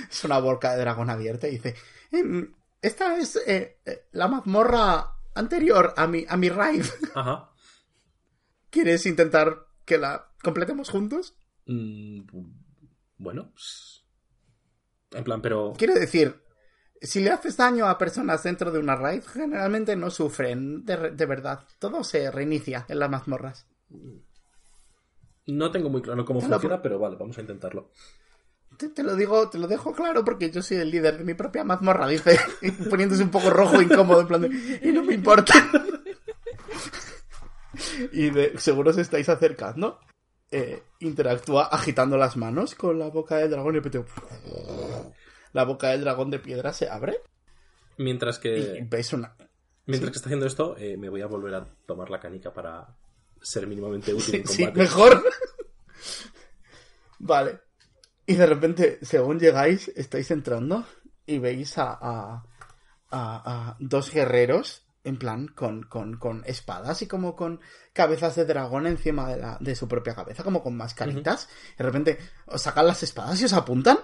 es 0.10 0.24
una 0.24 0.40
boca 0.40 0.72
de 0.72 0.80
dragón 0.80 1.10
abierta 1.10 1.50
y 1.50 1.58
dice: 1.58 1.76
"Em, 2.10 2.54
Esta 2.82 3.18
es 3.18 3.36
eh, 3.36 3.82
eh, 3.86 4.08
la 4.14 4.30
mazmorra 4.30 5.12
anterior 5.36 5.94
a 5.98 6.08
mi, 6.08 6.26
a 6.28 6.38
mi 6.38 6.50
raid. 6.50 6.86
Ajá. 7.16 7.50
¿Quieres 8.70 9.06
intentar 9.06 9.68
que 9.84 9.98
la 9.98 10.32
completemos 10.44 10.90
juntos? 10.90 11.36
Mm, 11.66 12.22
bueno, 13.18 13.52
pues, 13.52 13.99
en 15.12 15.24
plan, 15.24 15.42
pero... 15.42 15.74
Quiero 15.78 15.94
decir, 15.94 16.36
si 17.02 17.22
le 17.22 17.32
haces 17.32 17.58
daño 17.58 17.88
a 17.88 17.98
personas 17.98 18.44
dentro 18.44 18.72
de 18.72 18.80
una 18.80 18.96
raid, 18.96 19.24
generalmente 19.24 19.96
no 19.96 20.10
sufren 20.10 20.86
de, 20.86 21.12
de 21.12 21.26
verdad. 21.26 21.66
Todo 21.80 22.04
se 22.04 22.30
reinicia 22.32 22.86
en 22.90 23.00
las 23.00 23.10
mazmorras. 23.10 23.68
No 25.48 25.72
tengo 25.72 25.90
muy 25.90 26.02
claro 26.02 26.26
cómo 26.26 26.42
lo- 26.42 26.48
funciona, 26.48 26.82
pero 26.82 27.00
vale, 27.00 27.16
vamos 27.18 27.38
a 27.38 27.42
intentarlo. 27.42 27.92
Te, 28.78 28.90
te 28.90 29.04
lo 29.04 29.16
digo, 29.16 29.50
te 29.50 29.58
lo 29.58 29.68
dejo 29.68 29.94
claro 29.94 30.24
porque 30.24 30.52
yo 30.52 30.62
soy 30.62 30.78
el 30.78 30.92
líder 30.92 31.18
de 31.18 31.24
mi 31.24 31.34
propia 31.34 31.64
mazmorra, 31.64 32.08
dice, 32.08 32.40
poniéndose 32.90 33.24
un 33.24 33.32
poco 33.32 33.50
rojo, 33.50 33.82
incómodo, 33.82 34.22
en 34.22 34.28
plan 34.28 34.42
de, 34.42 34.80
y 34.84 34.92
no 34.92 35.04
me 35.04 35.16
importa. 35.16 35.54
y 38.12 38.30
de, 38.30 38.58
seguro 38.60 38.92
os 38.92 38.98
estáis 38.98 39.28
acercando. 39.30 40.00
Eh, 40.52 40.82
interactúa 41.00 41.66
agitando 41.66 42.18
las 42.18 42.36
manos 42.36 42.74
con 42.76 42.98
la 42.98 43.10
boca 43.10 43.38
del 43.38 43.52
dragón 43.52 43.76
y 43.76 43.82
repente, 43.82 44.06
la 45.54 45.64
boca 45.64 45.90
del 45.90 46.02
dragón 46.02 46.32
de 46.32 46.40
piedra 46.40 46.74
se 46.74 46.90
abre 46.90 47.22
Mientras 47.98 48.38
y 48.38 48.42
que, 48.42 48.88
veis 48.90 49.14
una, 49.14 49.36
mientras 49.86 50.12
que 50.12 50.18
está 50.18 50.28
haciendo 50.30 50.48
esto, 50.48 50.76
eh, 50.78 50.98
me 50.98 51.10
voy 51.10 51.22
a 51.22 51.28
volver 51.28 51.54
a 51.54 51.68
tomar 51.86 52.10
la 52.10 52.20
canica 52.20 52.52
para 52.54 52.88
ser 53.42 53.68
mínimamente 53.68 54.14
útil 54.14 54.36
en 54.36 54.48
Sí, 54.48 54.64
combate. 54.64 54.80
mejor. 54.80 55.24
vale. 57.20 57.60
Y 58.26 58.36
de 58.36 58.46
repente, 58.46 59.00
según 59.02 59.40
llegáis, 59.40 59.88
estáis 59.90 60.30
entrando 60.32 60.86
y 61.26 61.40
veis 61.40 61.78
a, 61.78 61.92
a, 61.92 62.44
a- 63.12 63.70
a 63.72 63.76
dos 63.80 64.12
guerreros, 64.12 64.84
en 65.04 65.18
plan, 65.18 65.48
con, 65.48 65.84
con, 65.84 66.18
con 66.18 66.44
espadas 66.46 67.02
y 67.02 67.08
como 67.08 67.36
con 67.36 67.62
cabezas 67.94 68.36
de 68.36 68.46
dragón 68.46 68.86
encima 68.88 69.30
de, 69.30 69.38
la, 69.42 69.58
de 69.60 69.76
su 69.76 69.88
propia 69.88 70.14
cabeza, 70.16 70.44
como 70.44 70.62
con 70.62 70.76
mascaritas. 70.76 71.48
De 71.78 71.84
repente, 71.84 72.18
os 72.48 72.62
sacan 72.62 72.86
las 72.88 73.02
espadas 73.04 73.40
y 73.42 73.46
os 73.46 73.54
apuntan. 73.54 74.00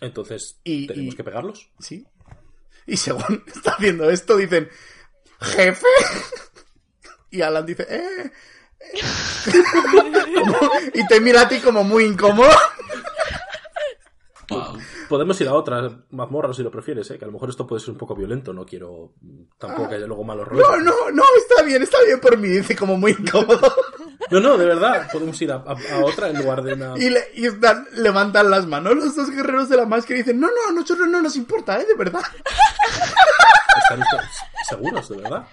Entonces, 0.00 0.60
Y- 0.64 0.86
¿tenemos 0.86 1.14
y- 1.14 1.16
que 1.16 1.24
pegarlos? 1.24 1.70
Sí. 1.78 2.06
Y 2.86 2.96
según 2.96 3.44
está 3.54 3.72
haciendo 3.72 4.08
esto, 4.10 4.36
dicen, 4.36 4.68
jefe. 5.40 5.86
Y 7.32 7.42
Alan 7.42 7.64
dice, 7.64 7.86
eh. 7.88 8.32
Como- 10.34 10.70
y 10.94 11.06
te 11.06 11.20
mira 11.20 11.42
a 11.42 11.48
ti 11.48 11.60
como 11.60 11.84
muy 11.84 12.04
incómodo. 12.04 12.50
Wow. 14.50 14.78
Podemos 15.08 15.40
ir 15.40 15.48
a 15.48 15.54
otra 15.54 15.90
mazmorra 16.10 16.52
si 16.52 16.62
lo 16.62 16.70
prefieres, 16.70 17.10
¿eh? 17.10 17.18
que 17.18 17.24
a 17.24 17.28
lo 17.28 17.32
mejor 17.32 17.50
esto 17.50 17.66
puede 17.66 17.80
ser 17.80 17.90
un 17.90 17.96
poco 17.98 18.14
violento, 18.16 18.52
no 18.52 18.66
quiero 18.66 19.12
tampoco 19.58 19.88
que 19.88 19.94
haya 19.96 20.06
luego 20.06 20.24
malos 20.24 20.46
rollos. 20.48 20.66
No, 20.68 20.76
no, 20.78 21.10
no, 21.12 21.22
está 21.38 21.62
bien, 21.62 21.82
está 21.82 21.98
bien 22.04 22.20
por 22.20 22.36
mí, 22.36 22.48
dice 22.48 22.74
como 22.76 22.96
muy 22.96 23.12
incómodo. 23.12 23.72
No, 24.30 24.40
no, 24.40 24.56
de 24.58 24.66
verdad, 24.66 25.08
podemos 25.12 25.40
ir 25.42 25.50
a, 25.52 25.56
a- 25.56 25.94
a 25.94 26.04
otra 26.04 26.28
en 26.30 26.38
lugar 26.38 26.62
de 26.62 26.74
una... 26.74 26.94
Y, 26.98 27.10
le- 27.10 27.28
y 27.34 27.46
están- 27.46 27.86
levantan 27.94 28.50
las 28.50 28.66
manos 28.66 28.94
los 28.94 29.16
dos 29.16 29.30
guerreros 29.30 29.68
de 29.68 29.76
la 29.76 29.86
máscara 29.86 30.14
y 30.16 30.22
dicen, 30.22 30.38
no, 30.40 30.48
no, 30.48 30.68
a 30.68 30.72
nosotros 30.72 31.08
no 31.08 31.20
nos 31.22 31.36
importa, 31.36 31.80
¿eh? 31.80 31.86
De 31.86 31.94
verdad. 31.94 32.22
¿Están 33.82 34.02
seguros, 34.68 35.08
de 35.08 35.16
verdad? 35.16 35.46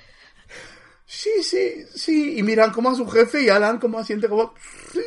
Sí, 1.05 1.41
sí, 1.41 1.85
sí. 1.95 2.37
Y 2.37 2.43
miran 2.43 2.71
como 2.71 2.89
a 2.91 2.95
su 2.95 3.07
jefe 3.07 3.41
y 3.43 3.49
Alan 3.49 3.79
como 3.79 3.97
asiente 3.99 4.27
como... 4.27 4.53
"Sí". 4.91 5.01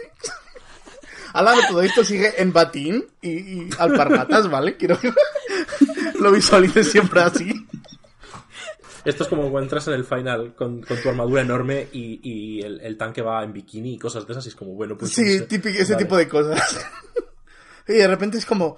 De 1.32 1.68
todo 1.68 1.82
esto 1.82 2.04
sigue 2.04 2.40
en 2.40 2.52
batín 2.52 3.06
y, 3.20 3.30
y 3.30 3.70
alpargatas, 3.78 4.50
¿vale? 4.50 4.76
Quiero 4.76 4.98
que 4.98 5.12
lo 6.18 6.32
visualices 6.32 6.90
siempre 6.90 7.20
así. 7.20 7.66
Esto 9.04 9.22
es 9.22 9.28
como 9.30 9.42
cuando 9.42 9.60
entras 9.60 9.88
en 9.88 9.94
el 9.94 10.04
final 10.04 10.54
con, 10.54 10.82
con 10.82 11.00
tu 11.00 11.08
armadura 11.08 11.40
enorme 11.40 11.88
y, 11.92 12.20
y 12.22 12.62
el, 12.62 12.80
el 12.80 12.98
tanque 12.98 13.22
va 13.22 13.42
en 13.44 13.52
bikini 13.52 13.94
y 13.94 13.98
cosas 13.98 14.26
de 14.26 14.32
esas 14.34 14.44
y 14.44 14.48
es 14.50 14.54
como, 14.54 14.72
bueno, 14.74 14.96
pues... 14.98 15.16
no 15.16 15.24
Sí, 15.24 15.38
sé. 15.38 15.46
típico, 15.46 15.78
ese 15.78 15.94
Vale. 15.94 16.04
tipo 16.04 16.16
de 16.16 16.28
cosas. 16.28 16.86
Y 17.88 17.94
de 17.94 18.06
repente 18.06 18.36
es 18.38 18.44
como... 18.46 18.76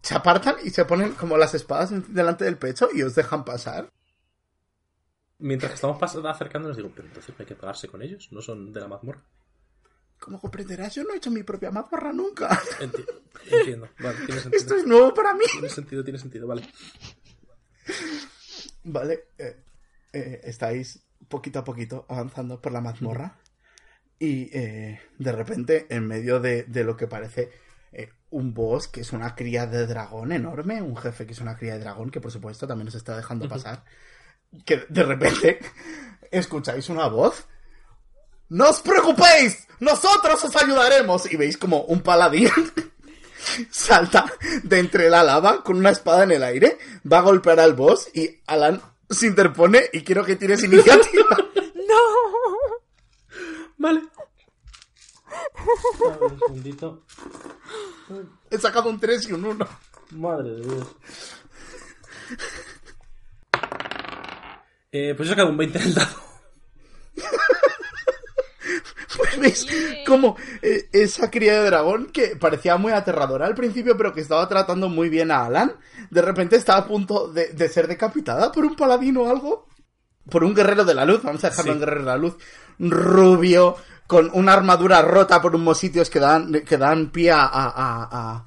Se 0.00 0.14
apartan 0.14 0.56
y 0.64 0.70
se 0.70 0.84
ponen 0.84 1.12
como 1.12 1.36
las 1.36 1.54
espadas 1.54 1.92
delante 2.12 2.44
del 2.44 2.56
pecho 2.56 2.88
y 2.92 3.02
os 3.02 3.14
dejan 3.14 3.44
pasar. 3.44 3.88
Mientras 5.38 5.70
que 5.72 5.74
estamos 5.74 6.02
acercándonos 6.02 6.76
digo, 6.76 6.90
pero 6.94 7.08
entonces 7.08 7.30
no 7.30 7.36
hay 7.40 7.46
que 7.46 7.54
pegarse 7.54 7.88
con 7.88 8.00
ellos, 8.02 8.28
no 8.32 8.40
son 8.40 8.72
de 8.72 8.80
la 8.80 8.88
mazmorra. 8.88 9.22
Como 10.22 10.38
comprenderás, 10.40 10.94
yo 10.94 11.02
no 11.02 11.12
he 11.12 11.16
hecho 11.16 11.32
mi 11.32 11.42
propia 11.42 11.72
mazmorra 11.72 12.12
nunca. 12.12 12.48
Enti- 12.78 13.04
entiendo, 13.50 13.88
vale, 13.98 14.18
tiene 14.24 14.36
Esto 14.36 14.50
sentido. 14.50 14.76
es 14.76 14.86
nuevo 14.86 15.12
para 15.14 15.34
mí. 15.34 15.44
Tiene 15.50 15.68
sentido, 15.68 16.04
tiene 16.04 16.18
sentido, 16.20 16.46
vale. 16.46 16.62
Vale, 18.84 19.24
eh, 19.38 19.56
eh, 20.12 20.40
estáis 20.44 21.00
poquito 21.28 21.58
a 21.60 21.64
poquito 21.64 22.06
avanzando 22.08 22.60
por 22.60 22.72
la 22.72 22.80
mazmorra 22.80 23.38
y 24.18 24.48
eh, 24.56 25.00
de 25.18 25.32
repente 25.32 25.86
en 25.88 26.06
medio 26.06 26.38
de, 26.40 26.64
de 26.64 26.84
lo 26.84 26.96
que 26.96 27.06
parece 27.08 27.50
eh, 27.92 28.10
un 28.30 28.52
boss 28.54 28.88
que 28.88 29.00
es 29.00 29.12
una 29.12 29.34
cría 29.34 29.66
de 29.66 29.86
dragón 29.86 30.32
enorme, 30.32 30.82
un 30.82 30.96
jefe 30.96 31.26
que 31.26 31.32
es 31.32 31.40
una 31.40 31.56
cría 31.56 31.74
de 31.74 31.80
dragón 31.80 32.10
que 32.10 32.20
por 32.20 32.30
supuesto 32.30 32.66
también 32.66 32.88
os 32.88 32.94
está 32.94 33.16
dejando 33.16 33.48
pasar, 33.48 33.84
que 34.64 34.84
de 34.88 35.02
repente 35.02 35.58
escucháis 36.30 36.88
una 36.88 37.08
voz. 37.08 37.46
¡No 38.48 38.68
os 38.68 38.82
preocupéis! 38.82 39.66
¡Nosotros 39.82 40.44
os 40.44 40.54
ayudaremos! 40.54 41.30
Y 41.32 41.36
veis 41.36 41.56
como 41.56 41.80
un 41.82 42.02
paladín 42.02 42.48
salta 43.72 44.32
de 44.62 44.78
entre 44.78 45.10
la 45.10 45.24
lava 45.24 45.64
con 45.64 45.76
una 45.76 45.90
espada 45.90 46.22
en 46.22 46.30
el 46.30 46.44
aire, 46.44 46.78
va 47.10 47.18
a 47.18 47.22
golpear 47.22 47.58
al 47.58 47.74
boss 47.74 48.08
y 48.14 48.40
Alan 48.46 48.80
se 49.10 49.26
interpone 49.26 49.90
y 49.92 50.04
quiero 50.04 50.24
que 50.24 50.36
tires 50.36 50.62
iniciativa. 50.62 51.36
¡No! 51.74 51.96
Vale. 53.78 54.02
Un 55.98 56.38
segundito. 56.38 57.02
He 58.50 58.58
sacado 58.58 58.88
un 58.88 59.00
3 59.00 59.30
y 59.30 59.32
un 59.32 59.44
1. 59.46 59.68
Madre 60.12 60.50
de 60.50 60.60
Dios. 60.60 60.96
Eh, 64.92 65.14
pues 65.16 65.28
he 65.28 65.30
sacado 65.32 65.48
un 65.48 65.56
20 65.56 65.76
en 65.76 65.84
el 65.86 65.94
dado. 65.94 66.16
Veis 69.40 69.66
como 70.06 70.36
eh, 70.62 70.88
esa 70.92 71.30
cría 71.30 71.60
de 71.60 71.66
dragón 71.66 72.06
que 72.12 72.36
parecía 72.36 72.76
muy 72.76 72.92
aterradora 72.92 73.46
al 73.46 73.54
principio, 73.54 73.96
pero 73.96 74.12
que 74.12 74.20
estaba 74.20 74.48
tratando 74.48 74.88
muy 74.88 75.08
bien 75.08 75.30
a 75.30 75.44
Alan, 75.46 75.72
de 76.10 76.22
repente 76.22 76.56
está 76.56 76.76
a 76.76 76.86
punto 76.86 77.28
de, 77.28 77.48
de 77.48 77.68
ser 77.68 77.88
decapitada 77.88 78.50
por 78.52 78.64
un 78.64 78.76
paladín 78.76 79.16
o 79.18 79.28
algo. 79.28 79.66
Por 80.30 80.44
un 80.44 80.54
guerrero 80.54 80.84
de 80.84 80.94
la 80.94 81.04
luz, 81.04 81.20
vamos 81.22 81.42
a 81.44 81.50
dejarlo 81.50 81.72
Sí. 81.72 81.74
en 81.76 81.80
guerrero 81.80 82.00
de 82.02 82.06
la 82.06 82.16
luz. 82.16 82.36
Rubio, 82.78 83.76
con 84.06 84.30
una 84.34 84.52
armadura 84.52 85.02
rota 85.02 85.40
por 85.42 85.54
unos 85.56 85.78
sitios 85.78 86.10
que 86.10 86.20
dan, 86.20 86.52
que 86.64 86.76
dan 86.78 87.10
pie 87.10 87.32
a, 87.32 87.42
a, 87.44 87.64
a, 87.66 88.08
a- 88.10 88.46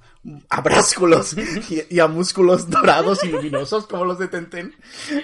a 0.49 0.61
brásculos 0.61 1.35
y, 1.69 1.83
y 1.89 1.99
a 1.99 2.07
músculos 2.07 2.67
dorados 2.69 3.23
y 3.23 3.27
luminosos 3.27 3.85
como 3.87 4.05
los 4.05 4.17
de 4.17 4.27
Tenten. 4.27 4.73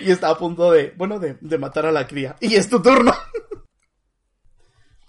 Y 0.02 0.12
está 0.12 0.30
a 0.30 0.38
punto 0.38 0.72
de, 0.72 0.94
bueno, 0.98 1.20
de, 1.20 1.38
de 1.42 1.58
matar 1.58 1.86
a 1.86 1.92
la 1.92 2.06
cría. 2.06 2.36
Y 2.40 2.54
es 2.56 2.70
tu 2.70 2.82
turno. 2.82 3.14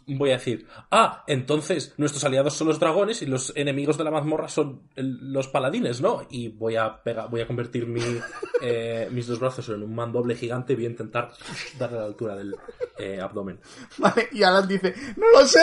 Voy 0.07 0.30
a 0.30 0.34
decir, 0.34 0.66
ah, 0.90 1.22
entonces 1.26 1.94
nuestros 1.96 2.24
aliados 2.24 2.55
son 2.55 2.68
los 2.68 2.80
dragones 2.80 3.22
y 3.22 3.26
los 3.26 3.53
enemigos 3.57 3.96
de 3.98 4.05
la 4.05 4.11
mazmorra 4.11 4.48
son 4.48 4.88
el- 4.96 5.32
los 5.32 5.48
paladines, 5.48 6.00
¿no? 6.00 6.26
Y 6.30 6.48
voy 6.48 6.76
a 6.76 7.03
pegar, 7.03 7.30
voy 7.30 7.40
a 7.40 7.46
convertir 7.46 7.86
mi, 7.86 8.00
eh, 8.62 9.09
mis 9.12 9.26
dos 9.26 9.38
brazos 9.38 9.68
en 9.68 9.82
un 9.82 9.94
mandoble 9.94 10.34
gigante 10.34 10.72
y 10.72 10.76
voy 10.76 10.86
a 10.86 10.90
intentar 10.90 11.32
darle 11.78 11.98
a 11.98 12.00
la 12.00 12.07
altura 12.07 12.36
del 12.36 12.55
eh, 12.98 13.20
abdomen. 13.20 13.61
Vale, 13.98 14.28
y 14.32 14.42
Alan 14.42 14.66
dice, 14.66 14.94
no 15.16 15.26
lo 15.32 15.46
sé. 15.46 15.61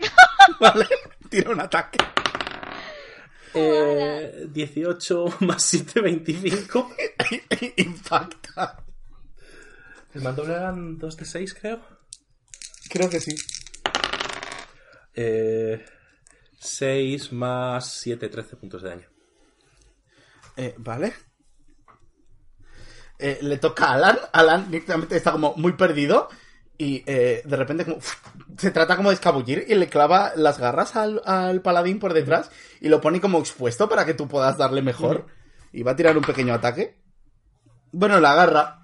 vale, 0.60 0.86
tira 1.30 1.50
un 1.50 1.60
ataque. 1.60 1.98
Eh, 3.56 4.46
18 4.50 5.36
más 5.40 5.62
7, 5.62 6.00
25. 6.00 6.90
Impacta. 7.76 8.82
El 10.12 10.22
mandoble 10.22 10.54
eran 10.54 10.98
2 10.98 11.16
de 11.16 11.24
6, 11.24 11.54
creo. 11.54 11.80
Creo 12.90 13.08
que 13.08 13.20
sí. 13.20 13.34
Eh, 15.14 15.84
6 16.58 17.32
más 17.32 17.86
7, 17.86 18.28
13 18.28 18.56
puntos 18.56 18.82
de 18.82 18.88
daño. 18.88 19.08
Eh, 20.56 20.74
vale. 20.78 21.12
Eh, 23.18 23.38
le 23.42 23.58
toca 23.58 23.86
a 23.86 23.94
Alan. 23.94 24.18
Alan 24.32 24.70
directamente 24.70 25.16
está 25.16 25.32
como 25.32 25.54
muy 25.56 25.72
perdido. 25.72 26.28
Y 26.76 27.04
eh, 27.06 27.42
de 27.44 27.56
repente 27.56 27.84
como 27.84 27.98
se 28.58 28.70
trata 28.72 28.96
como 28.96 29.10
de 29.10 29.14
escabullir 29.14 29.64
y 29.68 29.74
le 29.76 29.88
clava 29.88 30.32
las 30.34 30.58
garras 30.58 30.96
al, 30.96 31.22
al 31.24 31.62
paladín 31.62 32.00
por 32.00 32.14
detrás 32.14 32.50
y 32.80 32.88
lo 32.88 33.00
pone 33.00 33.20
como 33.20 33.38
expuesto 33.38 33.88
para 33.88 34.04
que 34.04 34.14
tú 34.14 34.26
puedas 34.26 34.58
darle 34.58 34.82
mejor. 34.82 35.26
Y 35.72 35.82
va 35.82 35.92
a 35.92 35.96
tirar 35.96 36.16
un 36.16 36.24
pequeño 36.24 36.54
ataque. 36.54 37.00
Bueno, 37.92 38.18
la 38.20 38.32
agarra. 38.32 38.80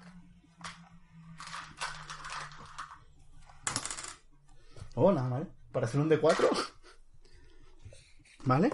Oh, 4.95 5.11
nada. 5.11 5.47
Para 5.71 5.85
hacer 5.85 5.99
un 5.99 6.09
D4. 6.09 6.47
¿Vale? 8.43 8.71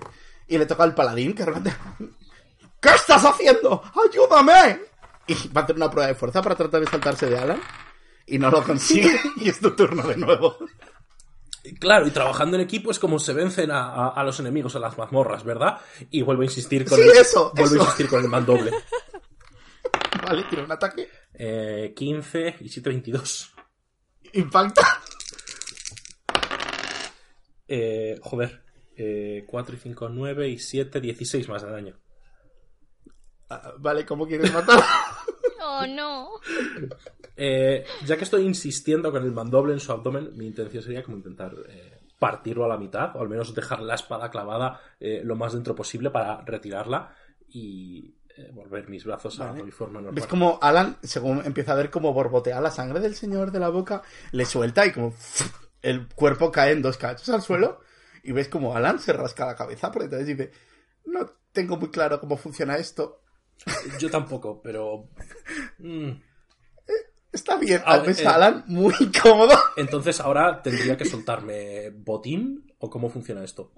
Y 0.47 0.57
le 0.57 0.65
toca 0.65 0.83
al 0.83 0.95
paladín 0.95 1.33
que 1.33 1.43
de 1.43 1.51
repente... 1.51 1.75
¿Qué 2.81 2.89
estás 2.89 3.23
haciendo? 3.25 3.81
¡Ayúdame! 4.09 4.79
Y 5.27 5.47
va 5.49 5.61
a 5.61 5.63
hacer 5.63 5.75
una 5.75 5.89
prueba 5.89 6.07
de 6.07 6.15
fuerza 6.15 6.41
para 6.41 6.55
tratar 6.55 6.79
de 6.81 6.87
saltarse 6.87 7.25
de 7.27 7.37
Alan. 7.37 7.59
Y 8.27 8.37
no 8.37 8.49
lo 8.51 8.63
consigue. 8.63 9.19
y 9.37 9.49
es 9.49 9.59
tu 9.59 9.71
turno 9.75 10.03
de 10.03 10.15
nuevo. 10.17 10.57
Claro, 11.79 12.07
y 12.07 12.11
trabajando 12.11 12.55
en 12.55 12.61
equipo 12.61 12.91
es 12.91 12.99
como 12.99 13.19
se 13.19 13.33
vencen 13.33 13.71
a, 13.71 13.87
a- 13.93 14.09
a 14.09 14.23
los 14.23 14.39
enemigos 14.39 14.75
a 14.75 14.79
las 14.79 14.97
mazmorras, 14.97 15.43
¿verdad? 15.43 15.81
Y 16.11 16.21
vuelvo 16.21 16.43
a 16.43 16.45
insistir 16.45 16.85
con 16.87 16.97
Sí, 16.97 17.03
el, 17.03 17.09
eso, 17.17 17.51
vuelvo 17.55 17.73
eso. 17.75 17.81
a 17.81 17.85
insistir 17.85 18.07
con 18.07 18.23
el 18.23 18.29
mandoble. 18.29 18.71
Vale, 20.23 20.43
tira 20.49 20.63
un 20.63 20.71
ataque. 20.71 21.09
Eh, 21.33 21.93
15 21.95 22.57
y 22.61 22.69
7, 22.69 22.89
22. 22.89 23.53
Impacta. 24.33 25.01
Eh, 27.67 28.19
joder. 28.21 28.63
Eh, 28.95 29.45
4 29.47 29.75
y 29.75 29.79
5, 29.79 30.09
9 30.09 30.49
y 30.49 30.57
7, 30.57 30.99
16 30.99 31.49
más 31.49 31.61
de 31.61 31.71
daño. 31.71 31.99
Ah, 33.49 33.73
Vale, 33.77 34.05
¿cómo 34.05 34.27
quieres 34.27 34.53
matar? 34.53 34.79
Oh, 35.69 35.85
no. 35.85 36.29
Eh, 37.35 37.85
ya 38.05 38.17
que 38.17 38.23
estoy 38.23 38.43
insistiendo 38.43 39.11
con 39.11 39.23
el 39.23 39.31
mandoble 39.31 39.73
en 39.73 39.79
su 39.79 39.91
abdomen, 39.91 40.35
mi 40.35 40.47
intención 40.47 40.81
sería 40.81 41.03
como 41.03 41.17
intentar 41.17 41.53
eh, 41.67 41.99
partirlo 42.17 42.65
a 42.65 42.67
la 42.67 42.77
mitad, 42.77 43.15
o 43.15 43.21
al 43.21 43.29
menos 43.29 43.53
dejar 43.53 43.81
la 43.81 43.95
espada 43.95 44.31
clavada 44.31 44.79
eh, 44.99 45.21
lo 45.23 45.35
más 45.35 45.53
dentro 45.53 45.75
posible 45.75 46.09
para 46.09 46.41
retirarla 46.41 47.13
y 47.49 48.15
eh, 48.35 48.49
volver 48.53 48.87
mis 48.89 49.03
brazos 49.05 49.39
a 49.39 49.53
mi 49.53 49.71
forma 49.71 49.99
normal. 49.99 50.15
¿Ves 50.15 50.27
como 50.27 50.57
Alan, 50.61 50.97
según 51.03 51.43
empieza 51.45 51.73
a 51.73 51.75
ver 51.75 51.91
cómo 51.91 52.13
borbotea 52.13 52.61
la 52.61 52.71
sangre 52.71 52.99
del 52.99 53.13
señor 53.15 53.51
de 53.51 53.59
la 53.59 53.69
boca, 53.69 54.01
le 54.31 54.45
suelta 54.45 54.85
y 54.85 54.91
como 54.91 55.13
el 55.89 56.07
cuerpo 56.09 56.51
cae 56.51 56.71
en 56.73 56.81
dos 56.81 56.97
cachos 56.97 57.29
al 57.29 57.41
suelo 57.41 57.79
y 58.23 58.31
ves 58.31 58.49
como 58.49 58.75
Alan 58.75 58.99
se 58.99 59.13
rasca 59.13 59.45
la 59.45 59.55
cabeza 59.55 59.91
por 59.91 60.03
detrás 60.03 60.23
y 60.27 60.33
dice, 60.33 60.51
no 61.05 61.25
tengo 61.51 61.77
muy 61.77 61.89
claro 61.91 62.19
cómo 62.19 62.37
funciona 62.37 62.77
esto. 62.77 63.23
Yo 63.99 64.09
tampoco, 64.09 64.61
pero... 64.61 65.09
mm. 65.79 66.11
Está 67.31 67.57
bien, 67.57 67.81
Ah, 67.85 68.03
eh. 68.05 68.25
a 68.25 68.35
Alan 68.35 68.63
muy 68.67 68.93
incómodo. 68.99 69.55
Entonces 69.75 70.19
ahora 70.19 70.61
tendría 70.61 70.97
que 70.97 71.05
soltarme 71.05 71.89
botín 71.91 72.73
o 72.79 72.89
cómo 72.89 73.09
funciona 73.09 73.43
esto. 73.43 73.73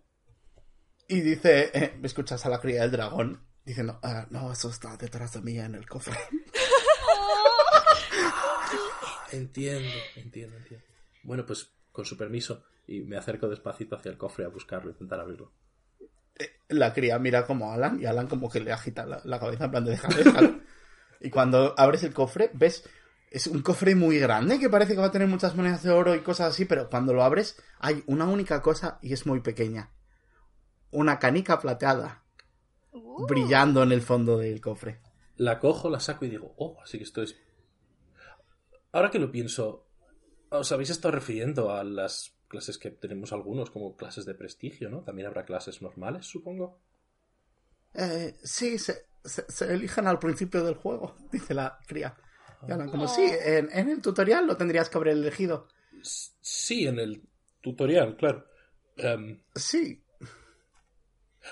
Y 1.07 1.21
dice, 1.21 1.71
eh, 1.73 1.99
escuchas 2.03 2.45
a 2.45 2.49
la 2.49 2.59
cría 2.59 2.81
del 2.83 2.91
dragón 2.91 3.45
diciendo, 3.65 3.99
"Ah, 4.03 4.27
no, 4.29 4.51
eso 4.51 4.69
está 4.69 4.95
detrás 4.97 5.33
de 5.33 5.41
mí 5.41 5.57
en 5.59 5.75
el 5.75 5.87
cofre. 5.87 6.17
Entiendo, 9.31 9.89
entiendo, 10.15 10.57
entiendo. 10.57 10.85
Bueno, 11.23 11.45
pues 11.45 11.71
con 11.91 12.05
su 12.05 12.17
permiso 12.17 12.63
y 12.87 13.01
me 13.01 13.17
acerco 13.17 13.47
despacito 13.47 13.95
hacia 13.95 14.11
el 14.11 14.17
cofre 14.17 14.45
a 14.45 14.49
buscarlo, 14.49 14.91
intentar 14.91 15.19
abrirlo. 15.19 15.51
La 16.69 16.93
cría 16.93 17.19
mira 17.19 17.45
como 17.45 17.71
a 17.71 17.75
Alan 17.75 17.99
y 18.01 18.05
Alan 18.05 18.27
como 18.27 18.49
que 18.49 18.59
le 18.59 18.71
agita 18.71 19.05
la, 19.05 19.21
la 19.25 19.39
cabeza 19.39 19.65
en 19.65 19.71
plan 19.71 19.85
de 19.85 19.91
dejar, 19.91 20.13
déjalo. 20.15 20.59
Y 21.21 21.29
cuando 21.31 21.75
abres 21.77 22.03
el 22.03 22.13
cofre, 22.13 22.49
ves 22.53 22.87
Es 23.29 23.47
un 23.47 23.61
cofre 23.61 23.93
muy 23.93 24.19
grande 24.19 24.57
que 24.57 24.69
parece 24.69 24.93
que 24.93 25.01
va 25.01 25.07
a 25.07 25.11
tener 25.11 25.27
muchas 25.27 25.53
monedas 25.53 25.83
de 25.83 25.91
oro 25.91 26.15
y 26.15 26.21
cosas 26.21 26.53
así, 26.53 26.63
pero 26.63 26.89
cuando 26.89 27.13
lo 27.13 27.23
abres 27.23 27.61
hay 27.79 28.03
una 28.07 28.23
única 28.23 28.61
cosa 28.61 28.99
y 29.01 29.11
es 29.11 29.25
muy 29.25 29.41
pequeña. 29.41 29.91
Una 30.91 31.19
canica 31.19 31.59
plateada 31.59 32.23
Uh, 32.91 33.27
brillando 33.27 33.83
en 33.83 33.91
el 33.91 34.01
fondo 34.01 34.37
del 34.37 34.61
cofre. 34.61 34.99
La 35.37 35.59
cojo, 35.59 35.89
la 35.89 35.99
saco 35.99 36.25
y 36.25 36.29
digo, 36.29 36.53
oh, 36.57 36.77
así 36.83 36.97
que 36.97 37.03
esto 37.03 37.21
es. 37.21 37.37
Ahora 38.91 39.11
que 39.11 39.19
lo 39.19 39.31
pienso, 39.31 39.85
os 40.51 40.71
habéis 40.71 40.89
estado 40.91 41.13
refiriendo 41.15 41.71
a 41.71 41.83
las 41.83 42.35
clases 42.47 42.77
que 42.77 42.91
tenemos 42.91 43.31
algunos 43.33 43.69
como 43.71 43.95
clases 43.95 44.25
de 44.25 44.35
prestigio, 44.35 44.89
¿no? 44.89 45.03
También 45.03 45.27
habrá 45.27 45.45
clases 45.45 45.81
normales, 45.81 46.25
supongo. 46.25 46.79
Eh, 47.93 48.35
sí, 48.43 48.77
se, 48.79 49.07
se- 49.23 49.45
se 49.51 49.73
eligen 49.73 50.07
al 50.07 50.19
principio 50.19 50.63
del 50.63 50.75
juego, 50.75 51.15
dice 51.31 51.53
la 51.53 51.79
cría. 51.87 52.15
Y 52.67 52.71
hablan 52.71 52.89
como, 52.89 53.07
sí, 53.07 53.23
en, 53.23 53.69
en 53.71 53.89
el 53.89 54.01
tutorial 54.01 54.45
lo 54.45 54.57
tendrías 54.57 54.89
que 54.89 54.97
haber 54.97 55.09
elegido. 55.09 55.67
Sí, 56.41 56.87
en 56.87 56.99
el 56.99 57.21
tutorial, 57.61 58.15
claro. 58.15 58.45
Em, 58.97 59.39
Sí, 59.55 60.01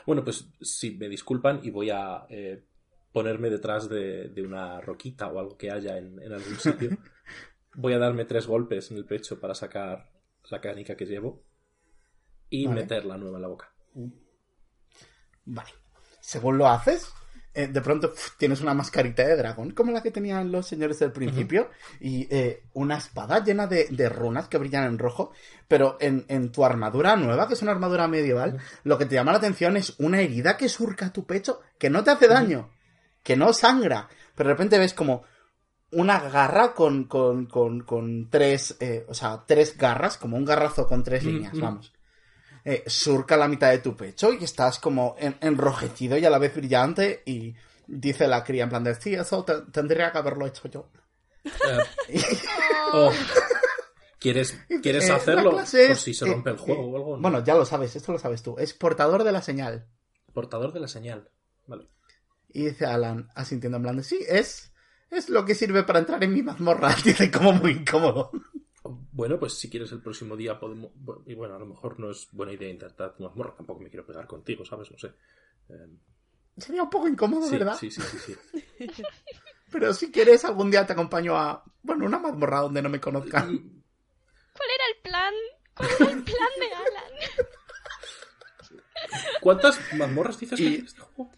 bueno, 0.05 0.23
pues 0.23 0.45
sí, 0.61 0.91
me 0.97 1.09
disculpan 1.09 1.59
y 1.63 1.69
voy 1.71 1.89
a 1.89 2.25
eh, 2.29 2.63
ponerme 3.11 3.49
detrás 3.49 3.89
de, 3.89 4.29
de 4.29 4.41
una 4.41 4.79
roquita 4.81 5.27
o 5.27 5.39
algo 5.39 5.57
que 5.57 5.71
haya 5.71 5.97
en, 5.97 6.21
en 6.21 6.33
algún 6.33 6.55
sitio. 6.59 6.91
Voy 7.79 7.93
a 7.93 7.99
darme 7.99 8.25
tres 8.25 8.47
golpes 8.47 8.89
en 8.89 8.97
el 8.97 9.05
pecho 9.05 9.39
para 9.39 9.53
sacar 9.53 10.09
la 10.49 10.59
canica 10.59 10.97
que 10.97 11.05
llevo 11.05 11.43
y 12.49 12.65
Vale. 12.65 12.81
meter 12.81 13.05
la 13.05 13.17
nueva 13.17 13.37
en 13.37 13.41
la 13.43 13.47
boca. 13.47 13.71
Vale. 15.45 15.69
Según 16.19 16.57
lo 16.57 16.67
haces, 16.67 17.13
eh, 17.53 17.67
de 17.67 17.81
pronto 17.81 18.09
pf, 18.11 18.31
tienes 18.39 18.61
una 18.61 18.73
mascarita 18.73 19.27
de 19.27 19.35
dragón, 19.35 19.71
como 19.71 19.91
la 19.91 20.01
que 20.01 20.09
tenían 20.09 20.51
los 20.51 20.65
señores 20.65 20.97
del 20.97 21.11
principio, 21.11 21.69
y 21.99 22.27
eh, 22.35 22.63
una 22.73 22.97
espada 22.97 23.43
llena 23.43 23.67
de, 23.67 23.85
de 23.91 24.09
runas 24.09 24.47
que 24.47 24.57
brillan 24.57 24.85
en 24.85 24.97
rojo, 24.97 25.31
pero 25.67 25.97
en, 25.99 26.25
en 26.29 26.51
tu 26.51 26.65
armadura 26.65 27.15
nueva, 27.15 27.47
que 27.47 27.53
es 27.53 27.61
una 27.61 27.73
armadura 27.73 28.07
medieval, 28.07 28.57
lo 28.85 28.97
que 28.97 29.05
te 29.05 29.13
llama 29.13 29.33
la 29.33 29.37
atención 29.37 29.77
es 29.77 29.93
una 29.99 30.19
herida 30.19 30.57
que 30.57 30.67
surca 30.67 31.13
tu 31.13 31.27
pecho, 31.27 31.61
que 31.77 31.91
no 31.91 32.03
te 32.03 32.09
hace 32.09 32.27
daño, 32.27 32.71
que 33.21 33.35
no 33.35 33.53
sangra, 33.53 34.09
pero 34.33 34.49
de 34.49 34.53
repente 34.55 34.79
ves 34.79 34.95
como 34.95 35.23
una 35.91 36.19
garra 36.29 36.73
con, 36.73 37.05
con, 37.05 37.45
con, 37.45 37.81
con 37.81 38.29
tres, 38.29 38.75
eh, 38.79 39.05
o 39.07 39.13
sea, 39.13 39.43
tres 39.47 39.77
garras, 39.77 40.17
como 40.17 40.37
un 40.37 40.45
garrazo 40.45 40.87
con 40.87 41.03
tres 41.03 41.23
Mm, 41.23 41.27
líneas, 41.27 41.53
mm. 41.55 41.61
vamos 41.61 41.93
eh, 42.65 42.83
surca 42.87 43.37
la 43.37 43.47
mitad 43.47 43.69
de 43.69 43.77
tu 43.79 43.95
pecho 43.95 44.33
y 44.33 44.43
estás 44.43 44.77
como 44.79 45.15
en- 45.17 45.37
enrojecido 45.39 46.17
y 46.17 46.25
a 46.25 46.29
la 46.29 46.37
vez 46.37 46.53
brillante 46.53 47.23
y 47.25 47.55
dice 47.87 48.27
la 48.27 48.43
cría 48.43 48.63
en 48.65 48.69
plan 48.69 48.83
de 48.83 48.93
sí, 48.95 49.13
eso 49.13 49.45
te- 49.45 49.61
tendría 49.71 50.11
que 50.11 50.17
haberlo 50.17 50.45
hecho 50.45 50.67
yo. 50.67 50.89
Eh, 51.45 51.79
oh. 52.93 53.11
¿Quieres, 54.19 54.59
¿quieres 54.81 55.07
Eh, 55.07 55.13
hacerlo 55.13 55.51
clase 55.51 55.87
por 55.87 55.91
es, 55.91 56.01
si 56.01 56.13
se 56.13 56.25
eh, 56.25 56.33
rompe 56.33 56.49
el 56.49 56.57
juego 56.57 56.81
eh, 56.81 56.85
o 56.91 56.95
algo? 56.97 57.15
¿no? 57.15 57.21
Bueno, 57.21 57.43
ya 57.43 57.55
lo 57.55 57.65
sabes, 57.65 57.95
esto 57.95 58.11
lo 58.11 58.19
sabes 58.19 58.41
tú. 58.43 58.55
Es 58.57 58.73
portador 58.73 59.23
de 59.23 59.31
la 59.31 59.41
señal. 59.41 59.87
Portador 60.33 60.73
de 60.73 60.79
la 60.81 60.87
señal. 60.89 61.29
Vale. 61.67 61.87
Y 62.49 62.65
dice 62.65 62.85
Alan, 62.85 63.29
asintiendo 63.35 63.77
en 63.77 63.83
plan 63.83 63.97
de 63.97 64.03
sí, 64.03 64.19
es, 64.27 64.73
es 65.11 65.29
lo 65.29 65.45
que 65.45 65.55
sirve 65.55 65.83
para 65.83 65.99
entrar 65.99 66.23
en 66.23 66.33
mi 66.33 66.41
mazmorra. 66.43 66.95
Dice 67.03 67.29
como 67.31 67.53
muy 67.53 67.71
incómodo. 67.71 68.31
Bueno, 69.11 69.37
pues 69.39 69.53
si 69.57 69.69
quieres 69.69 69.91
el 69.91 70.01
próximo 70.01 70.35
día 70.37 70.59
podemos... 70.59 70.91
Y 71.25 71.33
bueno, 71.33 71.55
a 71.55 71.59
lo 71.59 71.65
mejor 71.65 71.99
no 71.99 72.09
es 72.11 72.27
buena 72.31 72.53
idea 72.53 72.69
intentar 72.69 73.15
tu 73.15 73.23
mazmorra. 73.23 73.53
Tampoco 73.55 73.81
me 73.81 73.89
quiero 73.89 74.05
pegar 74.05 74.27
contigo, 74.27 74.63
¿sabes? 74.65 74.89
No 74.91 74.97
sé. 74.97 75.07
Eh, 75.69 75.87
Sería 76.57 76.83
un 76.83 76.89
poco 76.89 77.07
incómodo, 77.07 77.45
sí, 77.47 77.57
¿verdad? 77.57 77.77
sí, 77.77 77.91
sí, 77.91 78.01
sí, 78.01 78.17
sí. 78.17 78.35
Pero 79.71 79.93
si 79.93 80.11
quieres, 80.11 80.45
algún 80.45 80.71
día 80.71 80.85
te 80.87 80.93
acompaño 80.93 81.35
a, 81.37 81.63
bueno, 81.83 82.05
una 82.05 82.17
mazmorra 82.19 82.61
donde 82.61 82.81
no 82.81 82.89
me 82.89 83.01
conozcan. 83.01 83.47
¿Cuál 83.47 84.69
era 84.73 84.83
el 84.95 85.01
plan? 85.03 85.33
¿Cuál 85.75 85.89
era 85.99 86.11
el 86.11 86.23
plan 86.23 86.49
de 86.59 86.65
Alan? 86.73 87.11
¿Cuántas 89.41 89.79
mazmorras 89.93 90.39
dices 90.39 90.57
que 90.57 90.63
Y- 90.63 90.67
hay 90.67 90.75
en 90.75 90.85
este 90.85 91.01
juego? 91.01 91.31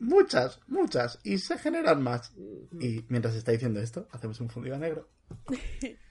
Muchas, 0.00 0.60
muchas. 0.66 1.18
Y 1.24 1.38
se 1.38 1.58
generan 1.58 2.02
más. 2.02 2.32
Y 2.80 3.04
mientras 3.08 3.34
está 3.34 3.52
diciendo 3.52 3.80
esto, 3.80 4.06
hacemos 4.12 4.40
un 4.40 4.48
fundido 4.48 4.78
negro. 4.78 5.08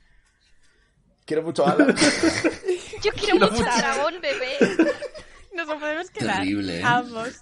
Quiero 1.25 1.43
mucho 1.43 1.67
a 1.67 1.71
Alan. 1.71 1.93
Yo 3.03 3.11
quiero 3.11 3.51
mucho 3.51 3.69
al 3.69 3.77
dragón, 3.79 4.13
bebé. 4.21 4.57
Nos 5.53 5.67
lo 5.67 5.77
podemos 5.77 6.09
quedar. 6.09 6.37
Terrible, 6.37 6.79
¿eh? 6.79 6.83
Ambos. 6.83 7.41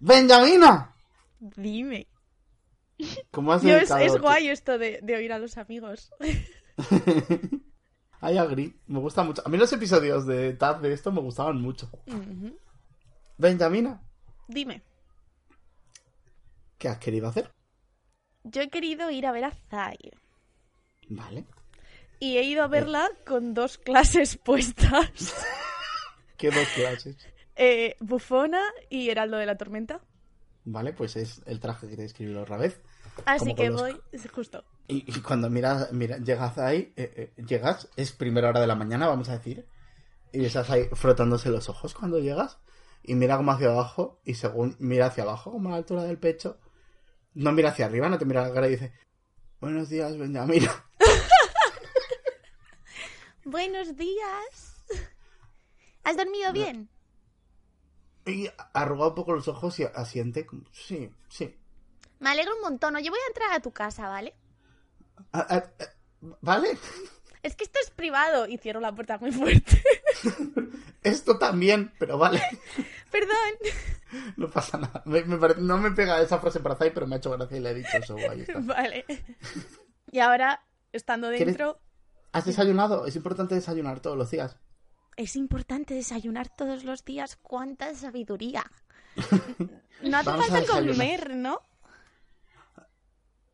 ¡Benjamina! 0.00 0.96
Dime. 1.38 2.08
¿Cómo 3.30 3.52
has 3.52 3.62
Yo, 3.62 3.76
es, 3.76 4.18
guay 4.18 4.48
esto 4.48 4.78
de, 4.78 5.00
de 5.02 5.16
oír 5.16 5.32
a 5.32 5.38
los 5.38 5.58
amigos. 5.58 6.10
I 8.22 8.38
agree. 8.38 8.74
Me 8.86 9.00
gusta 9.00 9.22
mucho. 9.22 9.42
A 9.44 9.48
mí 9.48 9.58
los 9.58 9.72
episodios 9.72 10.26
de 10.26 10.54
Taz 10.54 10.80
de 10.80 10.92
esto 10.92 11.12
me 11.12 11.20
gustaban 11.20 11.60
mucho. 11.60 11.90
Ujú. 12.06 12.56
Benjamina, 13.36 14.00
Dime. 14.52 14.82
¿qué 16.78 16.88
has 16.88 16.98
querido 16.98 17.28
hacer? 17.28 17.50
Yo 18.44 18.60
he 18.62 18.68
querido 18.68 19.10
ir 19.10 19.26
a 19.26 19.32
ver 19.32 19.44
a 19.44 19.52
Zai. 19.70 19.98
Vale. 21.08 21.44
Y 22.18 22.38
he 22.38 22.42
ido 22.42 22.62
a 22.64 22.66
verla 22.68 23.08
con 23.24 23.54
dos 23.54 23.78
clases 23.78 24.36
puestas. 24.44 25.34
¿Qué 26.36 26.50
dos 26.50 26.66
clases? 26.74 27.16
Eh, 27.54 27.96
Bufona 28.00 28.62
y 28.90 29.10
Heraldo 29.10 29.36
de 29.36 29.46
la 29.46 29.56
Tormenta. 29.56 30.00
Vale, 30.64 30.92
pues 30.92 31.16
es 31.16 31.40
el 31.46 31.60
traje 31.60 31.88
que 31.88 31.96
te 31.96 32.04
escribí 32.04 32.34
otra 32.34 32.56
vez. 32.56 32.80
Así 33.26 33.54
que 33.54 33.70
los- 33.70 33.80
voy, 33.80 34.00
es 34.10 34.28
justo. 34.30 34.64
Y, 34.88 35.04
y 35.16 35.20
cuando 35.20 35.48
miras, 35.50 35.92
mira, 35.92 36.18
llegas 36.18 36.58
ahí, 36.58 36.92
eh, 36.96 37.32
eh, 37.36 37.42
llegas, 37.44 37.88
es 37.96 38.10
primera 38.12 38.48
hora 38.48 38.60
de 38.60 38.66
la 38.66 38.74
mañana, 38.74 39.06
vamos 39.06 39.28
a 39.28 39.38
decir, 39.38 39.66
y 40.32 40.44
estás 40.44 40.68
ahí 40.70 40.88
frotándose 40.92 41.48
los 41.50 41.68
ojos 41.68 41.94
cuando 41.94 42.18
llegas, 42.18 42.58
y 43.02 43.14
mira 43.14 43.36
como 43.36 43.52
hacia 43.52 43.68
abajo, 43.68 44.20
y 44.24 44.34
según 44.34 44.76
mira 44.78 45.06
hacia 45.06 45.24
abajo, 45.24 45.52
como 45.52 45.68
a 45.68 45.72
la 45.72 45.78
altura 45.78 46.04
del 46.04 46.18
pecho, 46.18 46.58
no 47.34 47.52
mira 47.52 47.70
hacia 47.70 47.86
arriba, 47.86 48.08
no 48.08 48.18
te 48.18 48.24
mira 48.24 48.46
la 48.46 48.54
cara 48.54 48.68
y 48.68 48.72
dice, 48.72 48.92
buenos 49.60 49.88
días, 49.88 50.16
Benjamín. 50.16 50.68
Buenos 53.44 53.96
días. 53.96 54.84
¿Has 56.04 56.16
dormido 56.16 56.52
bien? 56.52 56.88
Y 58.24 58.48
arruga 58.72 59.08
un 59.08 59.14
poco 59.16 59.32
los 59.32 59.48
ojos 59.48 59.80
y 59.80 59.84
asiente, 59.84 60.46
sí, 60.70 61.12
sí. 61.28 61.58
Me 62.20 62.30
alegro 62.30 62.54
un 62.54 62.62
montón. 62.62 62.94
Oye, 62.94 63.10
voy 63.10 63.18
a 63.18 63.28
entrar 63.28 63.52
a 63.52 63.60
tu 63.60 63.72
casa, 63.72 64.08
¿vale? 64.08 64.32
Ah, 65.32 65.44
ah, 65.50 65.64
ah, 65.80 65.84
¿Vale? 66.40 66.78
Es 67.42 67.56
que 67.56 67.64
esto 67.64 67.78
es 67.82 67.90
privado 67.90 68.46
y 68.46 68.58
cierro 68.58 68.80
la 68.80 68.94
puerta 68.94 69.18
muy 69.18 69.32
fuerte. 69.32 69.82
Esto 71.02 71.36
también, 71.38 71.92
pero 71.98 72.16
vale, 72.16 72.40
Perdón. 73.10 73.34
no 74.36 74.48
pasa 74.48 74.78
nada. 74.78 75.02
Me, 75.04 75.24
me 75.24 75.36
parece- 75.36 75.60
no 75.60 75.76
me 75.78 75.90
pega 75.90 76.20
esa 76.22 76.38
frase 76.38 76.60
para 76.60 76.76
Zay, 76.76 76.90
pero 76.94 77.08
me 77.08 77.16
ha 77.16 77.18
hecho 77.18 77.32
gracia 77.32 77.56
y 77.56 77.60
le 77.60 77.70
he 77.70 77.74
dicho 77.74 77.96
eso, 78.00 78.16
ahí 78.16 78.42
está. 78.42 78.60
Vale. 78.60 79.04
Y 80.12 80.20
ahora, 80.20 80.64
estando 80.92 81.28
¿Quieres- 81.30 81.46
dentro, 81.46 81.80
¿Has 82.30 82.44
desayunado? 82.44 83.04
Es 83.06 83.16
importante 83.16 83.56
desayunar 83.56 83.98
todos 84.00 84.16
los 84.16 84.30
días. 84.30 84.56
es 85.16 85.34
importante 85.36 85.92
desayunar 85.94 86.48
todos 86.56 86.84
los 86.84 87.04
días. 87.04 87.36
¡Cuánta 87.42 87.92
sabiduría! 87.94 88.64
No 90.02 90.18
hace 90.18 90.30
falta 90.30 90.64
comer, 90.66 91.34
¿no? 91.34 91.60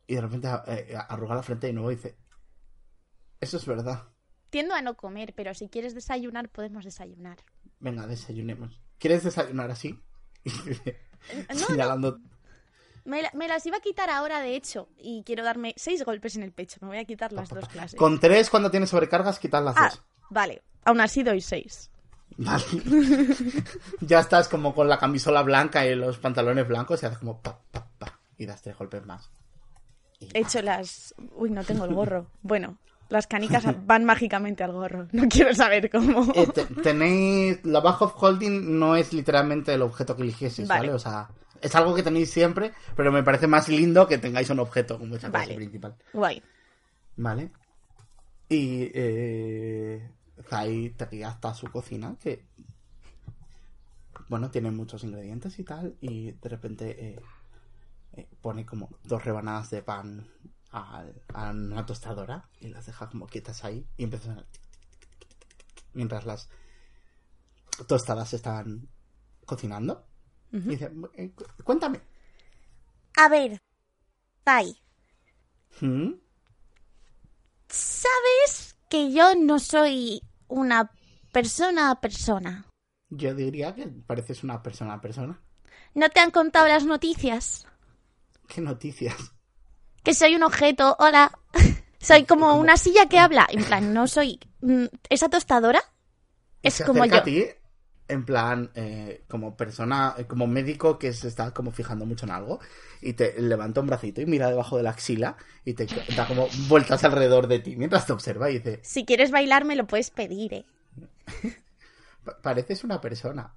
Y 0.07 0.15
de 0.15 0.21
repente 0.21 0.47
eh, 0.67 0.95
arruga 1.09 1.35
la 1.35 1.43
frente 1.43 1.67
y 1.69 1.73
nuevo 1.73 1.89
dice, 1.89 2.15
eso 3.41 3.57
es 3.57 3.65
verdad. 3.65 4.03
Tiendo 4.49 4.73
a 4.73 4.81
no 4.81 4.95
comer, 4.97 5.33
pero 5.35 5.53
si 5.53 5.69
quieres 5.69 5.93
desayunar, 5.93 6.49
podemos 6.49 6.83
desayunar. 6.85 7.37
Venga, 7.79 8.07
desayunemos. 8.07 8.81
¿Quieres 8.97 9.23
desayunar 9.23 9.71
así? 9.71 9.99
No, 11.49 11.55
Señalando. 11.67 12.19
Me, 13.03 13.21
la- 13.21 13.31
me 13.33 13.47
las 13.49 13.65
iba 13.65 13.75
a 13.77 13.81
quitar 13.81 14.09
ahora, 14.09 14.39
de 14.39 14.55
hecho, 14.55 14.87
y 14.97 15.23
quiero 15.25 15.43
darme 15.43 15.73
seis 15.75 16.03
golpes 16.05 16.37
en 16.37 16.43
el 16.43 16.53
pecho. 16.53 16.77
Me 16.81 16.87
voy 16.87 16.97
a 16.97 17.03
quitar 17.05 17.33
las 17.33 17.49
dos 17.49 17.67
clases. 17.67 17.97
Con 17.99 18.19
tres, 18.21 18.49
cuando 18.49 18.71
tienes 18.71 18.89
sobrecargas, 18.89 19.37
quitas 19.37 19.61
las 19.63 19.75
Ah, 19.77 19.89
dos. 19.89 20.01
vale. 20.29 20.61
Aún 20.85 21.01
así 21.01 21.21
doy 21.23 21.41
seis. 21.41 21.91
Vale. 22.37 22.63
ya 24.01 24.19
estás 24.19 24.47
como 24.47 24.73
con 24.73 24.87
la 24.87 24.97
camisola 24.97 25.41
blanca 25.43 25.85
y 25.85 25.93
los 25.95 26.19
pantalones 26.19 26.67
blancos 26.67 27.03
y 27.03 27.05
haces 27.07 27.19
como 27.19 27.41
pa, 27.41 27.59
pa, 27.71 27.85
pa. 27.97 28.19
Y 28.37 28.45
das 28.45 28.61
tres 28.61 28.77
golpes 28.77 29.05
más. 29.05 29.29
He 30.33 30.39
hecho 30.39 30.61
las... 30.61 31.13
Uy, 31.33 31.49
no 31.49 31.63
tengo 31.65 31.83
el 31.85 31.93
gorro. 31.93 32.31
Bueno, 32.41 32.77
las 33.09 33.27
canicas 33.27 33.63
van 33.85 34.05
mágicamente 34.05 34.63
al 34.63 34.71
gorro. 34.71 35.07
No 35.11 35.27
quiero 35.27 35.53
saber 35.53 35.89
cómo... 35.89 36.31
Eh, 36.35 36.47
te- 36.53 36.65
tenéis. 36.65 37.63
La 37.65 37.79
bag 37.81 38.01
of 38.01 38.13
holding 38.15 38.77
no 38.79 38.95
es 38.95 39.13
literalmente 39.13 39.73
el 39.73 39.81
objeto 39.81 40.15
que 40.15 40.23
eligieseis, 40.23 40.67
¿vale? 40.67 40.81
Vale. 40.87 40.93
O 40.93 40.99
sea, 40.99 41.29
es 41.61 41.75
algo 41.75 41.93
que 41.95 42.03
tenéis 42.03 42.29
siempre, 42.31 42.71
pero 42.95 43.11
me 43.11 43.23
parece 43.23 43.47
más 43.47 43.67
lindo 43.67 44.07
que 44.07 44.17
tengáis 44.17 44.49
un 44.49 44.59
objeto 44.59 44.97
como 44.97 45.15
esa 45.15 45.29
Vale. 45.29 45.55
principal. 45.55 45.95
Guay. 46.13 46.41
Vale. 47.17 47.51
Y. 48.47 48.89
Eh, 48.93 50.11
Zai 50.47 50.91
te 50.91 51.05
guía 51.07 51.29
hasta 51.29 51.53
su 51.53 51.67
cocina, 51.71 52.15
que. 52.21 52.45
Bueno, 54.27 54.51
tiene 54.51 54.69
muchos 54.71 55.03
ingredientes 55.03 55.57
y 55.59 55.63
tal, 55.63 55.95
y 56.01 56.31
de 56.31 56.49
repente. 56.49 57.05
eh, 57.13 57.19
eh, 58.13 58.27
pone 58.41 58.65
como 58.65 58.89
dos 59.03 59.23
rebanadas 59.23 59.69
de 59.69 59.83
pan 59.83 60.27
a, 60.71 61.05
una 61.51 61.85
tostadora 61.85 62.49
y 62.59 62.67
las 62.69 62.85
deja 62.85 63.09
como 63.09 63.27
quietas 63.27 63.63
ahí 63.63 63.87
y 63.97 64.03
empieza 64.03 64.31
a 64.33 64.45
mientras 65.93 66.25
las 66.25 66.49
tostadas 67.87 68.33
están 68.33 68.87
cocinando. 69.45 70.05
Y 70.51 70.59
dice, 70.59 70.91
"Eh, 71.13 71.31
cu- 71.31 71.45
cuéntame. 71.63 72.01
A 73.17 73.29
ver, 73.29 73.61
Tai, 74.43 74.79
¿Mm? 75.81 76.13
¿sabes 77.67 78.75
que 78.89 79.11
yo 79.13 79.35
no 79.35 79.59
soy 79.59 80.21
una 80.47 80.91
persona 81.31 81.91
a 81.91 82.01
persona? 82.01 82.65
Yo 83.09 83.33
diría 83.35 83.73
que 83.75 83.87
pareces 83.87 84.43
una 84.43 84.61
persona 84.63 84.93
a 84.95 85.01
persona. 85.01 85.39
¿No 85.93 86.09
te 86.09 86.19
han 86.19 86.31
contado 86.31 86.67
las 86.67 86.85
noticias? 86.85 87.67
¿Qué 88.47 88.61
noticias? 88.61 89.15
Que 90.03 90.13
soy 90.13 90.35
un 90.35 90.43
objeto, 90.43 90.95
hola. 90.99 91.31
soy 91.99 92.23
como 92.25 92.55
una 92.55 92.77
silla 92.77 93.07
que 93.07 93.19
habla. 93.19 93.47
En 93.49 93.63
plan, 93.63 93.93
no 93.93 94.07
soy... 94.07 94.39
mm, 94.61 94.85
¿Esa 95.09 95.29
tostadora? 95.29 95.81
Es 96.61 96.81
como 96.85 97.05
yo. 97.05 97.15
a 97.15 97.23
ti, 97.23 97.45
en 98.07 98.25
plan, 98.25 98.69
eh, 98.75 99.23
como 99.29 99.55
persona, 99.55 100.15
eh, 100.17 100.25
como 100.25 100.45
médico 100.47 100.99
que 100.99 101.13
se 101.13 101.27
está 101.29 101.53
como 101.53 101.71
fijando 101.71 102.05
mucho 102.05 102.25
en 102.25 102.31
algo, 102.31 102.59
y 103.01 103.13
te 103.13 103.39
levanta 103.41 103.79
un 103.81 103.87
bracito 103.87 104.19
y 104.21 104.25
mira 104.25 104.49
debajo 104.49 104.75
de 104.75 104.83
la 104.83 104.89
axila 104.89 105.37
y 105.63 105.73
te 105.73 105.87
da 106.15 106.27
como 106.27 106.47
vueltas 106.67 107.03
alrededor 107.05 107.47
de 107.47 107.59
ti 107.59 107.75
mientras 107.77 108.05
te 108.05 108.11
observa 108.13 108.49
y 108.49 108.55
dice, 108.59 108.79
Si 108.83 109.05
quieres 109.05 109.31
bailar 109.31 109.63
me 109.63 109.75
lo 109.77 109.87
puedes 109.87 110.09
pedir, 110.11 110.53
¿eh? 110.53 110.65
"Pa- 112.25 112.41
pareces 112.41 112.83
una 112.83 112.99
persona. 112.99 113.53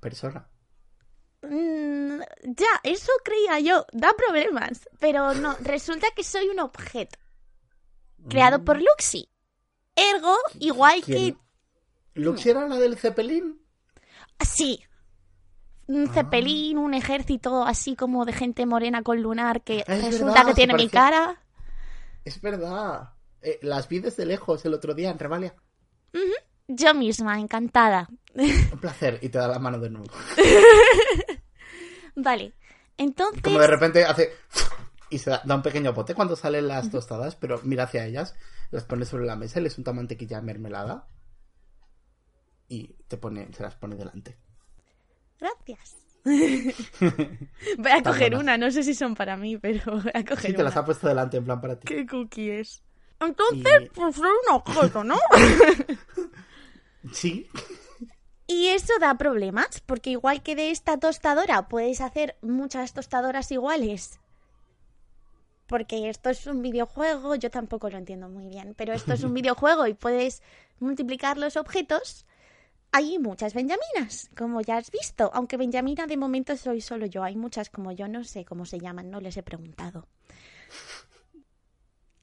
Persona. 0.00 0.48
Mm, 1.48 2.20
ya, 2.42 2.80
eso 2.82 3.12
creía 3.24 3.60
yo. 3.60 3.86
Da 3.92 4.12
problemas. 4.16 4.88
Pero 4.98 5.34
no, 5.34 5.56
resulta 5.60 6.06
que 6.14 6.24
soy 6.24 6.48
un 6.48 6.60
objeto. 6.60 7.18
Creado 8.28 8.64
por 8.64 8.80
Luxi. 8.80 9.28
Ergo, 9.94 10.34
igual 10.58 11.02
que... 11.04 11.14
¿Quién? 11.14 11.38
¿Lux 12.14 12.44
era 12.46 12.66
la 12.66 12.76
del 12.76 12.96
Zeppelin? 12.96 13.60
Sí. 14.40 14.82
Un 15.86 16.08
cepelín, 16.08 16.78
un 16.78 16.94
ejército 16.94 17.62
así 17.62 17.94
como 17.94 18.24
de 18.24 18.32
gente 18.32 18.66
morena 18.66 19.02
con 19.02 19.22
lunar 19.22 19.62
que 19.62 19.84
Es 19.86 20.04
resulta 20.04 20.32
verdad, 20.32 20.46
que 20.46 20.54
tiene 20.54 20.74
mi 20.74 20.88
cara. 20.88 21.40
Es 22.24 22.40
verdad. 22.40 23.10
Eh, 23.40 23.60
las 23.62 23.88
vi 23.88 24.00
desde 24.00 24.26
lejos 24.26 24.64
el 24.64 24.74
otro 24.74 24.94
día 24.94 25.10
en 25.10 25.18
Revalia. 25.18 25.54
Yo 26.68 26.94
misma, 26.94 27.38
encantada. 27.38 28.08
Un 28.34 28.80
placer. 28.80 29.18
Y 29.22 29.28
te 29.28 29.38
da 29.38 29.46
la 29.46 29.58
mano 29.58 29.78
de 29.78 29.90
nuevo. 29.90 30.10
Vale. 32.16 32.54
Entonces... 32.96 33.42
Como 33.42 33.58
de 33.60 33.66
repente 33.66 34.04
hace... 34.04 34.32
Y 35.08 35.18
se 35.18 35.30
da, 35.30 35.40
da 35.44 35.54
un 35.54 35.62
pequeño 35.62 35.94
pote 35.94 36.16
cuando 36.16 36.34
salen 36.34 36.66
las 36.66 36.90
tostadas, 36.90 37.36
pero 37.36 37.60
mira 37.62 37.84
hacia 37.84 38.04
ellas, 38.06 38.34
las 38.72 38.82
pone 38.82 39.04
sobre 39.04 39.24
la 39.24 39.36
mesa 39.36 39.60
les 39.60 39.78
unta 39.78 39.92
mantequilla 39.92 40.40
mermelada. 40.42 41.06
Y 42.68 42.88
te 43.06 43.16
pone, 43.16 43.52
se 43.52 43.62
las 43.62 43.76
pone 43.76 43.94
delante. 43.94 44.36
Gracias. 45.38 45.96
Voy 46.24 47.92
a 47.92 48.02
coger 48.02 48.34
una, 48.34 48.58
no 48.58 48.68
sé 48.72 48.82
si 48.82 48.94
son 48.94 49.14
para 49.14 49.36
mí, 49.36 49.56
pero 49.58 49.92
voy 50.02 50.10
a 50.12 50.24
coger 50.24 50.50
Sí, 50.50 50.56
te 50.56 50.64
las 50.64 50.76
ha 50.76 50.84
puesto 50.84 51.06
delante 51.06 51.36
en 51.36 51.44
plan 51.44 51.60
para 51.60 51.78
ti. 51.78 51.86
¿Qué 51.86 52.04
cookie 52.04 52.50
es? 52.50 52.82
Entonces, 53.20 53.82
Y- 53.82 53.88
pues 53.90 54.16
soy 54.16 54.28
un 54.28 54.54
objeto, 54.56 55.04
¿no? 55.04 55.16
Sí. 57.12 57.48
Y 58.46 58.68
eso 58.68 58.92
da 59.00 59.18
problemas, 59.18 59.80
porque 59.80 60.10
igual 60.10 60.42
que 60.42 60.54
de 60.54 60.70
esta 60.70 60.98
tostadora 60.98 61.68
puedes 61.68 62.00
hacer 62.00 62.36
muchas 62.42 62.92
tostadoras 62.92 63.50
iguales. 63.50 64.20
Porque 65.66 66.08
esto 66.08 66.30
es 66.30 66.46
un 66.46 66.62
videojuego, 66.62 67.34
yo 67.34 67.50
tampoco 67.50 67.90
lo 67.90 67.98
entiendo 67.98 68.28
muy 68.28 68.46
bien, 68.46 68.74
pero 68.76 68.92
esto 68.92 69.14
es 69.14 69.24
un 69.24 69.34
videojuego 69.40 69.88
y 69.88 69.94
puedes 69.94 70.42
multiplicar 70.78 71.38
los 71.38 71.56
objetos. 71.56 72.24
Hay 72.92 73.18
muchas 73.18 73.52
Benjaminas, 73.52 74.30
como 74.36 74.60
ya 74.60 74.76
has 74.76 74.92
visto, 74.92 75.30
aunque 75.34 75.56
Benjamina 75.56 76.06
de 76.06 76.16
momento 76.16 76.56
soy 76.56 76.80
solo 76.80 77.06
yo, 77.06 77.24
hay 77.24 77.34
muchas 77.36 77.68
como 77.68 77.90
yo, 77.90 78.06
no 78.06 78.22
sé 78.22 78.44
cómo 78.44 78.64
se 78.64 78.78
llaman, 78.78 79.10
no 79.10 79.20
les 79.20 79.36
he 79.36 79.42
preguntado. 79.42 80.06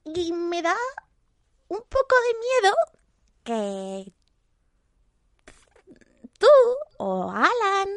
Y 0.05 0.31
me 0.31 0.61
da 0.61 0.75
un 1.67 1.79
poco 1.79 2.15
de 2.27 2.39
miedo 2.39 2.75
que 3.43 4.13
tú 6.39 6.47
o 6.97 7.31
Alan 7.31 7.89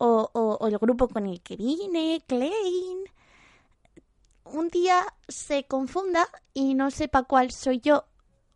o, 0.00 0.30
o- 0.32 0.56
o 0.60 0.66
el 0.66 0.78
grupo 0.78 1.08
con 1.08 1.26
el 1.26 1.40
que 1.42 1.56
vine, 1.56 2.22
Klein, 2.26 2.98
un 4.44 4.68
día 4.68 5.06
se 5.28 5.64
confunda 5.64 6.28
y 6.54 6.74
no 6.74 6.90
sepa 6.90 7.22
cuál 7.24 7.52
soy 7.52 7.80
yo. 7.80 8.04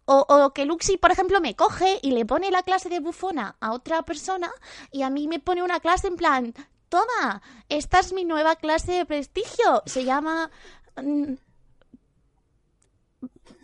O, 0.06 0.26
o 0.28 0.52
que 0.52 0.64
Luxi, 0.66 0.96
por 0.98 1.12
ejemplo, 1.12 1.40
me 1.40 1.54
coge 1.56 1.98
y 2.02 2.10
le 2.10 2.26
pone 2.26 2.50
la 2.50 2.62
clase 2.62 2.88
de 2.88 3.00
bufona 3.00 3.56
a 3.60 3.72
otra 3.72 4.02
persona 4.02 4.50
y 4.90 5.02
a 5.02 5.10
mí 5.10 5.28
me 5.28 5.38
pone 5.38 5.62
una 5.62 5.80
clase 5.80 6.08
en 6.08 6.16
plan, 6.16 6.54
toma, 6.88 7.40
esta 7.68 8.00
es 8.00 8.12
mi 8.12 8.24
nueva 8.24 8.56
clase 8.56 8.92
de 8.92 9.06
prestigio. 9.06 9.82
Se 9.86 10.04
llama... 10.04 10.50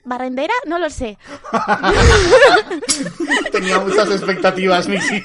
¿Barrendera? 0.04 0.54
No 0.66 0.78
lo 0.78 0.90
sé. 0.90 1.18
Tenía 3.52 3.78
muchas 3.78 4.10
expectativas, 4.10 4.88
Missy. 4.88 5.24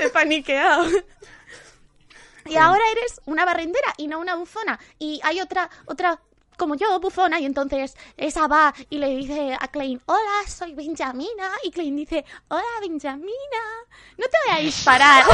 He 0.00 0.08
paniqueado. 0.08 0.86
Y 2.46 2.56
ahora 2.56 2.82
eres 2.92 3.20
una 3.26 3.44
barrendera 3.44 3.94
y 3.96 4.08
no 4.08 4.18
una 4.18 4.34
bufona. 4.34 4.80
Y 4.98 5.20
hay 5.22 5.40
otra, 5.40 5.70
otra 5.86 6.20
como 6.56 6.74
yo, 6.74 6.98
bufona, 7.00 7.40
y 7.40 7.46
entonces 7.46 7.96
esa 8.16 8.46
va 8.46 8.74
y 8.88 8.98
le 8.98 9.16
dice 9.16 9.56
a 9.58 9.68
Klein, 9.68 10.00
hola, 10.06 10.46
soy 10.46 10.74
Benjamina. 10.74 11.50
Y 11.64 11.70
Klein 11.70 11.96
dice, 11.96 12.24
hola, 12.48 12.62
Benjamina. 12.80 13.62
No 14.16 14.26
te 14.26 14.36
voy 14.46 14.56
a 14.56 14.60
disparar. 14.60 15.24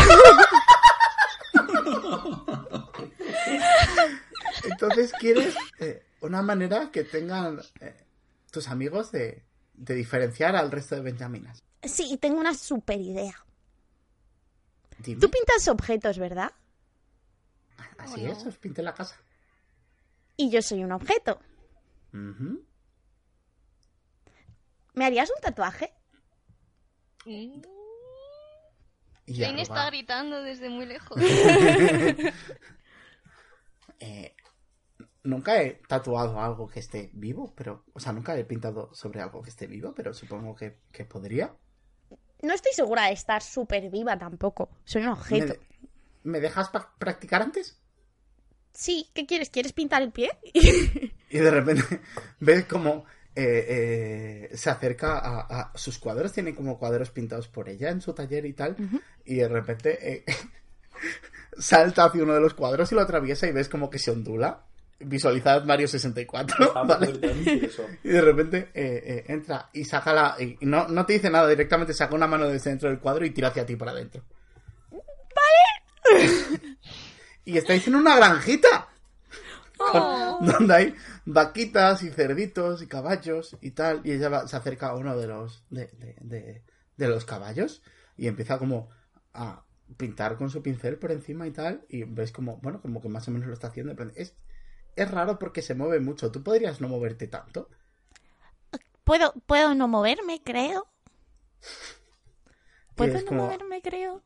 Entonces 4.64 5.12
quieres 5.12 5.54
eh, 5.80 6.02
una 6.20 6.42
manera 6.42 6.90
que 6.90 7.04
tengan 7.04 7.60
eh, 7.80 7.94
tus 8.50 8.68
amigos 8.68 9.12
de, 9.12 9.44
de 9.74 9.94
diferenciar 9.94 10.56
al 10.56 10.70
resto 10.70 10.94
de 10.96 11.02
Benjaminas. 11.02 11.62
sí, 11.82 12.16
tengo 12.20 12.40
una 12.40 12.54
super 12.54 13.00
idea. 13.00 13.44
Dime. 14.98 15.20
Tú 15.20 15.30
pintas 15.30 15.68
objetos, 15.68 16.18
¿verdad? 16.18 16.50
Así 17.98 18.24
es, 18.24 18.44
os 18.46 18.56
pinté 18.58 18.82
la 18.82 18.94
casa. 18.94 19.16
Y 20.36 20.50
yo 20.50 20.62
soy 20.62 20.82
un 20.84 20.92
objeto. 20.92 21.40
¿Me 24.94 25.04
harías 25.04 25.30
un 25.30 25.40
tatuaje? 25.40 25.92
Mm. 27.24 27.60
Jane 29.28 29.62
está 29.62 29.86
gritando 29.86 30.42
desde 30.42 30.68
muy 30.70 30.86
lejos. 30.86 31.20
Eh, 34.00 34.32
nunca 35.28 35.62
he 35.62 35.80
tatuado 35.86 36.40
algo 36.40 36.68
que 36.68 36.80
esté 36.80 37.10
vivo, 37.12 37.52
pero. 37.56 37.84
O 37.92 38.00
sea, 38.00 38.12
nunca 38.12 38.36
he 38.36 38.44
pintado 38.44 38.92
sobre 38.94 39.20
algo 39.20 39.42
que 39.42 39.50
esté 39.50 39.66
vivo, 39.66 39.94
pero 39.94 40.12
supongo 40.14 40.54
que, 40.54 40.78
que 40.90 41.04
podría. 41.04 41.54
No 42.42 42.54
estoy 42.54 42.72
segura 42.72 43.06
de 43.06 43.12
estar 43.12 43.42
súper 43.42 43.90
viva 43.90 44.18
tampoco. 44.18 44.70
Soy 44.84 45.02
un 45.02 45.08
¿Me, 45.08 45.12
objeto. 45.14 45.54
¿me 46.24 46.40
dejas 46.40 46.70
practicar 46.98 47.42
antes? 47.42 47.78
Sí, 48.72 49.08
¿qué 49.12 49.26
quieres? 49.26 49.50
¿Quieres 49.50 49.72
pintar 49.72 50.02
el 50.02 50.12
pie? 50.12 50.30
Y 51.30 51.36
de 51.40 51.50
repente 51.50 52.00
ves 52.40 52.64
como 52.64 53.04
eh, 53.34 54.48
eh, 54.50 54.56
se 54.56 54.70
acerca 54.70 55.18
a, 55.18 55.40
a 55.60 55.78
sus 55.78 55.98
cuadros, 55.98 56.32
tiene 56.32 56.54
como 56.54 56.78
cuadros 56.78 57.10
pintados 57.10 57.48
por 57.48 57.68
ella 57.68 57.90
en 57.90 58.00
su 58.00 58.14
taller 58.14 58.46
y 58.46 58.54
tal, 58.54 58.76
y 59.24 59.34
de 59.36 59.48
repente 59.48 60.14
eh, 60.14 60.24
salta 61.58 62.06
hacia 62.06 62.22
uno 62.22 62.34
de 62.34 62.40
los 62.40 62.54
cuadros 62.54 62.90
y 62.90 62.94
lo 62.94 63.02
atraviesa 63.02 63.46
y 63.46 63.52
ves 63.52 63.68
como 63.68 63.90
que 63.90 63.98
se 63.98 64.10
ondula. 64.10 64.64
Visualizad 65.00 65.64
Mario 65.64 65.86
64, 65.88 66.64
Estaba 66.66 66.82
¿vale? 66.98 67.12
Y 68.02 68.08
de 68.08 68.20
repente 68.20 68.70
eh, 68.74 69.02
eh, 69.04 69.24
entra 69.28 69.70
y 69.72 69.84
saca 69.84 70.12
la... 70.12 70.36
Y 70.40 70.56
no, 70.62 70.88
no 70.88 71.06
te 71.06 71.12
dice 71.14 71.30
nada, 71.30 71.48
directamente 71.48 71.94
saca 71.94 72.14
una 72.16 72.26
mano 72.26 72.48
desde 72.48 72.70
dentro 72.70 72.88
del 72.88 72.98
cuadro 72.98 73.24
y 73.24 73.30
tira 73.30 73.48
hacia 73.48 73.64
ti 73.64 73.76
para 73.76 73.92
adentro. 73.92 74.24
¡Vale! 74.90 76.30
y 77.44 77.56
estáis 77.58 77.86
en 77.88 77.94
una 77.96 78.16
granjita 78.16 78.88
Oh. 79.80 80.38
donde 80.40 80.74
hay 80.74 80.94
vaquitas 81.24 82.02
y 82.02 82.10
cerditos 82.10 82.82
y 82.82 82.88
caballos 82.88 83.56
y 83.60 83.70
tal. 83.70 84.00
Y 84.02 84.10
ella 84.10 84.28
va- 84.28 84.48
se 84.48 84.56
acerca 84.56 84.88
a 84.88 84.96
uno 84.96 85.16
de 85.16 85.28
los, 85.28 85.64
de, 85.70 85.86
de- 85.98 86.16
de- 86.20 86.62
de 86.96 87.08
los 87.08 87.24
caballos 87.24 87.80
y 88.16 88.26
empieza 88.26 88.58
como 88.58 88.88
a 89.34 89.62
pintar 89.96 90.36
con 90.36 90.50
su 90.50 90.62
pincel 90.64 90.96
por 90.98 91.12
encima 91.12 91.46
y 91.46 91.52
tal. 91.52 91.84
Y 91.88 92.02
ves 92.02 92.32
como, 92.32 92.56
bueno, 92.56 92.80
como 92.82 93.00
que 93.00 93.08
más 93.08 93.28
o 93.28 93.30
menos 93.30 93.46
lo 93.46 93.54
está 93.54 93.68
haciendo. 93.68 93.94
Es, 94.16 94.34
es 95.02 95.10
raro 95.10 95.38
porque 95.38 95.62
se 95.62 95.74
mueve 95.74 96.00
mucho. 96.00 96.30
Tú 96.30 96.42
podrías 96.42 96.80
no 96.80 96.88
moverte 96.88 97.28
tanto. 97.28 97.68
¿Puedo, 99.04 99.32
puedo 99.46 99.74
no 99.74 99.88
moverme, 99.88 100.42
creo. 100.42 100.88
¿Puedo 102.94 103.14
no 103.14 103.24
como, 103.24 103.44
moverme, 103.44 103.80
creo? 103.80 104.22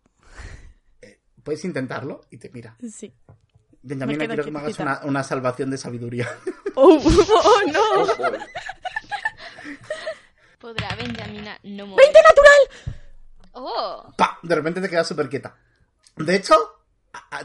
puedes 1.43 1.65
intentarlo 1.65 2.23
y 2.31 2.39
te 2.39 2.51
mira. 2.51 2.77
Sí. 2.89 3.13
Benjamina, 3.83 4.27
quiero 4.27 4.45
que 4.45 4.51
me 4.51 4.61
hagas 4.61 4.79
una, 4.79 5.01
una 5.05 5.23
salvación 5.25 5.71
de 5.71 5.79
sabiduría. 5.79 6.29
¡Oh, 6.75 6.99
oh, 6.99 7.61
no! 7.73 8.07
¿Podrá 10.59 10.95
Benjamina 10.95 11.59
no 11.65 11.87
morir? 11.89 12.07
¡20 12.09 12.13
natural! 12.23 12.61
¡Oh! 13.53 14.13
¡Pa! 14.17 14.39
De 14.43 14.55
repente 14.55 14.81
te 14.81 14.89
quedas 14.89 15.09
súper 15.09 15.29
quieta. 15.29 15.57
De 16.17 16.37
hecho, 16.37 16.82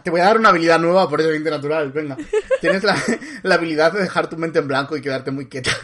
te 0.04 0.10
voy 0.10 0.22
a 0.22 0.26
dar 0.26 0.38
una 0.38 0.50
habilidad 0.50 0.80
nueva 0.80 1.10
por 1.10 1.20
ese 1.22 1.30
20 1.30 1.50
natural. 1.50 1.92
Venga. 1.92 2.18
Tienes 2.62 2.84
la, 2.84 2.96
la 3.44 3.56
habilidad 3.56 3.94
de 3.94 4.02
dejar 4.02 4.30
tu 4.30 4.38
mente 4.38 4.60
en 4.60 4.68
blanco 4.68 4.96
y 4.98 5.02
quedarte 5.02 5.32
muy 5.32 5.48
quieta. 5.48 5.72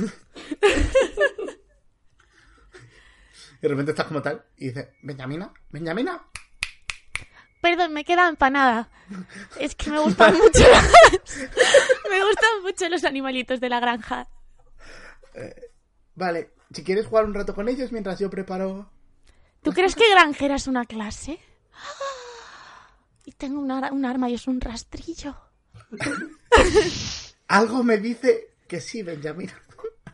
Y 3.56 3.66
de 3.66 3.70
repente 3.70 3.92
estás 3.92 4.08
como 4.08 4.22
tal 4.22 4.44
y 4.58 4.68
dices, 4.68 4.90
Benjamina, 5.04 5.54
Benjamina. 5.70 6.22
Perdón, 7.62 7.94
me 7.94 8.04
queda 8.04 8.28
empanada. 8.28 8.90
Es 9.58 9.74
que 9.74 9.90
me 9.90 10.00
gustan 10.00 10.34
mucho 10.38 10.64
Me 12.12 12.26
gustan 12.26 12.62
mucho 12.62 12.90
los 12.90 13.06
animalitos 13.06 13.62
de 13.62 13.70
la 13.70 13.80
granja. 13.80 14.28
Vale, 16.16 16.52
si 16.74 16.84
quieres 16.84 17.08
jugar 17.08 17.24
un 17.24 17.34
rato 17.34 17.56
con 17.56 17.70
ellos 17.70 17.94
mientras 17.94 18.20
yo 18.20 18.30
preparo... 18.30 18.92
¿Tú 19.62 19.72
crees 19.72 19.96
que 19.96 20.10
granjera 20.12 20.56
es 20.56 20.68
una 20.68 20.84
clase? 20.86 21.40
Y 23.26 23.32
tengo 23.34 23.60
un, 23.60 23.72
ar- 23.72 23.94
un 23.94 24.06
arma 24.06 24.30
y 24.30 24.34
es 24.36 24.48
un 24.48 24.60
rastrillo. 24.62 25.36
Algo 27.48 27.84
me 27.84 27.98
dice 27.98 28.56
que 28.68 28.80
sí, 28.82 29.04
Benjamina. 29.04 29.54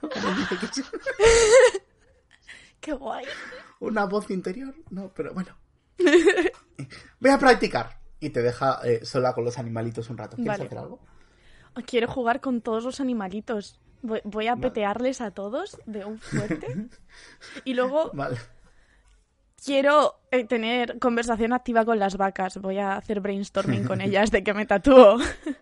Algo 0.02 0.32
me 0.32 0.38
dice 0.40 0.56
que 0.58 0.68
sí. 0.68 0.84
¡Qué 2.80 2.94
guay! 2.94 3.26
Una 3.80 4.06
voz 4.06 4.30
interior. 4.30 4.74
No, 4.90 5.12
pero 5.14 5.34
bueno. 5.34 5.56
Voy 7.20 7.32
a 7.32 7.38
practicar. 7.38 8.00
Y 8.22 8.30
te 8.32 8.42
deja 8.42 8.82
eh, 8.84 9.06
sola 9.06 9.34
con 9.34 9.46
los 9.46 9.58
animalitos 9.58 10.10
un 10.10 10.18
rato. 10.18 10.36
¿Quieres 10.36 10.58
Vale. 10.58 10.66
hacer 10.66 10.78
algo? 10.78 11.00
Quiero 11.86 12.08
jugar 12.10 12.42
con 12.42 12.62
todos 12.62 12.84
los 12.84 13.00
animalitos. 13.00 13.80
Voy, 14.02 14.22
voy 14.26 14.48
a 14.48 14.56
petearles 14.56 15.22
a 15.22 15.32
todos 15.32 15.78
de 15.86 16.04
un 16.06 16.20
fuerte. 16.20 16.90
Y 17.64 17.74
luego 17.74 18.12
Vale. 18.14 18.38
Quiero 19.64 20.20
eh, 20.32 20.44
tener 20.46 21.00
conversación 21.00 21.54
activa 21.54 21.86
con 21.86 22.00
las 22.00 22.18
vacas. 22.18 22.58
Voy 22.58 22.78
a 22.78 22.96
hacer 22.96 23.20
brainstorming 23.20 23.86
con 23.86 24.02
ellas 24.02 24.32
de 24.32 24.44
que 24.44 24.54
me 24.54 24.66
tatúo. 24.66 25.18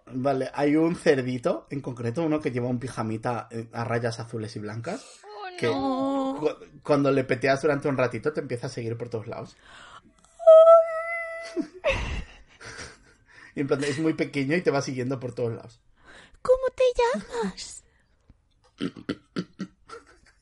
Vale, 0.05 0.49
hay 0.53 0.75
un 0.75 0.95
cerdito, 0.95 1.67
en 1.69 1.81
concreto 1.81 2.23
uno 2.23 2.39
que 2.39 2.51
lleva 2.51 2.67
un 2.67 2.79
pijamita 2.79 3.47
eh, 3.51 3.67
a 3.73 3.83
rayas 3.83 4.19
azules 4.19 4.55
y 4.55 4.59
blancas, 4.59 5.05
¡Oh, 5.23 5.57
que 5.57 5.67
no! 5.67 6.37
cu- 6.39 6.65
cuando 6.83 7.11
le 7.11 7.23
peteas 7.23 7.61
durante 7.61 7.87
un 7.87 7.97
ratito 7.97 8.31
te 8.33 8.39
empieza 8.41 8.67
a 8.67 8.69
seguir 8.69 8.97
por 8.97 9.09
todos 9.09 9.27
lados. 9.27 9.55
Y 13.55 13.61
en 13.61 13.67
plan, 13.67 13.83
es 13.83 13.97
muy 13.97 14.13
pequeño 14.13 14.55
y 14.55 14.61
te 14.61 14.69
va 14.69 14.83
siguiendo 14.83 15.19
por 15.19 15.33
todos 15.33 15.51
lados. 15.51 15.81
¿Cómo 16.43 16.61
te 16.75 16.83
llamas? 16.95 17.83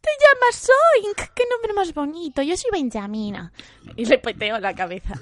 Te 0.05 0.11
llamas 0.21 0.67
Zoink. 0.67 1.31
Qué 1.33 1.43
nombre 1.49 1.73
más 1.73 1.91
bonito. 1.93 2.43
Yo 2.43 2.55
soy 2.55 2.69
Benjamina. 2.71 3.51
Y 3.95 4.05
le 4.05 4.19
peteo 4.19 4.59
la 4.59 4.75
cabeza. 4.75 5.15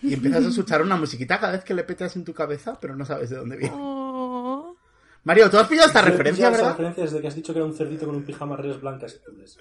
Y 0.00 0.14
empiezas 0.14 0.44
a 0.44 0.48
escuchar 0.48 0.82
una 0.82 0.96
musiquita 0.96 1.40
cada 1.40 1.52
vez 1.54 1.64
que 1.64 1.74
le 1.74 1.82
peteas 1.82 2.14
en 2.14 2.24
tu 2.24 2.32
cabeza, 2.32 2.78
pero 2.80 2.94
no 2.94 3.04
sabes 3.04 3.30
de 3.30 3.36
dónde 3.36 3.56
viene. 3.56 3.74
Oh. 3.76 4.76
Mario, 5.24 5.50
¿tú 5.50 5.58
has 5.58 5.66
pillado 5.66 5.88
esta 5.88 6.00
Yo 6.02 6.06
referencia, 6.06 6.50
verdad? 6.50 6.70
referencia 6.70 7.02
desde 7.02 7.20
que 7.20 7.26
has 7.26 7.34
dicho 7.34 7.52
que 7.52 7.58
era 7.58 7.66
un 7.66 7.74
cerdito 7.74 8.06
con 8.06 8.14
un 8.14 8.22
pijama 8.22 8.56
rayas 8.56 8.80
blancas 8.80 9.14
y 9.14 9.16
azules. 9.18 9.58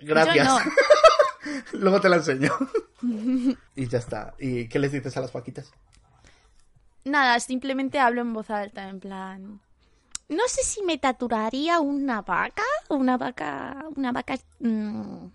Gracias. 0.00 0.52
Luego 1.72 1.98
te 2.00 2.10
la 2.10 2.16
enseño. 2.16 2.52
y 3.74 3.88
ya 3.88 3.98
está. 3.98 4.34
¿Y 4.38 4.68
qué 4.68 4.78
les 4.78 4.92
dices 4.92 5.16
a 5.16 5.22
las 5.22 5.32
vaquitas? 5.32 5.72
Nada, 7.04 7.40
simplemente 7.40 7.98
hablo 7.98 8.20
en 8.20 8.34
voz 8.34 8.50
alta, 8.50 8.86
en 8.90 9.00
plan. 9.00 9.60
No 10.30 10.42
sé 10.48 10.62
si 10.62 10.82
me 10.82 10.96
taturaría 10.98 11.80
una 11.80 12.22
vaca. 12.22 12.62
Una 12.88 13.16
vaca. 13.18 13.84
Una 13.96 14.12
vaca. 14.12 14.38
mm. 14.60 15.26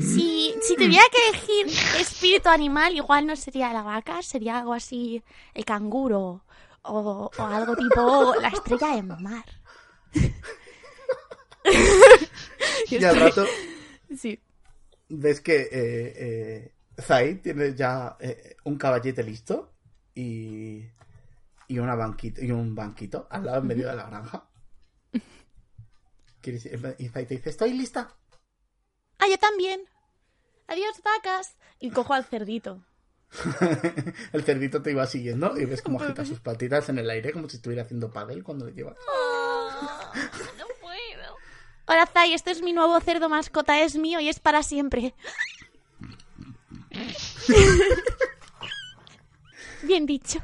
Si, 0.00 0.54
si 0.62 0.74
tuviera 0.76 1.04
que 1.12 1.28
elegir 1.28 1.66
espíritu 2.00 2.48
animal, 2.48 2.94
igual 2.94 3.26
no 3.26 3.36
sería 3.36 3.72
la 3.72 3.82
vaca, 3.82 4.22
sería 4.22 4.58
algo 4.58 4.74
así, 4.74 5.22
el 5.54 5.64
canguro. 5.64 6.44
O, 6.84 7.30
o 7.38 7.42
algo 7.42 7.76
tipo 7.76 8.34
la 8.40 8.48
estrella 8.48 8.96
en 8.96 9.08
mar. 9.22 9.44
Y 12.90 13.04
al 13.04 13.16
rato 13.18 13.44
Sí. 14.16 14.38
ves 15.08 15.40
que 15.40 15.62
eh, 15.62 15.68
eh, 16.16 16.74
Zai 17.00 17.36
tiene 17.40 17.74
ya 17.74 18.16
eh, 18.20 18.56
un 18.64 18.76
caballete 18.76 19.22
listo 19.22 19.72
y, 20.14 20.84
y, 21.72 21.78
una 21.78 21.94
banquita, 21.94 22.44
y 22.44 22.50
un 22.50 22.74
banquito 22.74 23.26
al 23.30 23.46
lado 23.46 23.60
en 23.60 23.66
medio 23.66 23.88
de 23.88 23.96
la 23.96 24.06
granja. 24.06 24.48
Y 26.44 27.08
te 27.08 27.26
dice, 27.26 27.50
estoy 27.50 27.72
lista. 27.72 28.16
Ah, 29.18 29.26
yo 29.30 29.38
también. 29.38 29.80
Adiós, 30.66 31.00
vacas. 31.04 31.56
Y 31.78 31.90
cojo 31.90 32.14
al 32.14 32.24
cerdito. 32.24 32.84
El 34.32 34.42
cerdito 34.42 34.82
te 34.82 34.90
iba 34.90 35.06
siguiendo 35.06 35.56
y 35.56 35.64
ves 35.64 35.80
cómo 35.80 36.00
agita 36.00 36.24
sus 36.24 36.40
patitas 36.40 36.88
en 36.90 36.98
el 36.98 37.08
aire 37.08 37.32
como 37.32 37.48
si 37.48 37.56
estuviera 37.56 37.84
haciendo 37.84 38.12
paddle 38.12 38.42
cuando 38.42 38.66
le 38.66 38.72
llevas. 38.72 38.98
No 40.58 40.66
puedo. 40.80 41.36
Hola, 41.86 42.06
Zai, 42.06 42.34
este 42.34 42.50
es 42.50 42.60
mi 42.60 42.72
nuevo 42.72 43.00
cerdo 43.00 43.30
mascota, 43.30 43.80
es 43.80 43.96
mío 43.96 44.20
y 44.20 44.28
es 44.28 44.40
para 44.40 44.62
siempre. 44.62 45.14
Bien 49.82 50.06
dicho. 50.06 50.40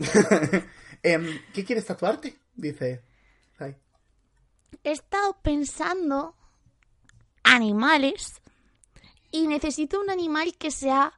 Em, 1.02 1.40
¿Qué 1.54 1.64
quieres 1.64 1.86
tatuarte? 1.86 2.38
Dice. 2.54 3.02
He 4.84 4.92
estado 4.92 5.36
pensando 5.42 6.34
animales 7.42 8.40
y 9.30 9.46
necesito 9.46 10.00
un 10.00 10.10
animal 10.10 10.54
que 10.56 10.70
sea 10.70 11.12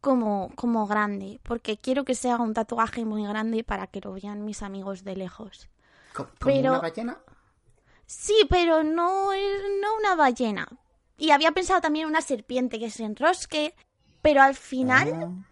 como, 0.00 0.50
como 0.56 0.86
grande, 0.86 1.40
porque 1.44 1.76
quiero 1.78 2.04
que 2.04 2.14
sea 2.14 2.36
un 2.36 2.54
tatuaje 2.54 3.04
muy 3.04 3.24
grande 3.24 3.64
para 3.64 3.86
que 3.86 4.00
lo 4.00 4.12
vean 4.12 4.44
mis 4.44 4.62
amigos 4.62 5.04
de 5.04 5.16
lejos. 5.16 5.68
¿Como, 6.12 6.28
Pero- 6.40 6.70
una 6.72 6.80
ballena? 6.80 7.18
Sí, 8.06 8.34
pero 8.50 8.82
no 8.82 9.32
es 9.32 9.62
no 9.80 9.96
una 9.96 10.14
ballena. 10.16 10.68
Y 11.16 11.30
había 11.30 11.52
pensado 11.52 11.80
también 11.80 12.06
una 12.06 12.20
serpiente 12.20 12.78
que 12.78 12.90
se 12.90 13.04
enrosque, 13.04 13.74
pero 14.22 14.42
al 14.42 14.54
final, 14.54 15.12
Ah. 15.14 15.48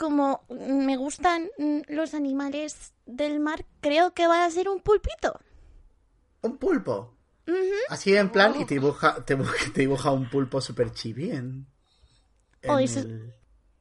Como 0.00 0.44
me 0.48 0.96
gustan 0.96 1.50
mm, 1.58 1.80
los 1.88 2.14
animales 2.14 2.94
del 3.04 3.38
mar, 3.38 3.66
creo 3.82 4.14
que 4.14 4.26
va 4.26 4.46
a 4.46 4.50
ser 4.50 4.66
un 4.70 4.80
pulpito. 4.80 5.38
Un 6.40 6.56
pulpo. 6.56 7.14
Así 7.90 8.16
en 8.16 8.30
plan, 8.30 8.58
y 8.58 8.64
te 8.64 8.74
dibuja, 8.74 9.22
te, 9.26 9.36
dibuja- 9.36 9.72
te 9.74 9.80
dibuja 9.82 10.10
un 10.10 10.30
pulpo 10.30 10.60
super 10.62 10.90
chibi 10.92 11.30
en. 11.32 11.66
en 12.62 12.70
Oh, 12.70 12.78
eso 12.78 13.00
el- 13.00 13.34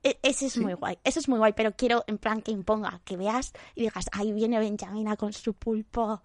E- 0.03 0.19
ese 0.23 0.45
es 0.47 0.57
muy 0.57 0.73
guay, 0.73 0.97
eso 1.03 1.19
es 1.19 1.27
muy 1.29 1.37
guay, 1.39 1.53
pero 1.53 1.73
quiero 1.73 2.03
en 2.07 2.17
plan 2.17 2.41
que 2.41 2.51
imponga, 2.51 3.01
que 3.05 3.17
veas 3.17 3.51
y 3.75 3.81
digas, 3.81 4.05
ahí 4.13 4.31
viene 4.33 4.57
Benjamina 4.59 5.15
con 5.17 5.31
su 5.33 5.53
pulpo. 5.53 6.21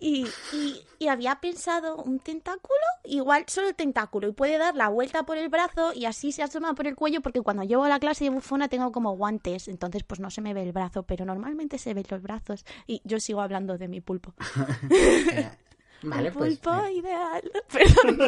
Y, 0.00 0.26
y, 0.52 0.84
y 1.00 1.08
había 1.08 1.40
pensado 1.40 1.96
un 1.96 2.20
tentáculo, 2.20 2.84
igual 3.04 3.44
solo 3.48 3.68
el 3.68 3.74
tentáculo, 3.74 4.28
y 4.28 4.32
puede 4.32 4.56
dar 4.56 4.76
la 4.76 4.88
vuelta 4.88 5.24
por 5.24 5.38
el 5.38 5.48
brazo 5.48 5.92
y 5.92 6.04
así 6.04 6.30
se 6.30 6.42
asoma 6.42 6.74
por 6.74 6.86
el 6.86 6.94
cuello, 6.94 7.20
porque 7.20 7.40
cuando 7.40 7.64
llevo 7.64 7.84
a 7.84 7.88
la 7.88 7.98
clase 7.98 8.24
de 8.24 8.30
bufona 8.30 8.68
tengo 8.68 8.92
como 8.92 9.16
guantes, 9.16 9.66
entonces 9.66 10.04
pues 10.04 10.20
no 10.20 10.30
se 10.30 10.40
me 10.40 10.54
ve 10.54 10.62
el 10.62 10.72
brazo, 10.72 11.02
pero 11.02 11.24
normalmente 11.24 11.78
se 11.78 11.94
ven 11.94 12.06
los 12.08 12.22
brazos. 12.22 12.64
Y 12.86 13.00
yo 13.04 13.18
sigo 13.18 13.40
hablando 13.40 13.76
de 13.76 13.88
mi 13.88 14.00
pulpo. 14.00 14.34
vale, 16.02 16.30
pues. 16.30 16.58
pulpo 16.58 16.84
eh, 16.84 16.92
ideal. 16.92 17.50
Perdón. 17.72 18.18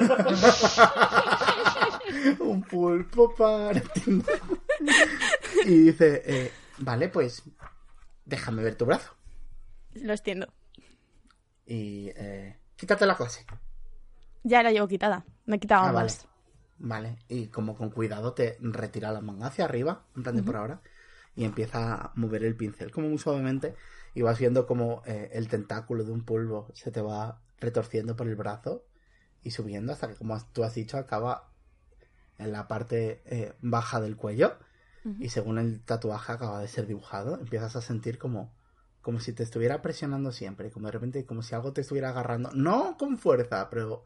un 2.41 2.63
pulpo 2.63 3.35
para 3.35 3.81
ti. 3.81 4.23
y 5.67 5.79
dice, 5.85 6.23
eh, 6.27 6.53
vale, 6.79 7.09
pues. 7.09 7.43
Déjame 8.25 8.63
ver 8.63 8.77
tu 8.77 8.87
brazo. 8.87 9.13
Lo 9.95 10.13
extiendo. 10.13 10.53
Y. 11.71 12.11
Eh, 12.17 12.57
quítate 12.75 13.07
la 13.07 13.17
clase. 13.17 13.47
Ya 14.43 14.63
la 14.65 14.73
llevo 14.73 14.89
quitada. 14.89 15.25
Me 15.47 15.57
he 15.57 15.61
quitado 15.61 15.85
Ah, 15.85 15.93
vale. 16.79 17.19
y 17.29 17.47
como 17.47 17.77
con 17.77 17.91
cuidado 17.91 18.33
te 18.33 18.57
retira 18.61 19.13
la 19.13 19.21
manga 19.21 19.47
hacia 19.47 19.67
arriba, 19.67 20.03
en 20.17 20.23
plan 20.25 20.35
de 20.35 20.43
por 20.43 20.57
ahora, 20.57 20.81
y 21.37 21.45
empieza 21.45 21.95
a 21.95 22.13
mover 22.17 22.43
el 22.43 22.57
pincel 22.57 22.91
como 22.91 23.09
muy 23.09 23.19
suavemente, 23.19 23.77
y 24.15 24.23
vas 24.23 24.39
viendo 24.39 24.67
como 24.67 25.03
eh, 25.07 25.31
el 25.35 25.47
tentáculo 25.49 26.03
de 26.05 26.11
un 26.11 26.25
pulpo 26.25 26.69
se 26.75 26.91
te 26.91 27.01
va 27.01 27.41
retorciendo 27.61 28.17
por 28.17 28.27
el 28.27 28.35
brazo 28.35 28.85
y 29.43 29.53
subiendo 29.53 29.93
hasta 29.93 30.09
que, 30.09 30.17
como 30.17 30.37
tú 30.53 30.65
has 30.65 30.75
dicho, 30.75 30.97
acaba 30.97 31.53
en 32.39 32.51
la 32.51 32.67
parte 32.67 33.23
eh, 33.27 33.55
baja 33.61 34.01
del 34.01 34.17
cuello, 34.17 34.59
y 35.19 35.29
según 35.31 35.59
el 35.59 35.83
tatuaje 35.83 36.33
acaba 36.33 36.61
de 36.61 36.69
ser 36.69 36.87
dibujado, 36.87 37.39
empiezas 37.39 37.77
a 37.77 37.81
sentir 37.81 38.19
como, 38.19 38.53
como 39.03 39.21
si 39.21 39.33
te 39.33 39.43
estuviera 39.43 39.81
presionando 39.83 40.31
siempre, 40.33 40.71
como 40.71 40.87
de 40.87 40.93
repente, 40.93 41.25
como 41.27 41.43
si 41.43 41.55
algo 41.55 41.73
te 41.73 41.81
estuviera 41.81 42.11
agarrando, 42.11 42.51
no 42.53 42.97
con 42.99 43.19
fuerza, 43.19 43.69
pero 43.71 44.03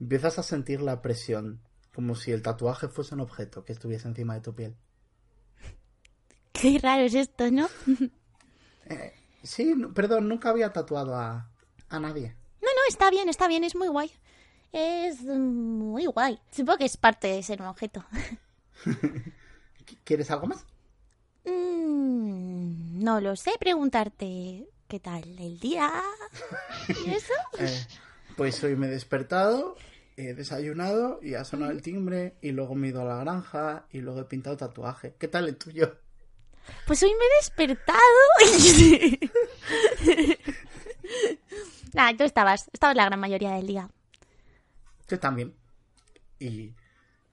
empiezas 0.00 0.38
a 0.38 0.42
sentir 0.42 0.80
la 0.80 1.02
presión 1.02 1.60
Como 1.94 2.14
si 2.14 2.30
el 2.32 2.42
tatuaje 2.42 2.88
fuese 2.88 3.14
un 3.14 3.20
objeto 3.20 3.64
que 3.64 3.72
estuviese 3.72 4.06
encima 4.08 4.34
de 4.34 4.40
tu 4.40 4.54
piel. 4.54 4.76
Qué 6.52 6.78
raro 6.82 7.02
es 7.02 7.14
esto, 7.14 7.50
¿no? 7.50 7.68
Eh, 8.86 9.12
sí, 9.44 9.74
no- 9.76 9.94
perdón, 9.94 10.28
nunca 10.28 10.50
había 10.50 10.72
tatuado 10.72 11.14
a, 11.14 11.48
a 11.88 12.00
nadie. 12.00 12.34
No, 12.60 12.66
no, 12.68 12.80
está 12.88 13.08
bien, 13.10 13.28
está 13.28 13.46
bien, 13.46 13.62
es 13.62 13.76
muy 13.76 13.86
guay. 13.86 14.10
Es 14.72 15.22
muy 15.22 16.06
guay. 16.06 16.40
Supongo 16.50 16.78
que 16.78 16.86
es 16.86 16.96
parte 16.96 17.28
de 17.28 17.42
ser 17.44 17.60
un 17.62 17.68
objeto. 17.68 18.04
Qu- 18.84 19.30
¿Quieres 20.04 20.30
algo 20.32 20.46
más? 20.48 20.66
Mm, 21.44 23.02
no 23.02 23.20
lo 23.20 23.36
sé, 23.36 23.52
preguntarte 23.58 24.66
qué 24.88 25.00
tal 25.00 25.24
el 25.38 25.58
día. 25.58 25.90
¿Y 26.88 27.10
eso? 27.10 27.32
Eh, 27.58 27.86
pues 28.36 28.62
hoy 28.64 28.76
me 28.76 28.86
he 28.86 28.90
despertado, 28.90 29.76
he 30.16 30.34
desayunado 30.34 31.18
y 31.22 31.34
ha 31.34 31.44
sonado 31.44 31.72
el 31.72 31.82
timbre 31.82 32.36
y 32.42 32.52
luego 32.52 32.74
me 32.74 32.88
he 32.88 32.90
ido 32.90 33.02
a 33.02 33.04
la 33.04 33.16
granja 33.16 33.86
y 33.90 34.00
luego 34.00 34.20
he 34.20 34.24
pintado 34.24 34.56
tatuaje. 34.56 35.14
¿Qué 35.18 35.28
tal 35.28 35.48
el 35.48 35.56
tuyo? 35.56 35.96
Pues 36.86 37.02
hoy 37.02 37.10
me 37.10 37.24
he 37.24 37.36
despertado. 37.40 37.98
Nah, 41.92 42.16
tú 42.16 42.22
estabas, 42.22 42.68
estabas 42.72 42.96
la 42.96 43.04
gran 43.04 43.18
mayoría 43.18 43.50
del 43.52 43.66
día. 43.66 43.90
Yo 45.08 45.18
también. 45.18 45.54
Y 46.38 46.72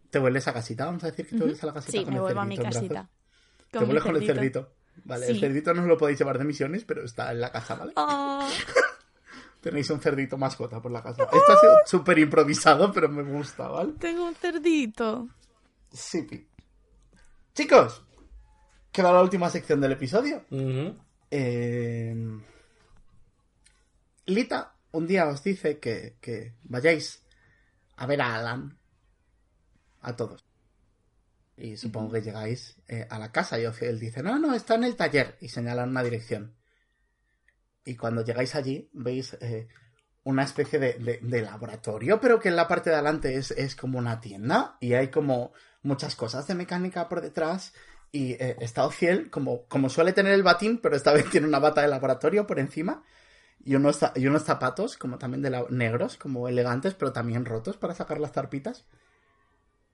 te 0.09 0.19
vuelves 0.19 0.47
a 0.47 0.53
casita, 0.53 0.85
vamos 0.85 1.03
a 1.03 1.11
decir 1.11 1.27
que 1.27 1.35
te 1.35 1.41
vuelves 1.41 1.63
a 1.63 1.67
la 1.67 1.73
casita 1.73 1.91
Sí, 1.91 2.03
con 2.03 2.13
me 2.13 2.17
el 2.17 2.21
vuelvo 2.23 2.41
a 2.41 2.45
mi 2.45 2.57
casita. 2.57 3.07
Te 3.71 3.79
vuelves 3.79 4.03
con 4.03 4.15
el 4.15 4.25
cerdito. 4.25 4.73
Vale, 5.03 5.27
el 5.27 5.39
cerdito 5.39 5.73
no 5.73 5.83
os 5.83 5.87
lo 5.87 5.97
podéis 5.97 6.19
llevar 6.19 6.37
de 6.37 6.45
misiones, 6.45 6.83
pero 6.83 7.03
está 7.03 7.31
en 7.31 7.41
la 7.41 7.51
casa, 7.51 7.75
¿vale? 7.75 7.93
Oh, 7.95 8.47
Tenéis 9.61 9.89
un 9.89 9.99
cerdito 9.99 10.37
mascota 10.37 10.81
por 10.81 10.91
la 10.91 11.01
casa. 11.03 11.23
Esto 11.23 11.53
ha 11.53 11.59
sido 11.59 11.77
súper 11.85 12.19
improvisado, 12.19 12.91
pero 12.91 13.09
me 13.09 13.23
gusta, 13.23 13.67
¿vale? 13.67 13.93
tengo 13.99 14.25
un 14.25 14.35
cerdito. 14.35 15.27
Sí, 15.91 16.23
pi. 16.23 16.47
Chicos, 17.53 18.03
queda 18.91 19.11
la 19.11 19.21
última 19.21 19.49
sección 19.49 19.81
del 19.81 19.93
episodio. 19.93 20.45
Eh, 21.29 22.15
Lita 24.25 24.73
un 24.91 25.07
día 25.07 25.27
os 25.27 25.43
dice 25.43 25.79
que, 25.79 26.17
que 26.21 26.53
vayáis 26.63 27.23
a 27.97 28.05
ver 28.05 28.21
a 28.21 28.35
Alan. 28.35 28.77
A 30.01 30.15
todos. 30.15 30.43
Y 31.57 31.75
supongo 31.77 32.13
que 32.13 32.21
llegáis 32.21 32.77
eh, 32.87 33.07
a 33.09 33.19
la 33.19 33.31
casa 33.31 33.59
y 33.59 33.65
él 33.81 33.99
dice, 33.99 34.23
no, 34.23 34.37
no, 34.39 34.53
está 34.53 34.75
en 34.75 34.83
el 34.85 34.95
taller. 34.95 35.37
Y 35.41 35.49
señalan 35.49 35.89
una 35.89 36.03
dirección. 36.03 36.55
Y 37.85 37.95
cuando 37.95 38.23
llegáis 38.23 38.55
allí, 38.55 38.89
veis 38.93 39.35
eh, 39.41 39.67
una 40.23 40.43
especie 40.43 40.79
de, 40.79 40.93
de- 40.93 41.19
de 41.21 41.41
laboratorio, 41.41 42.19
pero 42.19 42.39
que 42.39 42.49
en 42.49 42.55
la 42.55 42.67
parte 42.67 42.89
de 42.89 42.95
adelante 42.97 43.35
es, 43.35 43.51
es 43.51 43.75
como 43.75 43.97
una 43.97 44.19
tienda. 44.21 44.77
Y 44.81 44.93
hay 44.93 45.09
como 45.09 45.53
muchas 45.83 46.15
cosas 46.15 46.47
de 46.47 46.55
mecánica 46.55 47.07
por 47.09 47.21
detrás. 47.21 47.73
Y 48.11 48.33
eh, 48.33 48.57
Estado 48.59 48.89
Fiel, 48.91 49.29
como, 49.29 49.67
como 49.67 49.89
suele 49.89 50.13
tener 50.13 50.33
el 50.33 50.43
batín, 50.43 50.79
pero 50.79 50.95
esta 50.95 51.13
vez 51.15 51.29
tiene 51.29 51.47
una 51.47 51.59
bata 51.59 51.81
de 51.81 51.87
laboratorio 51.87 52.45
por 52.47 52.59
encima. 52.59 53.03
Y 53.63 53.75
unos, 53.75 53.99
y 54.15 54.27
unos 54.27 54.43
zapatos, 54.43 54.97
como 54.97 55.17
también 55.17 55.41
de 55.41 55.49
la- 55.51 55.65
negros, 55.69 56.17
como 56.17 56.47
elegantes, 56.49 56.93
pero 56.95 57.13
también 57.13 57.45
rotos 57.45 57.77
para 57.77 57.95
sacar 57.95 58.19
las 58.19 58.33
zarpitas. 58.33 58.85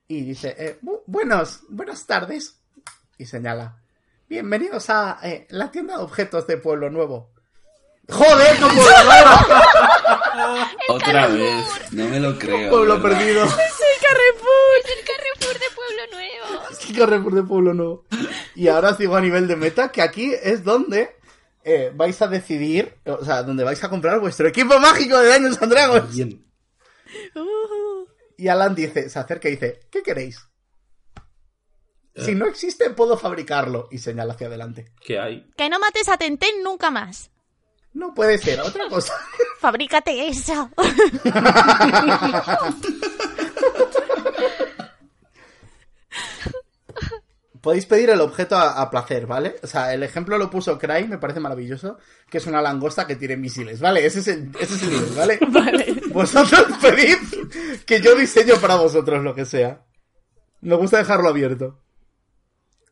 Y 0.08 0.22
dice, 0.22 0.54
eh, 0.58 0.78
"Bu- 0.82 1.02
buenos, 1.06 1.60
buenas 1.68 2.06
tardes. 2.06 2.60
Y 3.16 3.24
señala, 3.26 3.78
bienvenidos 4.28 4.90
a 4.90 5.18
eh, 5.22 5.46
la 5.50 5.70
tienda 5.70 5.96
de 5.96 6.02
objetos 6.02 6.46
de 6.46 6.58
Pueblo 6.58 6.90
Nuevo. 6.90 7.30
¡Joder, 8.10 8.58
con 8.60 8.68
Pueblo 8.68 9.04
Nuevo! 9.04 9.30
Otra 10.90 11.26
vez, 11.28 11.64
no 11.92 12.06
me 12.08 12.20
lo 12.20 12.38
creo. 12.38 12.68
Pueblo 12.70 13.00
¿verdad? 13.00 13.18
perdido. 13.18 13.44
Es 13.44 13.50
el 13.50 15.06
Carrefour 15.06 15.58
de 15.58 15.66
Pueblo 15.74 16.02
Nuevo. 16.12 16.74
Sí, 16.78 16.92
Carrefour 16.94 17.34
de 17.34 17.42
Pueblo 17.42 17.74
Nuevo. 17.74 18.04
Y 18.54 18.68
ahora 18.68 18.90
os 18.90 18.98
digo 18.98 19.16
a 19.16 19.20
nivel 19.22 19.48
de 19.48 19.56
meta 19.56 19.90
que 19.90 20.02
aquí 20.02 20.34
es 20.42 20.64
donde 20.64 21.16
eh, 21.64 21.92
vais 21.94 22.20
a 22.20 22.26
decidir, 22.28 22.94
o 23.06 23.24
sea, 23.24 23.42
donde 23.42 23.64
vais 23.64 23.82
a 23.82 23.88
comprar 23.88 24.20
vuestro 24.20 24.46
equipo 24.48 24.78
mágico 24.78 25.18
de 25.18 25.28
Daños 25.30 25.62
and 25.62 25.72
Dragons. 25.72 26.14
Bien. 26.14 26.44
Y 28.36 28.48
Alan 28.48 28.74
dice, 28.74 29.08
se 29.08 29.18
acerca 29.18 29.48
y 29.48 29.52
dice, 29.52 29.80
¿qué 29.90 30.02
queréis? 30.02 30.40
Si 32.16 32.34
no 32.34 32.46
existe, 32.46 32.90
puedo 32.90 33.16
fabricarlo. 33.16 33.88
Y 33.90 33.98
señala 33.98 34.34
hacia 34.34 34.46
adelante. 34.46 34.92
¿Qué 35.00 35.18
hay? 35.18 35.50
Que 35.56 35.68
no 35.68 35.80
mates 35.80 36.08
a 36.08 36.16
Tenten 36.16 36.62
nunca 36.62 36.90
más. 36.90 37.30
No 37.92 38.14
puede 38.14 38.38
ser, 38.38 38.60
otra 38.60 38.84
cosa. 38.90 39.14
Fabrícate 39.58 40.28
eso. 40.28 40.70
Podéis 47.60 47.86
pedir 47.86 48.10
el 48.10 48.20
objeto 48.20 48.56
a, 48.56 48.80
a 48.82 48.90
placer, 48.90 49.26
¿vale? 49.26 49.56
O 49.62 49.66
sea, 49.66 49.94
el 49.94 50.02
ejemplo 50.02 50.36
lo 50.36 50.50
puso 50.50 50.78
Cry, 50.78 51.08
me 51.08 51.16
parece 51.18 51.40
maravilloso, 51.40 51.96
que 52.28 52.38
es 52.38 52.46
una 52.46 52.60
langosta 52.60 53.06
que 53.06 53.16
tiene 53.16 53.38
misiles, 53.38 53.80
¿vale? 53.80 54.04
Ese 54.04 54.18
es 54.20 54.28
el, 54.28 54.50
ese 54.60 54.74
es 54.74 54.82
el 54.82 54.90
nivel, 54.90 55.14
¿vale? 55.16 55.38
Vosotros 56.14 56.78
pedid 56.80 57.18
que 57.84 58.00
yo 58.00 58.14
diseño 58.14 58.54
para 58.60 58.76
vosotros 58.76 59.22
lo 59.22 59.34
que 59.34 59.44
sea. 59.44 59.84
Me 60.60 60.76
gusta 60.76 60.98
dejarlo 60.98 61.28
abierto. 61.28 61.82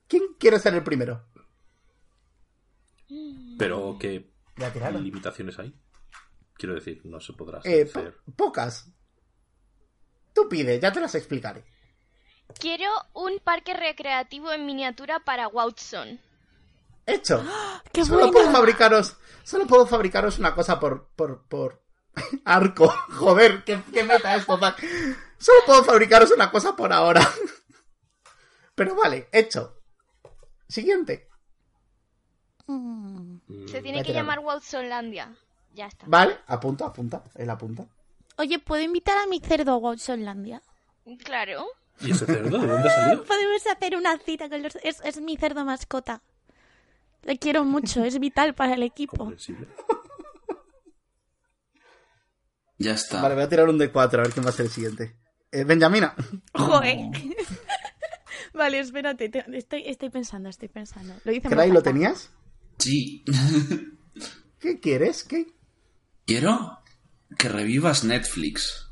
¿Quién 0.08 0.22
quiere 0.38 0.58
ser 0.58 0.74
el 0.74 0.82
primero? 0.82 1.24
Pero 3.58 3.96
¿qué 3.98 4.30
Voy 4.56 4.66
a 4.66 4.72
tirarlo. 4.72 5.00
limitaciones 5.00 5.58
hay? 5.58 5.74
Quiero 6.54 6.74
decir, 6.74 7.00
no 7.04 7.20
se 7.20 7.32
podrá 7.32 7.60
Eh, 7.64 7.86
po- 7.86 7.98
hacer. 8.00 8.16
pocas. 8.36 8.90
Tú 10.34 10.48
pide, 10.48 10.78
ya 10.80 10.92
te 10.92 11.00
las 11.00 11.14
explicaré. 11.14 11.64
Quiero 12.58 12.90
un 13.14 13.38
parque 13.42 13.72
recreativo 13.74 14.52
en 14.52 14.66
miniatura 14.66 15.20
para 15.20 15.48
Watson. 15.48 16.20
Hecho. 17.06 17.42
¡Qué 17.92 18.04
Solo 18.04 18.18
buena! 18.18 18.32
puedo 18.32 18.50
fabricaros. 18.52 19.16
Solo 19.42 19.66
puedo 19.66 19.86
fabricaros 19.86 20.38
una 20.38 20.54
cosa 20.54 20.78
por. 20.78 21.08
por. 21.16 21.46
por. 21.48 21.82
arco. 22.44 22.88
Joder, 22.88 23.64
qué, 23.64 23.82
qué 23.92 24.04
meta 24.04 24.34
esto, 24.36 24.58
Zack. 24.58 24.82
Solo 25.38 25.58
puedo 25.66 25.84
fabricaros 25.84 26.30
una 26.30 26.50
cosa 26.50 26.76
por 26.76 26.92
ahora. 26.92 27.20
Pero 28.74 28.94
vale, 28.94 29.28
hecho. 29.32 29.78
Siguiente. 30.68 31.28
Mm. 32.66 33.38
Se 33.66 33.82
tiene 33.82 34.02
que 34.02 34.12
llamar 34.12 34.38
Watsonlandia. 34.38 35.34
Ya 35.74 35.86
está. 35.86 36.06
Vale, 36.08 36.38
apunta, 36.46 36.86
apunta. 36.86 37.22
Él 37.34 37.50
apunta. 37.50 37.86
Oye, 38.36 38.58
¿puedo 38.58 38.82
invitar 38.82 39.18
a 39.18 39.26
mi 39.26 39.40
cerdo 39.40 39.72
a 39.72 39.76
Watsonlandia? 39.76 40.62
Claro. 41.24 41.66
¿Y 42.00 42.12
ese 42.12 42.26
cerdo? 42.26 42.58
¿De 42.58 42.66
dónde 42.66 42.88
ha 42.88 42.94
salido? 42.94 43.24
Podemos 43.26 43.66
hacer 43.66 43.96
una 43.96 44.18
cita 44.18 44.48
con 44.48 44.62
los... 44.62 44.76
Es, 44.82 45.00
es 45.04 45.20
mi 45.20 45.36
cerdo 45.36 45.64
mascota. 45.64 46.22
Le 47.22 47.38
quiero 47.38 47.64
mucho, 47.64 48.04
es 48.04 48.18
vital 48.18 48.54
para 48.54 48.74
el 48.74 48.82
equipo. 48.82 49.32
Ya 52.82 52.92
está. 52.94 53.20
Vale, 53.22 53.34
voy 53.34 53.44
a 53.44 53.48
tirar 53.48 53.68
un 53.68 53.78
de 53.78 53.90
4 53.90 54.20
a 54.20 54.22
ver 54.24 54.32
quién 54.32 54.44
va 54.44 54.50
a 54.50 54.52
ser 54.52 54.66
el 54.66 54.72
siguiente. 54.72 55.16
Eh, 55.50 55.64
Benjamina. 55.64 56.14
Joder. 56.54 56.96
vale, 58.54 58.80
espérate, 58.80 59.28
te- 59.28 59.44
estoy, 59.56 59.84
estoy 59.86 60.10
pensando, 60.10 60.48
estoy 60.48 60.68
pensando. 60.68 61.14
Lo 61.24 61.32
hice 61.32 61.46
en 61.48 61.52
¿Cray 61.54 61.68
voz 61.68 61.74
lo 61.76 61.82
tenías? 61.82 62.30
Sí. 62.78 63.24
¿Qué 64.60 64.80
quieres? 64.80 65.24
¿Qué? 65.24 65.46
Quiero 66.26 66.78
que 67.38 67.48
revivas 67.48 68.04
Netflix. 68.04 68.88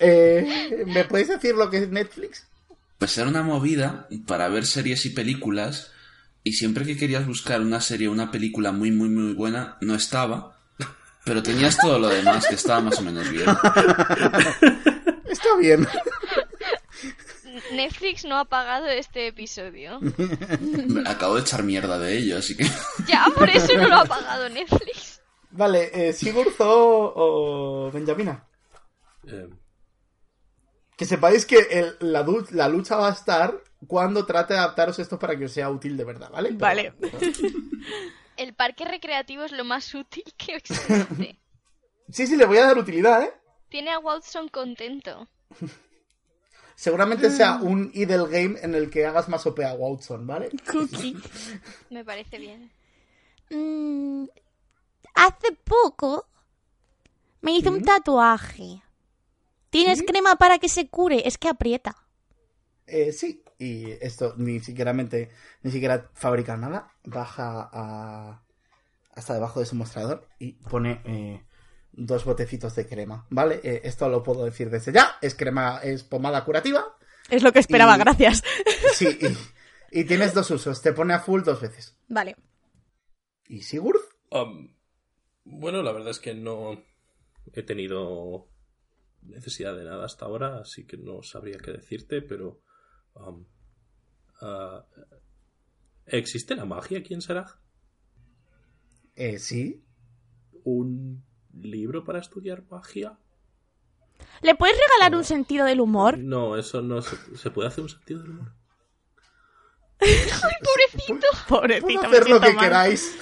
Eh, 0.00 0.84
¿Me 0.86 1.04
podéis 1.04 1.28
decir 1.28 1.54
lo 1.54 1.70
que 1.70 1.78
es 1.78 1.88
Netflix? 1.88 2.46
Pues 2.98 3.16
era 3.18 3.28
una 3.28 3.42
movida 3.42 4.08
para 4.26 4.48
ver 4.48 4.64
series 4.66 5.04
y 5.06 5.10
películas 5.10 5.90
y 6.48 6.52
siempre 6.52 6.84
que 6.84 6.96
querías 6.96 7.26
buscar 7.26 7.60
una 7.60 7.80
serie 7.80 8.08
o 8.08 8.12
una 8.12 8.30
película 8.30 8.72
muy 8.72 8.90
muy 8.90 9.08
muy 9.08 9.34
buena 9.34 9.76
no 9.80 9.94
estaba, 9.94 10.58
pero 11.24 11.42
tenías 11.42 11.76
todo 11.76 11.98
lo 11.98 12.08
demás 12.08 12.46
que 12.46 12.54
estaba 12.56 12.80
más 12.80 12.98
o 12.98 13.02
menos 13.02 13.28
bien. 13.30 13.44
Está 15.28 15.56
bien. 15.60 15.86
Netflix 17.72 18.24
no 18.24 18.38
ha 18.38 18.44
pagado 18.44 18.86
este 18.86 19.26
episodio. 19.28 20.00
Acabo 21.06 21.34
de 21.36 21.40
echar 21.42 21.62
mierda 21.62 21.98
de 21.98 22.16
ello, 22.18 22.38
así 22.38 22.56
que 22.56 22.64
Ya, 23.06 23.24
por 23.36 23.48
eso 23.48 23.74
no 23.76 23.88
lo 23.88 23.96
ha 23.96 24.04
pagado 24.04 24.48
Netflix. 24.48 25.20
Vale, 25.50 25.90
eh, 25.92 26.12
Sigurd 26.12 26.52
o, 26.60 27.12
o 27.16 27.90
Benjamina. 27.90 28.44
Eh, 29.26 29.48
Que 30.96 31.04
sepáis 31.04 31.46
que 31.46 31.58
el- 31.70 31.96
la, 32.12 32.24
la 32.50 32.68
lucha 32.68 32.96
va 32.96 33.08
a 33.08 33.12
estar 33.12 33.54
cuando 33.86 34.26
trate 34.26 34.54
de 34.54 34.60
adaptaros 34.60 34.98
esto 34.98 35.18
para 35.18 35.36
que 35.38 35.44
os 35.46 35.52
sea 35.52 35.70
útil 35.70 35.96
de 35.96 36.04
verdad, 36.04 36.30
¿vale? 36.30 36.48
Pero- 36.48 36.58
Vale. 36.60 36.92
El 38.36 38.54
parque 38.54 38.84
recreativo 38.84 39.42
es 39.44 39.52
lo 39.52 39.64
más 39.64 39.92
útil 39.94 40.24
que 40.36 40.56
existe. 40.56 41.38
Sí, 42.10 42.26
sí, 42.26 42.36
le 42.36 42.46
voy 42.46 42.56
a 42.56 42.64
dar 42.64 42.78
utilidad, 42.78 43.22
¿eh? 43.22 43.30
Tiene 43.68 43.90
a 43.90 43.98
Watson 43.98 44.48
contento. 44.48 45.28
Seguramente 46.74 47.30
sea 47.30 47.56
un 47.56 47.90
idle 47.92 48.28
game 48.30 48.58
en 48.62 48.74
el 48.74 48.88
que 48.88 49.04
hagas 49.04 49.28
más 49.28 49.44
OP 49.46 49.58
a 49.64 49.74
Watson, 49.74 50.26
¿vale? 50.26 50.48
Cookie. 50.70 51.16
Me 51.90 52.04
parece 52.04 52.38
bien. 52.38 52.70
Mm, 53.50 54.24
hace 55.14 55.52
poco 55.64 56.26
me 57.40 57.52
hice 57.52 57.68
un 57.68 57.82
tatuaje. 57.82 58.80
¿Tienes 59.70 59.98
Sí. 59.98 60.06
crema 60.06 60.36
para 60.36 60.58
que 60.58 60.68
se 60.68 60.88
cure? 60.88 61.26
Es 61.26 61.36
que 61.36 61.48
aprieta. 61.48 61.96
Eh, 62.86 63.12
sí, 63.12 63.42
y 63.58 63.90
esto 64.00 64.34
ni 64.36 64.60
siquiera, 64.60 64.92
mente- 64.92 65.30
ni 65.62 65.70
siquiera 65.70 66.10
fabrica 66.14 66.56
nada. 66.56 66.92
Baja 67.04 67.68
a, 67.72 68.42
hasta 69.12 69.34
debajo 69.34 69.60
de 69.60 69.66
su 69.66 69.74
mostrador 69.74 70.28
y 70.38 70.52
pone 70.52 71.02
eh, 71.04 71.44
dos 71.92 72.24
botecitos 72.24 72.74
de 72.76 72.86
crema, 72.86 73.26
¿vale? 73.30 73.60
Eh, 73.64 73.80
esto 73.84 74.08
lo 74.08 74.22
puedo 74.22 74.44
decir 74.44 74.70
desde 74.70 74.92
ya. 74.92 75.16
Es 75.20 75.34
crema, 75.34 75.80
es 75.82 76.04
pomada 76.04 76.44
curativa. 76.44 76.96
Es 77.30 77.42
lo 77.42 77.52
que 77.52 77.58
esperaba, 77.58 77.96
Y- 77.96 77.98
gracias. 77.98 78.42
Sí, 78.94 79.18
y, 79.90 80.00
y 80.00 80.04
tienes 80.04 80.34
dos 80.34 80.50
usos. 80.50 80.80
Te 80.80 80.92
pone 80.92 81.14
a 81.14 81.20
full 81.20 81.42
dos 81.42 81.60
veces. 81.60 81.96
Vale. 82.08 82.36
¿Y 83.48 83.62
Sigurd? 83.62 84.00
Um, 84.30 84.74
bueno, 85.44 85.82
la 85.82 85.92
verdad 85.92 86.10
es 86.10 86.20
que 86.20 86.34
no 86.34 86.82
he 87.52 87.62
tenido 87.62 88.46
necesidad 89.22 89.74
de 89.76 89.84
nada 89.84 90.04
hasta 90.04 90.26
ahora, 90.26 90.58
así 90.60 90.86
que 90.86 90.96
no 90.96 91.22
sabría 91.22 91.58
qué 91.58 91.72
decirte, 91.72 92.22
pero... 92.22 92.60
um, 93.26 93.44
ah, 94.40 94.84
¿Existe 96.06 96.54
la 96.56 96.64
magia 96.64 96.98
aquí 96.98 97.14
en 97.14 97.20
Seraj? 97.22 97.56
Eh, 99.14 99.38
sí. 99.38 99.84
¿Un 100.64 101.24
libro 101.52 102.04
para 102.04 102.18
estudiar 102.20 102.64
magia? 102.70 103.18
¿Le 104.42 104.54
puedes 104.54 104.76
regalar 104.76 105.16
un 105.16 105.24
sentido 105.24 105.66
del 105.66 105.80
humor? 105.80 106.18
No, 106.18 106.56
eso 106.56 106.82
no 106.82 107.02
se, 107.02 107.16
¿se 107.36 107.50
puede 107.50 107.68
hacer 107.68 107.82
un 107.82 107.90
sentido 107.90 108.20
del 108.22 108.30
humor. 108.30 108.52
Pobrecito. 110.68 111.26
Puedo 111.48 111.66
me 111.66 112.06
hacer 112.06 112.28
lo 112.28 112.40
que 112.40 112.52
mal. 112.52 112.64
queráis. 112.64 113.18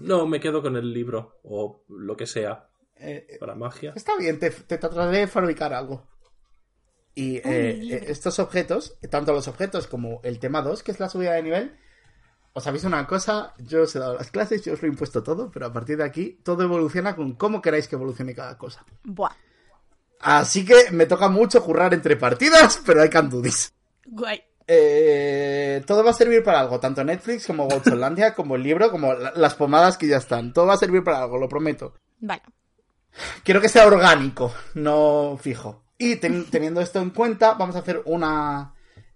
No, 0.00 0.26
me 0.26 0.40
quedo 0.40 0.62
con 0.62 0.76
el 0.76 0.92
libro 0.92 1.40
o 1.42 1.84
lo 1.88 2.16
que 2.16 2.26
sea 2.26 2.68
Eh, 2.96 3.36
para 3.40 3.54
magia. 3.54 3.92
Está 3.96 4.16
bien, 4.16 4.38
te, 4.38 4.50
te 4.50 4.78
trataré 4.78 5.18
de 5.20 5.26
fabricar 5.26 5.72
algo. 5.72 6.06
Y 7.14 7.36
eh, 7.38 7.42
eh, 7.44 8.04
estos 8.08 8.38
objetos, 8.38 8.96
tanto 9.10 9.32
los 9.32 9.48
objetos 9.48 9.86
como 9.86 10.20
el 10.22 10.38
tema 10.38 10.62
2, 10.62 10.82
que 10.82 10.92
es 10.92 11.00
la 11.00 11.08
subida 11.08 11.32
de 11.32 11.42
nivel, 11.42 11.76
os 12.52 12.66
aviso 12.66 12.86
una 12.86 13.06
cosa, 13.06 13.54
yo 13.58 13.82
os 13.82 13.94
he 13.94 13.98
dado 13.98 14.14
las 14.14 14.30
clases, 14.30 14.64
yo 14.64 14.72
os 14.72 14.82
lo 14.82 14.88
he 14.88 14.90
impuesto 14.90 15.22
todo, 15.22 15.50
pero 15.52 15.66
a 15.66 15.72
partir 15.72 15.96
de 15.98 16.04
aquí 16.04 16.38
todo 16.42 16.62
evoluciona 16.62 17.14
con 17.16 17.34
cómo 17.34 17.60
queráis 17.60 17.88
que 17.88 17.96
evolucione 17.96 18.34
cada 18.34 18.56
cosa. 18.56 18.84
Buah. 19.04 19.32
Así 20.20 20.64
que 20.64 20.90
me 20.92 21.06
toca 21.06 21.28
mucho 21.28 21.62
currar 21.64 21.94
entre 21.94 22.16
partidas, 22.16 22.80
pero 22.86 23.02
hay 23.02 23.08
can 23.10 23.28
do 23.30 23.40
this. 23.42 23.72
Guay. 24.06 24.42
Eh, 24.72 25.82
todo 25.84 26.04
va 26.04 26.10
a 26.10 26.14
servir 26.14 26.44
para 26.44 26.60
algo, 26.60 26.78
tanto 26.78 27.02
Netflix 27.02 27.46
como 27.46 27.66
Gotzolandia, 27.66 28.34
como 28.36 28.54
el 28.56 28.62
libro, 28.62 28.90
como 28.90 29.14
la- 29.14 29.32
las 29.34 29.54
pomadas 29.54 29.98
que 29.98 30.06
ya 30.06 30.18
están. 30.18 30.52
Todo 30.52 30.66
va 30.66 30.74
a 30.74 30.78
servir 30.78 31.02
para 31.02 31.22
algo, 31.22 31.38
lo 31.38 31.48
prometo. 31.48 31.94
Vale. 32.20 32.42
Quiero 33.42 33.60
que 33.60 33.68
sea 33.68 33.86
orgánico, 33.86 34.52
no 34.74 35.36
fijo. 35.40 35.82
Y 36.00 36.16
ten- 36.16 36.46
teniendo 36.50 36.80
esto 36.80 36.98
en 37.00 37.10
cuenta, 37.10 37.54
vamos 37.54 37.76
a 37.76 37.80
hacer 37.80 38.00
una... 38.06 38.72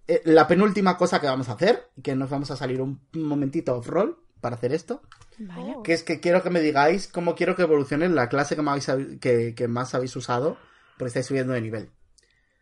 eh, 0.07 0.21
la 0.25 0.47
penúltima 0.47 0.97
cosa 0.97 1.19
que 1.19 1.25
vamos 1.27 1.49
a 1.49 1.53
hacer, 1.53 1.89
que 2.03 2.15
nos 2.15 2.29
vamos 2.29 2.51
a 2.51 2.55
salir 2.55 2.79
un 2.79 3.01
momentito 3.13 3.75
off-roll 3.75 4.17
para 4.39 4.55
hacer 4.55 4.71
esto, 4.71 5.01
Vale. 5.39 5.77
que 5.83 5.93
es 5.93 6.03
que 6.03 6.19
quiero 6.19 6.43
que 6.43 6.51
me 6.51 6.61
digáis 6.61 7.07
cómo 7.07 7.33
quiero 7.33 7.55
que 7.55 7.63
evolucione 7.63 8.07
la 8.09 8.29
clase 8.29 8.55
que, 8.55 8.61
me 8.61 8.69
habéis, 8.69 8.87
que, 9.19 9.55
que 9.55 9.67
más 9.67 9.95
habéis 9.95 10.15
usado, 10.15 10.57
porque 10.97 11.07
estáis 11.07 11.25
subiendo 11.25 11.53
de 11.53 11.61
nivel. 11.61 11.89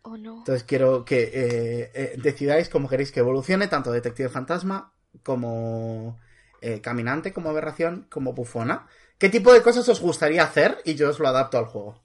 Oh 0.02 0.16
no. 0.16 0.38
Entonces 0.38 0.64
quiero 0.64 1.04
que 1.04 1.22
eh, 1.24 1.90
eh, 1.94 2.14
decidáis 2.22 2.70
cómo 2.70 2.88
queréis 2.88 3.12
que 3.12 3.20
evolucione, 3.20 3.68
tanto 3.68 3.92
Detective 3.92 4.30
Fantasma 4.30 4.92
como 5.22 6.18
eh, 6.62 6.80
Caminante, 6.80 7.34
como 7.34 7.50
Aberración, 7.50 8.06
como 8.10 8.32
Bufona. 8.32 8.86
¿Qué 9.18 9.28
tipo 9.28 9.52
de 9.52 9.62
cosas 9.62 9.86
os 9.90 10.00
gustaría 10.00 10.42
hacer? 10.42 10.78
Y 10.86 10.94
yo 10.94 11.10
os 11.10 11.18
lo 11.18 11.28
adapto 11.28 11.58
al 11.58 11.66
juego. 11.66 12.02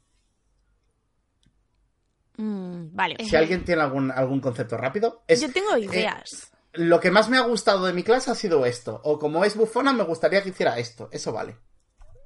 Mm, 2.42 2.96
vale. 2.96 3.16
Si 3.26 3.36
alguien 3.36 3.66
tiene 3.66 3.82
algún, 3.82 4.12
algún 4.12 4.40
concepto 4.40 4.78
rápido. 4.78 5.24
Es, 5.28 5.42
Yo 5.42 5.52
tengo 5.52 5.76
ideas. 5.78 6.52
Lo 6.74 7.00
que 7.02 7.12
más 7.12 7.28
me 7.30 7.38
ha 7.38 7.42
gustado 7.42 7.86
de 7.86 7.94
mi 7.94 8.04
clase 8.04 8.32
ha 8.32 8.36
sido 8.36 8.66
esto. 8.66 9.02
O 9.04 9.20
como 9.20 9.44
es 9.44 9.58
bufona, 9.58 9.92
me 9.92 10.04
gustaría 10.04 10.42
que 10.42 10.50
hiciera 10.50 10.78
esto. 10.80 11.10
Eso 11.12 11.34
vale. 11.34 11.58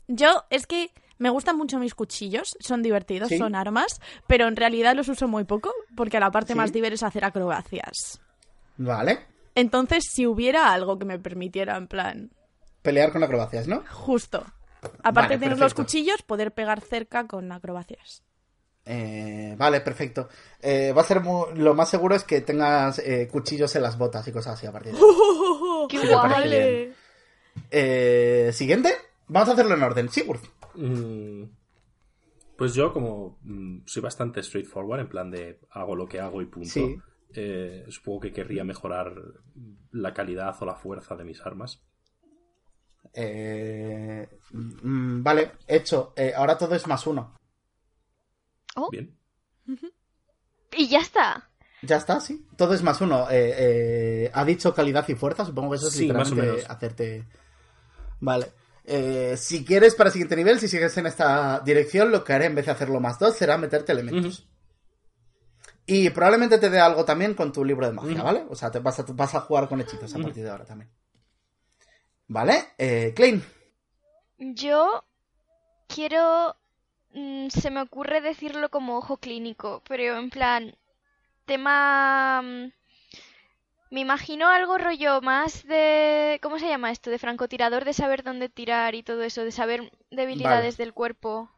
Yo 0.07 0.43
es 0.51 0.68
que 0.68 0.91
me 1.18 1.30
gustan 1.30 1.57
mucho 1.57 1.80
mis 1.80 1.95
cuchillos, 1.95 2.55
son 2.59 2.84
divertidos, 2.84 3.30
Sí. 3.30 3.38
son 3.38 3.55
armas, 3.55 3.99
pero 4.28 4.47
en 4.47 4.55
realidad 4.55 4.95
los 4.95 5.07
uso 5.07 5.28
muy 5.28 5.45
poco 5.45 5.74
porque 5.95 6.20
la 6.20 6.30
parte 6.30 6.53
Sí. 6.53 6.57
más 6.57 6.72
divertida 6.74 6.95
es 6.95 7.03
hacer 7.03 7.24
acrobacias. 7.26 8.20
Vale. 8.78 9.26
Entonces, 9.55 10.03
si 10.11 10.28
hubiera 10.28 10.74
algo 10.74 10.99
que 10.99 11.05
me 11.05 11.18
permitiera, 11.20 11.78
en 11.78 11.88
plan, 11.88 12.32
Pelear 12.82 13.11
con 13.14 13.24
acrobacias, 13.24 13.68
¿no? 13.68 13.84
justo. 13.89 14.43
Aparte 15.03 15.14
Vale, 15.14 15.36
de 15.36 15.39
tener 15.39 15.59
los 15.59 15.74
cuchillos, 15.74 16.22
poder 16.24 16.53
pegar 16.53 16.82
cerca 16.82 17.26
con 17.28 17.49
acrobacias. 17.51 18.22
Eh, 18.86 19.55
vale, 19.57 19.79
perfecto. 19.81 20.27
Eh, 20.61 20.91
va 20.91 21.01
a 21.01 21.05
ser 21.05 21.21
mu- 21.21 21.47
lo 21.55 21.73
más 21.73 21.89
seguro 21.89 22.15
es 22.15 22.23
que 22.23 22.41
tengas 22.41 22.99
eh, 22.99 23.27
cuchillos 23.31 23.73
en 23.75 23.81
las 23.84 23.97
botas 23.97 24.27
y 24.27 24.31
cosas 24.31 24.55
así 24.55 24.65
a 24.67 24.71
partir 24.71 24.93
de 24.93 24.99
ahora. 24.99 26.36
¡Qué. 26.43 26.93
Eh, 27.71 28.51
Siguiente. 28.53 28.93
Vamos 29.27 29.49
a 29.49 29.53
hacerlo 29.53 29.75
en 29.75 29.84
orden. 29.84 30.09
Sigurd. 30.09 30.41
Mm, 30.75 31.43
Pues 32.57 32.73
yo, 32.73 32.91
como 32.93 33.39
mm, 33.43 33.84
soy 33.86 34.01
bastante 34.01 34.43
straightforward, 34.43 34.99
en 35.01 35.09
plan 35.09 35.31
de 35.31 35.59
hago 35.71 35.95
lo 35.95 36.07
que 36.07 36.19
hago 36.19 36.41
y 36.41 36.45
punto, 36.45 36.69
Sí. 36.69 36.97
eh, 37.36 37.86
supongo 37.89 38.19
que 38.21 38.34
querría 38.34 38.63
mejorar 38.63 39.13
la 39.91 40.13
calidad 40.13 40.55
o 40.59 40.65
la 40.65 40.75
fuerza 40.75 41.15
de 41.15 41.23
mis 41.23 41.41
armas. 41.41 41.81
Eh, 43.13 44.27
mm, 44.51 45.23
vale, 45.23 45.51
hecho. 45.67 46.13
Eh, 46.15 46.34
ahora 46.36 46.57
todo 46.57 46.75
es 46.75 46.86
más 46.88 47.05
uno. 47.07 47.36
Oh, 48.76 48.89
Bien. 48.89 49.15
y 50.76 50.88
ya 50.88 50.99
está. 50.99 51.49
Ya 51.82 51.97
está, 51.97 52.19
sí. 52.19 52.45
Todo 52.57 52.74
es 52.74 52.82
más 52.82 53.01
uno. 53.01 53.30
Eh, 53.30 53.53
eh, 53.57 54.32
ha 54.34 54.45
dicho 54.45 54.74
calidad 54.74 55.07
y 55.09 55.15
fuerza. 55.15 55.45
Supongo 55.45 55.71
que 55.71 55.78
eso 55.78 55.88
es 55.89 55.93
Sí, 55.93 56.07
más 56.11 56.28
o 56.32 56.36
literalmente 56.36 56.57
menos. 56.61 56.69
hacerte. 56.69 57.28
Vale. 58.21 58.51
Eh, 58.86 59.36
si 59.38 59.63
quieres 59.65 59.93
para 59.95 60.07
el 60.07 60.13
siguiente 60.13 60.36
nivel, 60.38 60.59
si 60.59 60.67
sigues 60.69 60.97
en 60.97 61.07
esta 61.07 61.59
dirección, 61.59 62.11
lo 62.11 62.24
que 62.24 62.34
haré 62.34 62.45
en 62.45 62.55
vez 62.55 62.65
de 62.65 62.71
hacerlo 62.71 62.99
más 63.01 63.19
dos 63.19 63.36
será 63.36 63.57
meterte 63.57 63.91
elementos. 63.91 64.47
Y 65.86 66.09
probablemente 66.11 66.57
te 66.57 66.69
dé 66.69 66.80
algo 66.80 67.03
también 67.03 67.34
con 67.34 67.51
tu 67.51 67.65
libro 67.65 67.86
de 67.86 67.91
magia. 67.93 68.24
¿vale? 68.24 68.45
O 68.49 68.55
sea, 68.55 68.71
te 68.71 68.80
vas 68.80 68.99
a, 68.99 69.05
vas 69.09 69.36
a 69.36 69.41
jugar 69.41 69.67
con 69.67 69.82
hechizos 69.82 70.13
a 70.15 70.19
partir 70.19 70.43
de 70.45 70.49
ahora 70.49 70.63
también. 70.65 70.89
¿Vale? 72.28 72.69
Eh, 72.78 73.11
Klein. 73.13 73.43
Yo 74.38 75.03
quiero... 75.88 76.55
mm, 77.14 77.49
se 77.49 77.72
me 77.72 77.82
ocurre 77.82 78.22
decirlo 78.22 78.70
como 78.70 78.97
ojo 78.97 79.18
clínico, 79.18 79.82
pero 79.88 80.18
en 80.18 80.30
plan... 80.30 80.76
Tema... 81.45 82.41
mm, 82.43 82.72
Me 83.91 84.01
imagino 84.01 84.49
algo 84.49 84.78
rollo 84.78 85.22
más 85.22 85.64
de... 85.66 86.38
¿Cómo 86.41 86.59
se 86.59 86.68
llama 86.68 86.91
esto? 86.91 87.09
De 87.09 87.18
francotirador, 87.18 87.86
de 87.86 87.93
saber 87.93 88.24
dónde 88.24 88.49
tirar 88.49 88.93
y 88.95 89.03
todo 89.03 89.24
eso, 89.24 89.45
de 89.45 89.51
saber 89.53 89.89
debilidades 90.11 90.76
del 90.77 90.94
cuerpo. 90.94 91.49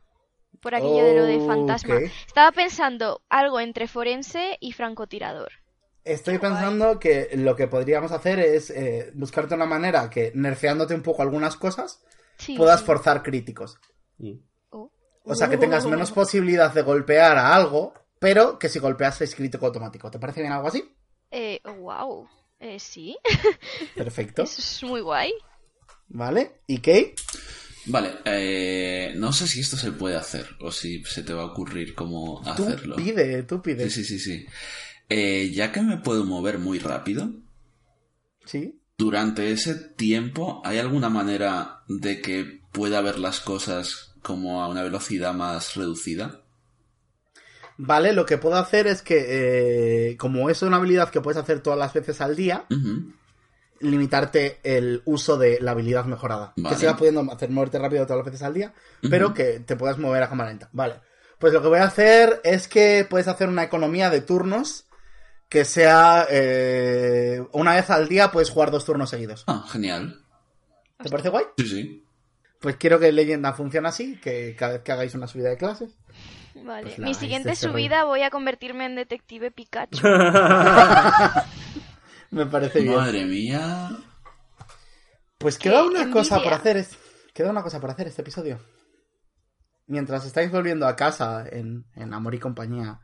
Por 0.61 0.75
aquello 0.75 1.03
de 1.05 1.13
lo 1.15 1.25
de 1.25 1.39
fantasma. 1.41 2.03
Estaba 2.27 2.51
pensando 2.51 3.21
algo 3.29 3.59
entre 3.59 3.87
forense 3.87 4.57
y 4.59 4.73
francotirador. 4.73 5.51
Estoy 6.05 6.37
pensando 6.39 6.99
que 6.99 7.29
lo 7.33 7.55
que 7.55 7.67
podríamos 7.67 8.11
hacer 8.11 8.39
es 8.39 8.69
eh, 8.69 9.11
buscarte 9.15 9.55
una 9.55 9.65
manera 9.65 10.09
que, 10.09 10.31
nerfeándote 10.35 10.93
un 10.93 11.01
poco 11.01 11.21
algunas 11.23 11.55
cosas, 11.57 12.03
Sí, 12.37 12.57
puedas 12.57 12.81
sí. 12.81 12.85
forzar 12.85 13.23
críticos. 13.23 13.79
Mm. 14.17 14.35
O 15.25 15.35
sea, 15.35 15.49
que 15.49 15.57
tengas 15.57 15.85
menos 15.85 16.11
posibilidad 16.11 16.73
de 16.73 16.81
golpear 16.83 17.37
a 17.37 17.55
algo, 17.55 17.93
pero 18.19 18.57
que 18.59 18.69
si 18.69 18.79
golpeas 18.79 19.21
es 19.21 19.35
crítico 19.35 19.65
automático. 19.65 20.09
¿Te 20.11 20.19
parece 20.19 20.41
bien 20.41 20.53
algo 20.53 20.67
así? 20.67 20.83
Eh, 21.31 21.59
wow. 21.79 22.27
Eh, 22.59 22.79
sí, 22.79 23.17
Perfecto. 23.95 24.43
eso 24.43 24.61
es 24.61 24.83
muy 24.83 25.01
guay. 25.01 25.33
¿Vale? 26.07 26.61
¿Y 26.67 26.77
Kate? 26.77 27.15
Vale, 27.87 28.13
eh, 28.25 29.13
no 29.17 29.33
sé 29.33 29.45
si 29.47 29.59
esto 29.59 29.75
se 29.77 29.91
puede 29.91 30.15
hacer 30.15 30.47
o 30.61 30.71
si 30.71 31.03
se 31.03 31.21
te 31.21 31.33
va 31.33 31.43
a 31.43 31.47
ocurrir 31.47 31.93
cómo 31.93 32.41
Tú 32.55 32.63
hacerlo. 32.63 32.95
pide, 32.95 33.43
tú 33.43 33.61
pide. 33.61 33.89
Sí, 33.89 34.03
sí, 34.03 34.17
sí, 34.17 34.19
sí. 34.19 34.45
Eh, 35.09 35.51
ya 35.53 35.71
que 35.71 35.81
me 35.81 35.97
puedo 35.97 36.23
mover 36.25 36.57
muy 36.57 36.79
rápido, 36.79 37.29
¿Sí? 38.45 38.81
durante 38.97 39.51
ese 39.51 39.75
tiempo, 39.75 40.61
¿hay 40.63 40.79
alguna 40.79 41.09
manera 41.09 41.83
de 41.87 42.21
que 42.21 42.61
pueda 42.71 43.01
ver 43.01 43.19
las 43.19 43.39
cosas 43.39 44.14
como 44.25 44.63
a 44.63 44.67
una 44.67 44.81
velocidad 44.81 45.33
más 45.35 45.75
reducida? 45.75 46.41
Vale, 47.77 48.11
lo 48.11 48.25
que 48.25 48.39
puedo 48.39 48.55
hacer 48.55 48.87
es 48.87 49.03
que, 49.03 50.09
eh, 50.09 50.17
como 50.17 50.49
es 50.49 50.63
una 50.63 50.77
habilidad 50.77 51.09
que 51.09 51.21
puedes 51.21 51.39
hacer 51.39 51.59
todas 51.59 51.77
las 51.77 51.93
veces 51.93 52.21
al 52.21 52.35
día, 52.35 52.65
limitarte 53.79 54.59
el 54.63 55.03
uso 55.05 55.37
de 55.37 55.59
la 55.61 55.71
habilidad 55.71 56.05
mejorada. 56.05 56.53
Vale. 56.57 56.75
Que 56.75 56.79
sigas 56.79 56.97
pudiendo 56.97 57.31
hacer 57.31 57.51
moverte 57.51 57.77
rápido 57.77 58.05
todas 58.05 58.17
las 58.17 58.25
veces 58.25 58.41
al 58.41 58.53
día, 58.55 58.73
pero 59.09 59.33
que 59.33 59.59
te 59.59 59.75
puedas 59.75 59.99
mover 59.99 60.23
a 60.23 60.29
cámara 60.29 60.49
lenta. 60.49 60.69
Vale. 60.71 61.01
Pues 61.37 61.53
lo 61.53 61.61
que 61.61 61.67
voy 61.67 61.79
a 61.79 61.83
hacer 61.83 62.41
es 62.43 62.67
que 62.67 63.05
puedes 63.07 63.27
hacer 63.27 63.47
una 63.47 63.63
economía 63.63 64.09
de 64.09 64.21
turnos 64.21 64.85
que 65.49 65.65
sea 65.65 66.25
eh, 66.31 67.45
una 67.51 67.75
vez 67.75 67.89
al 67.91 68.07
día 68.07 68.31
puedes 68.31 68.49
jugar 68.49 68.71
dos 68.71 68.85
turnos 68.85 69.11
seguidos. 69.11 69.43
Ah, 69.45 69.65
genial. 69.69 70.25
¿Te 71.03 71.09
parece 71.09 71.29
guay? 71.29 71.45
Sí, 71.57 71.67
sí. 71.67 72.04
Pues 72.65 72.77
quiero 72.77 72.99
que 72.99 73.11
Leyenda 73.11 73.53
funcione 73.53 73.87
así, 73.87 74.19
que 74.19 74.55
cada 74.57 74.73
vez 74.73 74.81
que 74.81 74.91
hagáis 74.91 75.13
una 75.13 75.27
subida 75.27 75.49
de 75.49 75.57
clases, 75.57 75.95
Vale. 76.55 76.87
Pues 76.87 76.97
Mi 76.97 77.13
siguiente 77.13 77.55
subida 77.55 78.05
voy 78.05 78.23
a 78.23 78.31
convertirme 78.31 78.87
en 78.87 78.95
detective 78.95 79.51
Pikachu. 79.51 79.99
Me 82.31 82.47
parece 82.47 82.81
bien. 82.81 82.95
Madre 82.95 83.23
mía. 83.25 83.95
Pues 85.37 85.59
queda 85.59 85.83
Qué 85.83 85.89
una 85.89 86.09
cosa 86.11 86.41
por 86.41 86.53
hacer. 86.53 86.77
es- 86.77 86.97
Queda 87.35 87.51
una 87.51 87.61
cosa 87.61 87.79
por 87.79 87.91
hacer 87.91 88.07
este 88.07 88.23
episodio. 88.23 88.57
Mientras 89.85 90.25
estáis 90.25 90.49
volviendo 90.49 90.87
a 90.87 90.95
casa 90.95 91.45
en, 91.47 91.85
en 91.93 92.15
Amor 92.15 92.33
y 92.33 92.39
Compañía, 92.39 92.99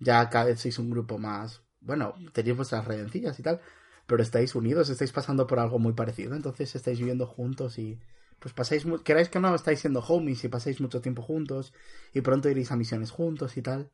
ya 0.00 0.28
cada 0.28 0.46
vez 0.46 0.60
sois 0.60 0.76
un 0.80 0.90
grupo 0.90 1.18
más. 1.18 1.62
Bueno, 1.80 2.14
tenéis 2.32 2.56
vuestras 2.56 2.84
redencillas 2.84 3.38
y 3.38 3.44
tal, 3.44 3.60
pero 4.08 4.24
estáis 4.24 4.56
unidos, 4.56 4.88
estáis 4.88 5.12
pasando 5.12 5.46
por 5.46 5.60
algo 5.60 5.78
muy 5.78 5.92
parecido, 5.92 6.34
entonces 6.34 6.74
estáis 6.74 6.98
viviendo 6.98 7.28
juntos 7.28 7.78
y. 7.78 8.00
Pues 8.44 8.52
pasáis. 8.52 8.84
Queráis 9.04 9.30
que 9.30 9.40
no, 9.40 9.54
estáis 9.54 9.80
siendo 9.80 10.00
homies 10.00 10.44
y 10.44 10.48
pasáis 10.48 10.78
mucho 10.78 11.00
tiempo 11.00 11.22
juntos 11.22 11.72
y 12.12 12.20
pronto 12.20 12.50
iréis 12.50 12.70
a 12.72 12.76
misiones 12.76 13.10
juntos 13.10 13.56
y 13.56 13.62
tal. 13.62 13.90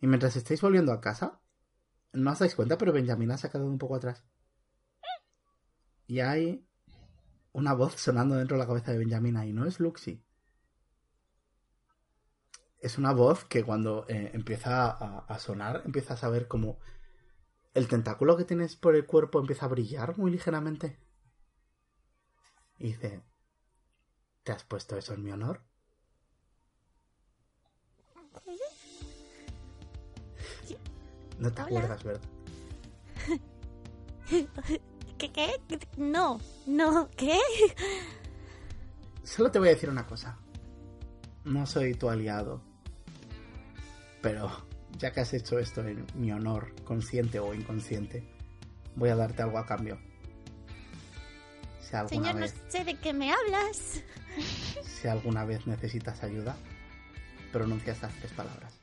Y 0.00 0.06
mientras 0.06 0.34
estáis 0.34 0.62
volviendo 0.62 0.92
a 0.92 1.02
casa, 1.02 1.42
no 2.14 2.32
os 2.32 2.38
dais 2.38 2.54
cuenta, 2.54 2.78
pero 2.78 2.94
Benjamina 2.94 3.36
se 3.36 3.48
ha 3.48 3.50
quedado 3.50 3.68
un 3.68 3.76
poco 3.76 3.96
atrás. 3.96 4.24
Y 6.06 6.20
hay 6.20 6.66
una 7.52 7.74
voz 7.74 7.96
sonando 7.96 8.36
dentro 8.36 8.56
de 8.56 8.62
la 8.62 8.66
cabeza 8.66 8.92
de 8.92 8.98
Benjamina 8.98 9.44
y 9.44 9.52
no 9.52 9.66
es 9.66 9.78
Luxi. 9.78 10.24
Es 12.80 12.96
una 12.96 13.12
voz 13.12 13.44
que 13.44 13.62
cuando 13.62 14.06
eh, 14.08 14.30
empieza 14.32 14.88
a, 14.88 15.38
sonar, 15.38 15.82
empiezas 15.84 16.24
a 16.24 16.30
ver 16.30 16.48
como 16.48 16.78
el 17.74 17.88
tentáculo 17.88 18.38
que 18.38 18.46
tienes 18.46 18.74
por 18.74 18.96
el 18.96 19.04
cuerpo 19.04 19.38
empieza 19.38 19.66
a 19.66 19.68
brillar 19.68 20.16
muy 20.16 20.30
ligeramente. 20.30 20.98
Y 22.78 22.86
dice, 22.86 23.22
¿te 24.42 24.52
has 24.52 24.64
puesto 24.64 24.96
eso 24.96 25.14
en 25.14 25.22
mi 25.22 25.30
honor? 25.30 25.62
No 31.38 31.52
te 31.52 31.62
Hola. 31.62 31.78
acuerdas, 31.78 32.04
¿verdad? 32.04 32.22
¿Qué, 35.18 35.32
qué? 35.32 35.60
No, 35.96 36.40
no, 36.66 37.08
¿qué? 37.16 37.38
Solo 39.22 39.50
te 39.50 39.58
voy 39.58 39.68
a 39.68 39.72
decir 39.72 39.90
una 39.90 40.06
cosa. 40.06 40.38
No 41.44 41.66
soy 41.66 41.94
tu 41.94 42.08
aliado. 42.08 42.62
Pero 44.20 44.50
ya 44.98 45.12
que 45.12 45.20
has 45.20 45.34
hecho 45.34 45.58
esto 45.58 45.86
en 45.86 46.06
mi 46.14 46.32
honor, 46.32 46.74
consciente 46.84 47.40
o 47.40 47.54
inconsciente, 47.54 48.24
voy 48.94 49.10
a 49.10 49.16
darte 49.16 49.42
algo 49.42 49.58
a 49.58 49.66
cambio. 49.66 49.98
Si 51.92 51.96
alguna 51.98 52.32
Señor, 52.32 52.40
no 52.40 52.70
sé 52.70 52.84
de 52.84 52.94
qué 52.94 53.12
me 53.12 53.30
hablas. 53.30 54.02
si 54.82 55.08
alguna 55.08 55.44
vez 55.44 55.66
necesitas 55.66 56.22
ayuda, 56.22 56.56
pronuncia 57.52 57.92
estas 57.92 58.14
tres 58.14 58.32
palabras. 58.32 58.81